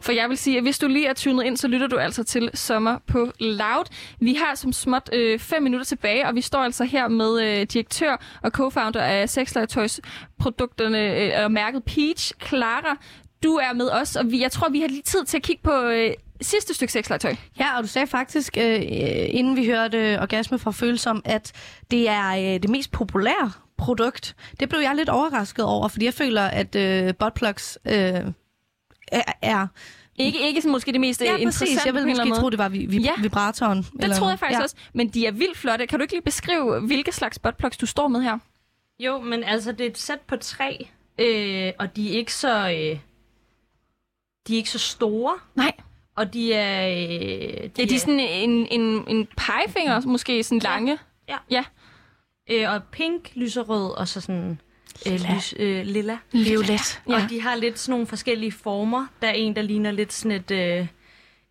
For 0.00 0.12
jeg 0.12 0.28
vil 0.28 0.38
sige, 0.38 0.56
at 0.56 0.62
hvis 0.62 0.78
du 0.78 0.88
lige 0.88 1.06
er 1.06 1.12
tunet 1.12 1.44
ind, 1.44 1.56
så 1.56 1.68
lytter 1.68 1.86
du 1.86 1.96
altså 1.96 2.24
til 2.24 2.50
Sommer 2.54 2.98
på 3.06 3.32
Loud. 3.40 3.84
Vi 4.20 4.34
har 4.34 4.54
som 4.54 4.72
småt 4.72 5.10
øh, 5.12 5.38
fem 5.38 5.62
minutter 5.62 5.84
tilbage, 5.84 6.26
og 6.26 6.34
vi 6.34 6.40
står 6.40 6.58
altså 6.58 6.84
her 6.84 7.08
med 7.08 7.42
øh, 7.42 7.66
direktør 7.66 8.16
og 8.42 8.50
co-founder 8.58 9.00
af 9.00 9.28
Sexlegetøjs 9.30 10.00
produkterne 10.38 11.16
øh, 11.20 11.44
og 11.44 11.52
mærket 11.52 11.84
Peach, 11.84 12.32
Clara. 12.46 12.96
Du 13.42 13.54
er 13.54 13.72
med 13.72 13.90
os, 13.90 14.16
og 14.16 14.30
vi, 14.30 14.42
jeg 14.42 14.52
tror, 14.52 14.68
vi 14.68 14.80
har 14.80 14.88
lige 14.88 15.02
tid 15.02 15.24
til 15.24 15.36
at 15.36 15.42
kigge 15.42 15.62
på 15.62 15.80
øh, 15.80 16.10
sidste 16.40 16.74
stykke 16.74 16.92
sexlegetøj. 16.92 17.36
Ja, 17.58 17.76
og 17.76 17.82
du 17.82 17.88
sagde 17.88 18.06
faktisk, 18.06 18.56
øh, 18.58 18.80
inden 19.28 19.56
vi 19.56 19.66
hørte 19.66 20.18
Orgasme 20.20 20.58
fra 20.58 20.70
Følsom, 20.70 21.22
at 21.24 21.52
det 21.90 22.08
er 22.08 22.30
øh, 22.30 22.62
det 22.62 22.68
mest 22.70 22.90
populære 22.90 23.52
produkt. 23.76 24.36
Det 24.60 24.68
blev 24.68 24.80
jeg 24.80 24.94
lidt 24.96 25.08
overrasket 25.08 25.64
over, 25.64 25.88
fordi 25.88 26.04
jeg 26.04 26.14
føler, 26.14 26.42
at 26.42 26.74
øh, 26.74 27.14
buttplugs 27.14 27.78
øh, 27.84 27.92
er, 27.92 29.22
er... 29.42 29.66
Ikke, 30.16 30.46
ikke 30.48 30.60
sådan 30.60 30.72
måske 30.72 30.92
det 30.92 31.00
mest 31.00 31.20
Ja, 31.20 31.36
interessante 31.36 31.70
præcis. 31.74 31.86
Jeg 31.86 31.92
på 31.92 31.94
vil 31.94 32.02
en 32.02 32.10
eller 32.10 32.20
anden 32.22 32.28
måske 32.30 32.40
tro, 32.40 32.50
det 32.50 32.58
var 32.58 32.68
vi, 32.68 32.86
vi, 32.86 32.98
Ja. 32.98 33.12
vibratoren. 33.22 33.82
Det 34.00 34.16
troede 34.16 34.30
jeg 34.30 34.38
faktisk 34.38 34.58
ja. 34.58 34.62
også, 34.62 34.76
men 34.94 35.08
de 35.08 35.26
er 35.26 35.32
vildt 35.32 35.58
flotte. 35.58 35.86
Kan 35.86 35.98
du 35.98 36.02
ikke 36.02 36.14
lige 36.14 36.22
beskrive, 36.22 36.80
hvilke 36.80 37.12
slags 37.12 37.38
buttplugs 37.38 37.76
du 37.76 37.86
står 37.86 38.08
med 38.08 38.22
her? 38.22 38.38
Jo, 38.98 39.20
men 39.20 39.44
altså, 39.44 39.72
det 39.72 39.80
er 39.80 39.90
et 39.90 39.98
sæt 39.98 40.20
på 40.20 40.36
tre, 40.36 40.88
øh, 41.18 41.72
og 41.78 41.96
de 41.96 42.12
er 42.14 42.18
ikke 42.18 42.34
så... 42.34 42.58
Øh, 42.68 42.98
de 44.48 44.52
er 44.52 44.56
ikke 44.56 44.70
så 44.70 44.78
store, 44.78 45.34
Nej. 45.54 45.72
Og 46.16 46.32
de 46.34 46.52
er... 46.52 46.88
Øh, 46.88 47.70
De 47.76 47.82
er 47.82 47.86
de 47.86 47.98
sådan 47.98 48.20
en, 48.20 48.66
en, 48.70 49.04
en 49.08 49.28
pegefinger, 49.36 50.00
måske 50.00 50.42
sådan 50.42 50.58
lange? 50.58 50.98
Ja. 51.28 51.36
Ja. 51.50 51.64
Øh, 52.50 52.70
og 52.74 52.82
pink, 52.92 53.30
lyserød, 53.34 53.90
og 53.98 54.08
så 54.08 54.20
sådan... 54.20 54.60
Øh, 55.06 55.12
lys, 55.12 55.54
øh, 55.58 55.86
lilla. 55.86 56.18
Violet. 56.32 57.00
Ja. 57.08 57.12
Ja. 57.18 57.22
Og 57.24 57.30
de 57.30 57.40
har 57.40 57.56
lidt 57.56 57.78
sådan 57.78 57.90
nogle 57.92 58.06
forskellige 58.06 58.52
former. 58.52 59.06
Der 59.22 59.28
er 59.28 59.32
en, 59.32 59.56
der 59.56 59.62
ligner 59.62 59.90
lidt 59.90 60.12
sådan 60.12 60.30
et 60.36 60.50
øh, 60.50 60.86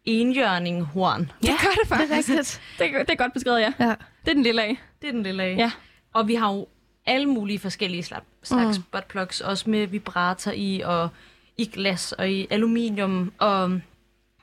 enhjørninghorn. 0.05 1.19
Det 1.41 1.49
gør 1.49 1.49
det 1.49 1.59
Det 1.83 1.91
er 1.91 1.95
faktisk. 1.97 2.11
rigtigt. 2.29 2.61
Det, 2.79 2.85
er- 2.95 2.99
det 3.03 3.09
er 3.09 3.15
godt 3.15 3.33
beskrevet, 3.33 3.59
ja. 3.59 3.73
Ja. 3.79 3.89
Det 4.25 4.29
er 4.29 4.33
den 4.33 4.43
lille 4.43 4.63
af. 4.63 4.77
Det 5.01 5.07
er 5.07 5.11
den 5.11 5.23
lille 5.23 5.43
af. 5.43 5.55
Ja. 5.57 5.71
Og 6.13 6.27
vi 6.27 6.35
har 6.35 6.53
jo 6.53 6.67
alle 7.05 7.27
mulige 7.29 7.59
forskellige 7.59 8.03
slags, 8.03 8.25
slags 8.43 8.77
mm. 8.77 8.83
buttplugs, 8.91 9.41
også 9.41 9.69
med 9.69 9.87
vibrator 9.87 10.51
i, 10.51 10.81
og 10.85 11.09
i 11.57 11.65
glas, 11.65 12.11
og 12.11 12.29
i 12.31 12.47
aluminium, 12.49 13.31
og 13.37 13.79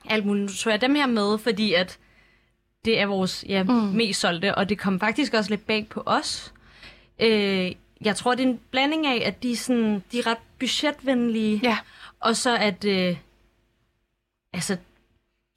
alt 0.09 0.25
muligt. 0.25 0.45
Nu 0.45 0.53
tog 0.53 0.71
jeg 0.71 0.81
dem 0.81 0.95
her 0.95 1.05
med, 1.05 1.37
fordi 1.37 1.73
at 1.73 1.97
det 2.85 2.99
er 2.99 3.05
vores 3.05 3.45
ja, 3.47 3.63
mm. 3.63 3.69
mest 3.71 4.19
solgte, 4.19 4.55
og 4.55 4.69
det 4.69 4.77
kom 4.79 4.99
faktisk 4.99 5.33
også 5.33 5.49
lidt 5.49 5.67
bag 5.67 5.87
på 5.89 6.03
os. 6.05 6.53
Øh, 7.21 7.71
jeg 8.05 8.15
tror, 8.15 8.35
det 8.35 8.43
er 8.45 8.47
en 8.49 8.59
blanding 8.71 9.07
af, 9.07 9.23
at 9.25 9.43
de 9.43 9.51
er, 9.51 9.55
sådan, 9.55 10.03
de 10.11 10.19
er 10.19 10.27
ret 10.27 10.37
budgetvenlige, 10.59 11.59
Ja. 11.63 11.77
og 12.19 12.35
så 12.35 12.57
at... 12.57 12.85
Øh, 12.85 13.15
altså, 14.53 14.77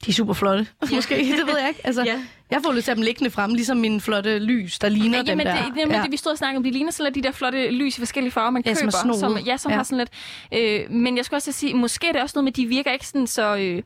De 0.06 0.10
er 0.10 0.12
super 0.12 0.32
flotte. 0.32 0.66
Måske, 0.94 1.14
det 1.38 1.46
ved 1.46 1.58
jeg 1.58 1.68
ikke. 1.68 1.80
Altså, 1.86 2.02
ja, 2.02 2.22
Jeg 2.50 2.60
får 2.64 2.72
lyst 2.72 2.84
til 2.84 2.90
at 2.90 2.96
dem 2.96 3.04
liggende 3.04 3.30
frem, 3.30 3.54
ligesom 3.54 3.76
mine 3.76 4.00
flotte 4.00 4.38
lys, 4.38 4.78
der 4.78 4.88
ligner 4.88 5.18
dem 5.18 5.26
Jamen, 5.26 5.46
der. 5.46 5.64
det, 5.64 5.74
det, 5.74 5.92
ja. 5.94 6.02
det, 6.02 6.10
vi 6.10 6.16
stod 6.16 6.32
og 6.32 6.38
snakkede 6.38 6.56
om, 6.56 6.62
de 6.62 6.70
ligner 6.70 6.90
sådan 6.90 7.12
lidt 7.12 7.24
de 7.24 7.28
der 7.28 7.34
flotte 7.34 7.70
lys 7.70 7.96
i 7.96 8.00
forskellige 8.00 8.32
farver, 8.32 8.50
man 8.50 8.62
Ja, 8.66 8.74
som 8.74 8.80
køber. 8.86 8.96
er 8.98 9.02
snoede. 9.02 9.20
som, 9.20 9.38
ja, 9.38 9.56
som 9.56 9.70
Ja. 9.70 9.76
har 9.76 9.82
sådan 9.82 9.98
lidt... 9.98 10.10
Øh, 10.54 10.90
men 10.90 11.16
jeg 11.16 11.24
skulle 11.24 11.38
også 11.38 11.52
sige, 11.52 11.74
måske 11.74 12.08
er 12.08 12.12
det 12.12 12.22
også 12.22 12.32
noget 12.36 12.44
med, 12.44 12.52
at 12.52 12.56
de 12.56 12.66
virker 12.66 12.92
ikke 12.92 13.06
sådan 13.06 13.26
så... 13.26 13.56
Øh, 13.56 13.82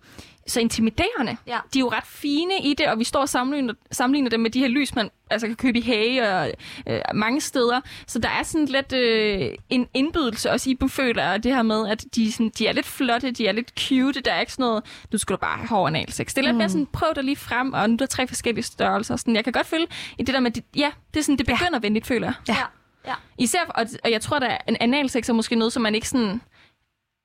så 0.48 0.60
intimiderende. 0.60 1.36
Ja. 1.46 1.58
De 1.74 1.78
er 1.78 1.80
jo 1.80 1.88
ret 1.90 2.06
fine 2.06 2.58
i 2.62 2.74
det, 2.74 2.86
og 2.86 2.98
vi 2.98 3.04
står 3.04 3.20
og 3.20 3.28
sammenligner, 3.28 3.74
sammenligner 3.90 4.30
dem 4.30 4.40
med 4.40 4.50
de 4.50 4.58
her 4.60 4.68
lys, 4.68 4.94
man 4.94 5.10
altså 5.30 5.46
kan 5.46 5.56
købe 5.56 5.78
i 5.78 5.82
hage 5.82 6.28
og 6.34 6.50
øh, 6.86 7.00
mange 7.14 7.40
steder. 7.40 7.80
Så 8.06 8.18
der 8.18 8.28
er 8.28 8.42
sådan 8.42 8.66
lidt 8.66 8.92
øh, 8.92 9.54
en 9.70 9.86
indbydelse 9.94 10.50
også 10.50 10.70
i 10.70 10.72
dem, 10.74 10.88
føler 10.88 11.22
jeg, 11.30 11.42
det 11.42 11.54
her 11.54 11.62
med, 11.62 11.88
at 11.88 12.04
de, 12.14 12.28
er 12.28 12.32
sådan, 12.32 12.52
de 12.58 12.66
er 12.66 12.72
lidt 12.72 12.86
flotte, 12.86 13.30
de 13.30 13.46
er 13.46 13.52
lidt 13.52 13.72
cute. 13.80 14.20
Der 14.20 14.32
er 14.32 14.40
ikke 14.40 14.52
sådan 14.52 14.62
noget, 14.62 14.84
du 15.12 15.18
skulle 15.18 15.36
da 15.36 15.40
bare 15.40 15.56
have 15.58 15.68
hård 15.68 15.88
analsex. 15.88 16.26
Det 16.26 16.38
er 16.38 16.42
lidt 16.42 16.54
Mm. 16.54 16.58
mere 16.58 16.68
sådan, 16.68 16.86
prøv 16.86 17.08
dig 17.14 17.24
lige 17.24 17.36
frem, 17.36 17.72
og 17.72 17.90
nu 17.90 17.94
er 17.94 17.96
der 17.98 18.06
tre 18.06 18.26
forskellige 18.26 18.64
størrelser. 18.64 19.16
Sådan, 19.16 19.36
jeg 19.36 19.44
kan 19.44 19.52
godt 19.52 19.66
følge 19.66 19.86
i 20.18 20.22
det 20.22 20.34
der 20.34 20.40
med, 20.40 20.50
de, 20.50 20.62
ja, 20.76 20.90
det 21.14 21.20
er 21.20 21.24
sådan, 21.24 21.38
det 21.38 21.46
begynder 21.46 21.72
ja. 21.72 21.78
venligt, 21.82 22.06
føler 22.06 22.26
jeg. 22.26 22.34
Ja. 22.48 23.10
ja. 23.10 23.14
Især, 23.38 23.60
og, 23.68 23.86
og 24.04 24.10
jeg 24.10 24.20
tror, 24.20 24.36
at 24.36 24.60
en 24.68 24.76
analsex 24.80 25.28
er 25.28 25.32
måske 25.32 25.56
noget, 25.56 25.72
som 25.72 25.82
man 25.82 25.94
ikke 25.94 26.08
sådan 26.08 26.40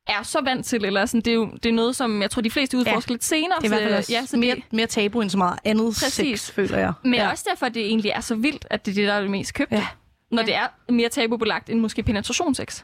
er 0.07 0.23
så 0.23 0.41
vant 0.41 0.65
til, 0.65 0.85
eller 0.85 1.05
sådan, 1.05 1.21
det 1.21 1.31
er 1.31 1.35
jo 1.35 1.51
det 1.63 1.69
er 1.69 1.73
noget, 1.73 1.95
som 1.95 2.21
jeg 2.21 2.31
tror, 2.31 2.41
de 2.41 2.51
fleste 2.51 2.77
udforsker 2.77 3.11
ja. 3.11 3.13
lidt 3.13 3.23
senere. 3.23 3.57
Det 3.61 3.63
er 3.63 3.65
i 3.65 3.67
hvert 3.67 3.81
fald 3.81 3.91
så- 3.93 3.97
også 3.97 4.13
ja, 4.13 4.25
så 4.25 4.37
mere, 4.37 4.55
det, 4.55 4.63
mere 4.71 4.87
tabu 4.87 5.21
end 5.21 5.29
så 5.29 5.37
meget 5.37 5.59
andet 5.65 5.85
Præcis. 6.03 6.41
sex, 6.41 6.51
føler 6.51 6.77
jeg. 6.77 6.93
men 7.03 7.13
ja. 7.13 7.29
også 7.31 7.45
derfor, 7.49 7.65
at 7.65 7.73
det 7.73 7.85
egentlig 7.85 8.11
er 8.11 8.19
så 8.19 8.35
vildt, 8.35 8.65
at 8.69 8.85
det 8.85 8.91
er 8.91 8.95
det, 8.95 9.07
der 9.07 9.13
er 9.13 9.21
det 9.21 9.29
mest 9.29 9.53
købte. 9.53 9.75
Ja. 9.75 9.87
Når 10.31 10.41
Ja. 10.41 10.45
det 10.45 10.55
er 10.55 10.67
mere 10.93 11.09
tabubelagt 11.09 11.69
end 11.69 11.79
måske 11.79 12.03
penetrationssex. 12.03 12.83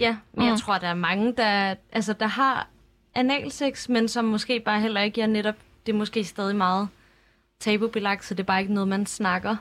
Ja, 0.00 0.16
men 0.34 0.44
mm. 0.44 0.50
jeg 0.50 0.58
tror, 0.60 0.78
der 0.78 0.88
er 0.88 0.94
mange, 0.94 1.32
der, 1.36 1.74
altså, 1.92 2.12
der 2.12 2.26
har 2.26 2.68
analsex, 3.14 3.88
men 3.88 4.08
som 4.08 4.24
måske 4.24 4.60
bare 4.60 4.80
heller 4.80 5.00
ikke 5.00 5.20
er 5.20 5.26
netop, 5.26 5.54
det 5.86 5.92
er 5.92 5.96
måske 5.96 6.24
stadig 6.24 6.56
meget 6.56 6.88
tabubelagt, 7.60 8.24
så 8.24 8.34
det 8.34 8.40
er 8.40 8.44
bare 8.46 8.60
ikke 8.60 8.74
noget, 8.74 8.88
man 8.88 9.06
snakker 9.06 9.56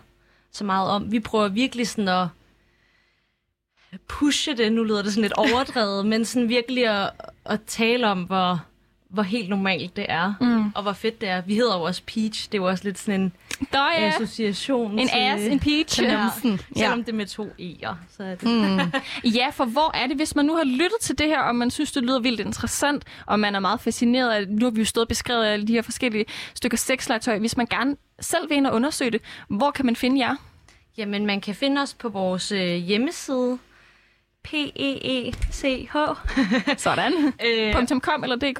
så 0.51 0.63
meget 0.63 0.89
om. 0.89 1.11
Vi 1.11 1.19
prøver 1.19 1.47
virkelig 1.47 1.87
sådan 1.87 2.07
at 2.07 2.27
pushe 4.07 4.53
det, 4.57 4.71
nu 4.71 4.83
lyder 4.83 5.01
det 5.01 5.11
sådan 5.11 5.21
lidt 5.21 5.33
overdrevet, 5.33 6.05
men 6.05 6.25
sådan 6.25 6.49
virkelig 6.49 6.87
at, 6.87 7.09
at 7.45 7.59
tale 7.67 8.07
om, 8.07 8.23
hvor, 8.23 8.61
hvor 9.09 9.23
helt 9.23 9.49
normalt 9.49 9.95
det 9.95 10.05
er, 10.09 10.33
Mm. 10.41 10.71
og 10.75 10.81
hvor 10.81 10.93
fedt 10.93 11.21
det 11.21 11.29
er. 11.29 11.41
Vi 11.41 11.55
hedder 11.55 11.77
jo 11.77 11.81
også 11.83 12.01
Peach, 12.07 12.45
det 12.51 12.57
er 12.57 12.61
jo 12.61 12.67
også 12.67 12.83
lidt 12.83 12.99
sådan 12.99 13.21
en 13.21 13.33
Nå 13.73 13.79
ja, 13.79 14.07
association 14.07 14.99
en 14.99 15.07
til... 15.07 15.17
ass, 15.17 15.43
en 15.43 15.59
peach. 15.59 16.01
Ja, 16.03 16.29
selvom 16.77 17.03
det 17.03 17.09
er 17.11 17.15
med 17.15 17.25
to 17.25 17.43
E'er, 17.59 17.93
så 18.17 18.23
er 18.23 18.35
det... 18.35 18.43
Mm. 18.49 18.79
Ja, 19.31 19.49
for 19.49 19.65
hvor 19.65 19.95
er 19.97 20.07
det, 20.07 20.15
hvis 20.15 20.35
man 20.35 20.45
nu 20.45 20.55
har 20.55 20.63
lyttet 20.63 20.97
til 21.01 21.17
det 21.17 21.27
her, 21.27 21.39
og 21.39 21.55
man 21.55 21.71
synes, 21.71 21.91
det 21.91 22.03
lyder 22.03 22.19
vildt 22.19 22.39
interessant, 22.39 23.03
og 23.25 23.39
man 23.39 23.55
er 23.55 23.59
meget 23.59 23.81
fascineret 23.81 24.31
af, 24.31 24.47
nu 24.47 24.65
har 24.65 24.71
vi 24.71 24.79
jo 24.81 24.85
stået 24.85 25.01
og 25.05 25.07
beskrevet 25.07 25.45
alle 25.45 25.67
de 25.67 25.73
her 25.73 25.81
forskellige 25.81 26.25
stykker 26.55 26.77
sexlegetøj. 26.77 27.39
Hvis 27.39 27.57
man 27.57 27.65
gerne 27.65 27.95
selv 28.19 28.49
vil 28.49 28.57
ind 28.57 28.67
og 28.67 28.73
undersøge 28.75 29.11
det, 29.11 29.21
hvor 29.49 29.71
kan 29.71 29.85
man 29.85 29.95
finde 29.95 30.19
jer? 30.27 30.35
Jamen, 30.97 31.25
man 31.25 31.41
kan 31.41 31.55
finde 31.55 31.81
os 31.81 31.93
på 31.93 32.09
vores 32.09 32.51
øh, 32.51 32.75
hjemmeside, 32.75 33.57
p-e-e-c-h 34.45 35.95
Sådan. 36.77 37.13
øh, 37.45 37.99
.com 37.99 38.23
eller 38.23 38.35
.dk? 38.35 38.59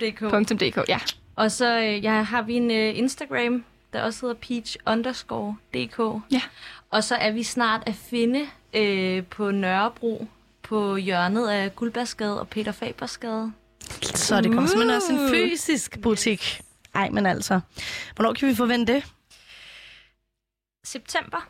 .dk. 0.00 0.60
.dk, 0.60 0.88
ja. 0.88 0.98
Og 1.36 1.52
så 1.52 1.78
øh, 1.78 2.04
ja, 2.04 2.22
har 2.22 2.42
vi 2.42 2.54
en 2.54 2.70
øh, 2.70 2.98
Instagram, 2.98 3.64
der 3.92 4.02
også 4.02 4.20
hedder 4.26 4.34
peach 4.34 4.76
underscore 4.86 5.56
dk. 5.74 6.22
Ja. 6.32 6.42
Og 6.90 7.04
så 7.04 7.14
er 7.14 7.30
vi 7.30 7.42
snart 7.42 7.82
at 7.86 7.94
finde 7.94 8.46
øh, 8.74 9.24
på 9.24 9.50
Nørrebro, 9.50 10.26
på 10.62 10.96
hjørnet 10.96 11.48
af 11.48 11.76
Guldbergsgade 11.76 12.40
og 12.40 12.48
Peter 12.48 12.72
Fabersgade. 12.72 13.52
Så 14.02 14.40
det 14.40 14.52
kommer 14.52 14.66
simpelthen 14.68 14.96
også 14.96 15.12
en 15.12 15.30
fysisk 15.30 16.00
butik. 16.02 16.60
Ej, 16.94 17.08
men 17.10 17.26
altså. 17.26 17.60
Hvornår 18.14 18.32
kan 18.32 18.48
vi 18.48 18.54
forvente 18.54 18.92
det? 18.92 19.04
September. 20.84 21.48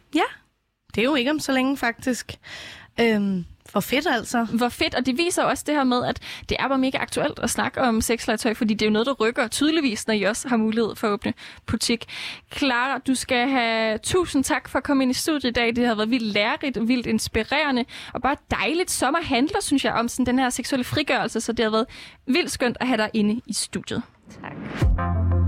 Det 0.95 1.01
er 1.01 1.05
jo 1.05 1.15
ikke 1.15 1.31
om 1.31 1.41
så 1.41 1.53
længe, 1.53 1.77
faktisk. 1.77 2.39
Øhm, 3.01 3.45
for 3.73 3.81
fedt 3.81 4.07
altså. 4.11 4.45
Hvor 4.45 4.69
fedt, 4.69 4.95
og 4.95 5.07
det 5.07 5.19
viser 5.19 5.43
også 5.43 5.65
det 5.67 5.75
her 5.75 5.85
med, 5.85 6.05
at 6.05 6.21
det 6.49 6.57
er 6.61 6.69
bare 6.69 6.79
mega 6.79 6.99
aktuelt 6.99 7.39
at 7.39 7.51
snakke 7.51 7.81
om 7.81 8.01
sexlegetøj, 8.01 8.55
fordi 8.55 8.75
det 8.75 8.83
er 8.83 8.91
jo 8.91 8.93
noget, 8.93 9.07
der 9.07 9.13
rykker 9.13 9.49
tydeligvis, 9.49 10.07
når 10.07 10.15
I 10.15 10.23
også 10.23 10.49
har 10.49 10.57
mulighed 10.57 10.97
for 10.97 11.07
at 11.07 11.13
åbne 11.13 11.35
butik. 11.67 12.05
Clara, 12.57 12.99
du 12.99 13.15
skal 13.15 13.49
have 13.49 13.99
tusind 13.99 14.45
tak 14.45 14.69
for 14.69 14.79
at 14.79 14.85
komme 14.85 15.03
ind 15.03 15.11
i 15.11 15.15
studiet 15.15 15.51
i 15.51 15.53
dag. 15.53 15.77
Det 15.77 15.87
har 15.87 15.95
været 15.95 16.11
vildt 16.11 16.33
lærerigt 16.33 16.77
og 16.77 16.89
vildt 16.89 17.07
inspirerende, 17.07 17.85
og 18.13 18.23
bare 18.23 18.37
dejligt 18.51 18.91
sommer 18.91 19.23
handler, 19.23 19.61
synes 19.61 19.85
jeg, 19.85 19.93
om 19.93 20.09
sådan 20.09 20.27
den 20.27 20.39
her 20.39 20.51
seksuelle 20.51 20.85
frigørelse, 20.85 21.41
så 21.41 21.53
det 21.53 21.65
har 21.65 21.71
været 21.71 21.87
vildt 22.27 22.51
skønt 22.51 22.77
at 22.81 22.87
have 22.87 22.97
dig 22.97 23.11
inde 23.15 23.41
i 23.47 23.53
studiet. 23.53 24.03
Tak. 24.41 25.42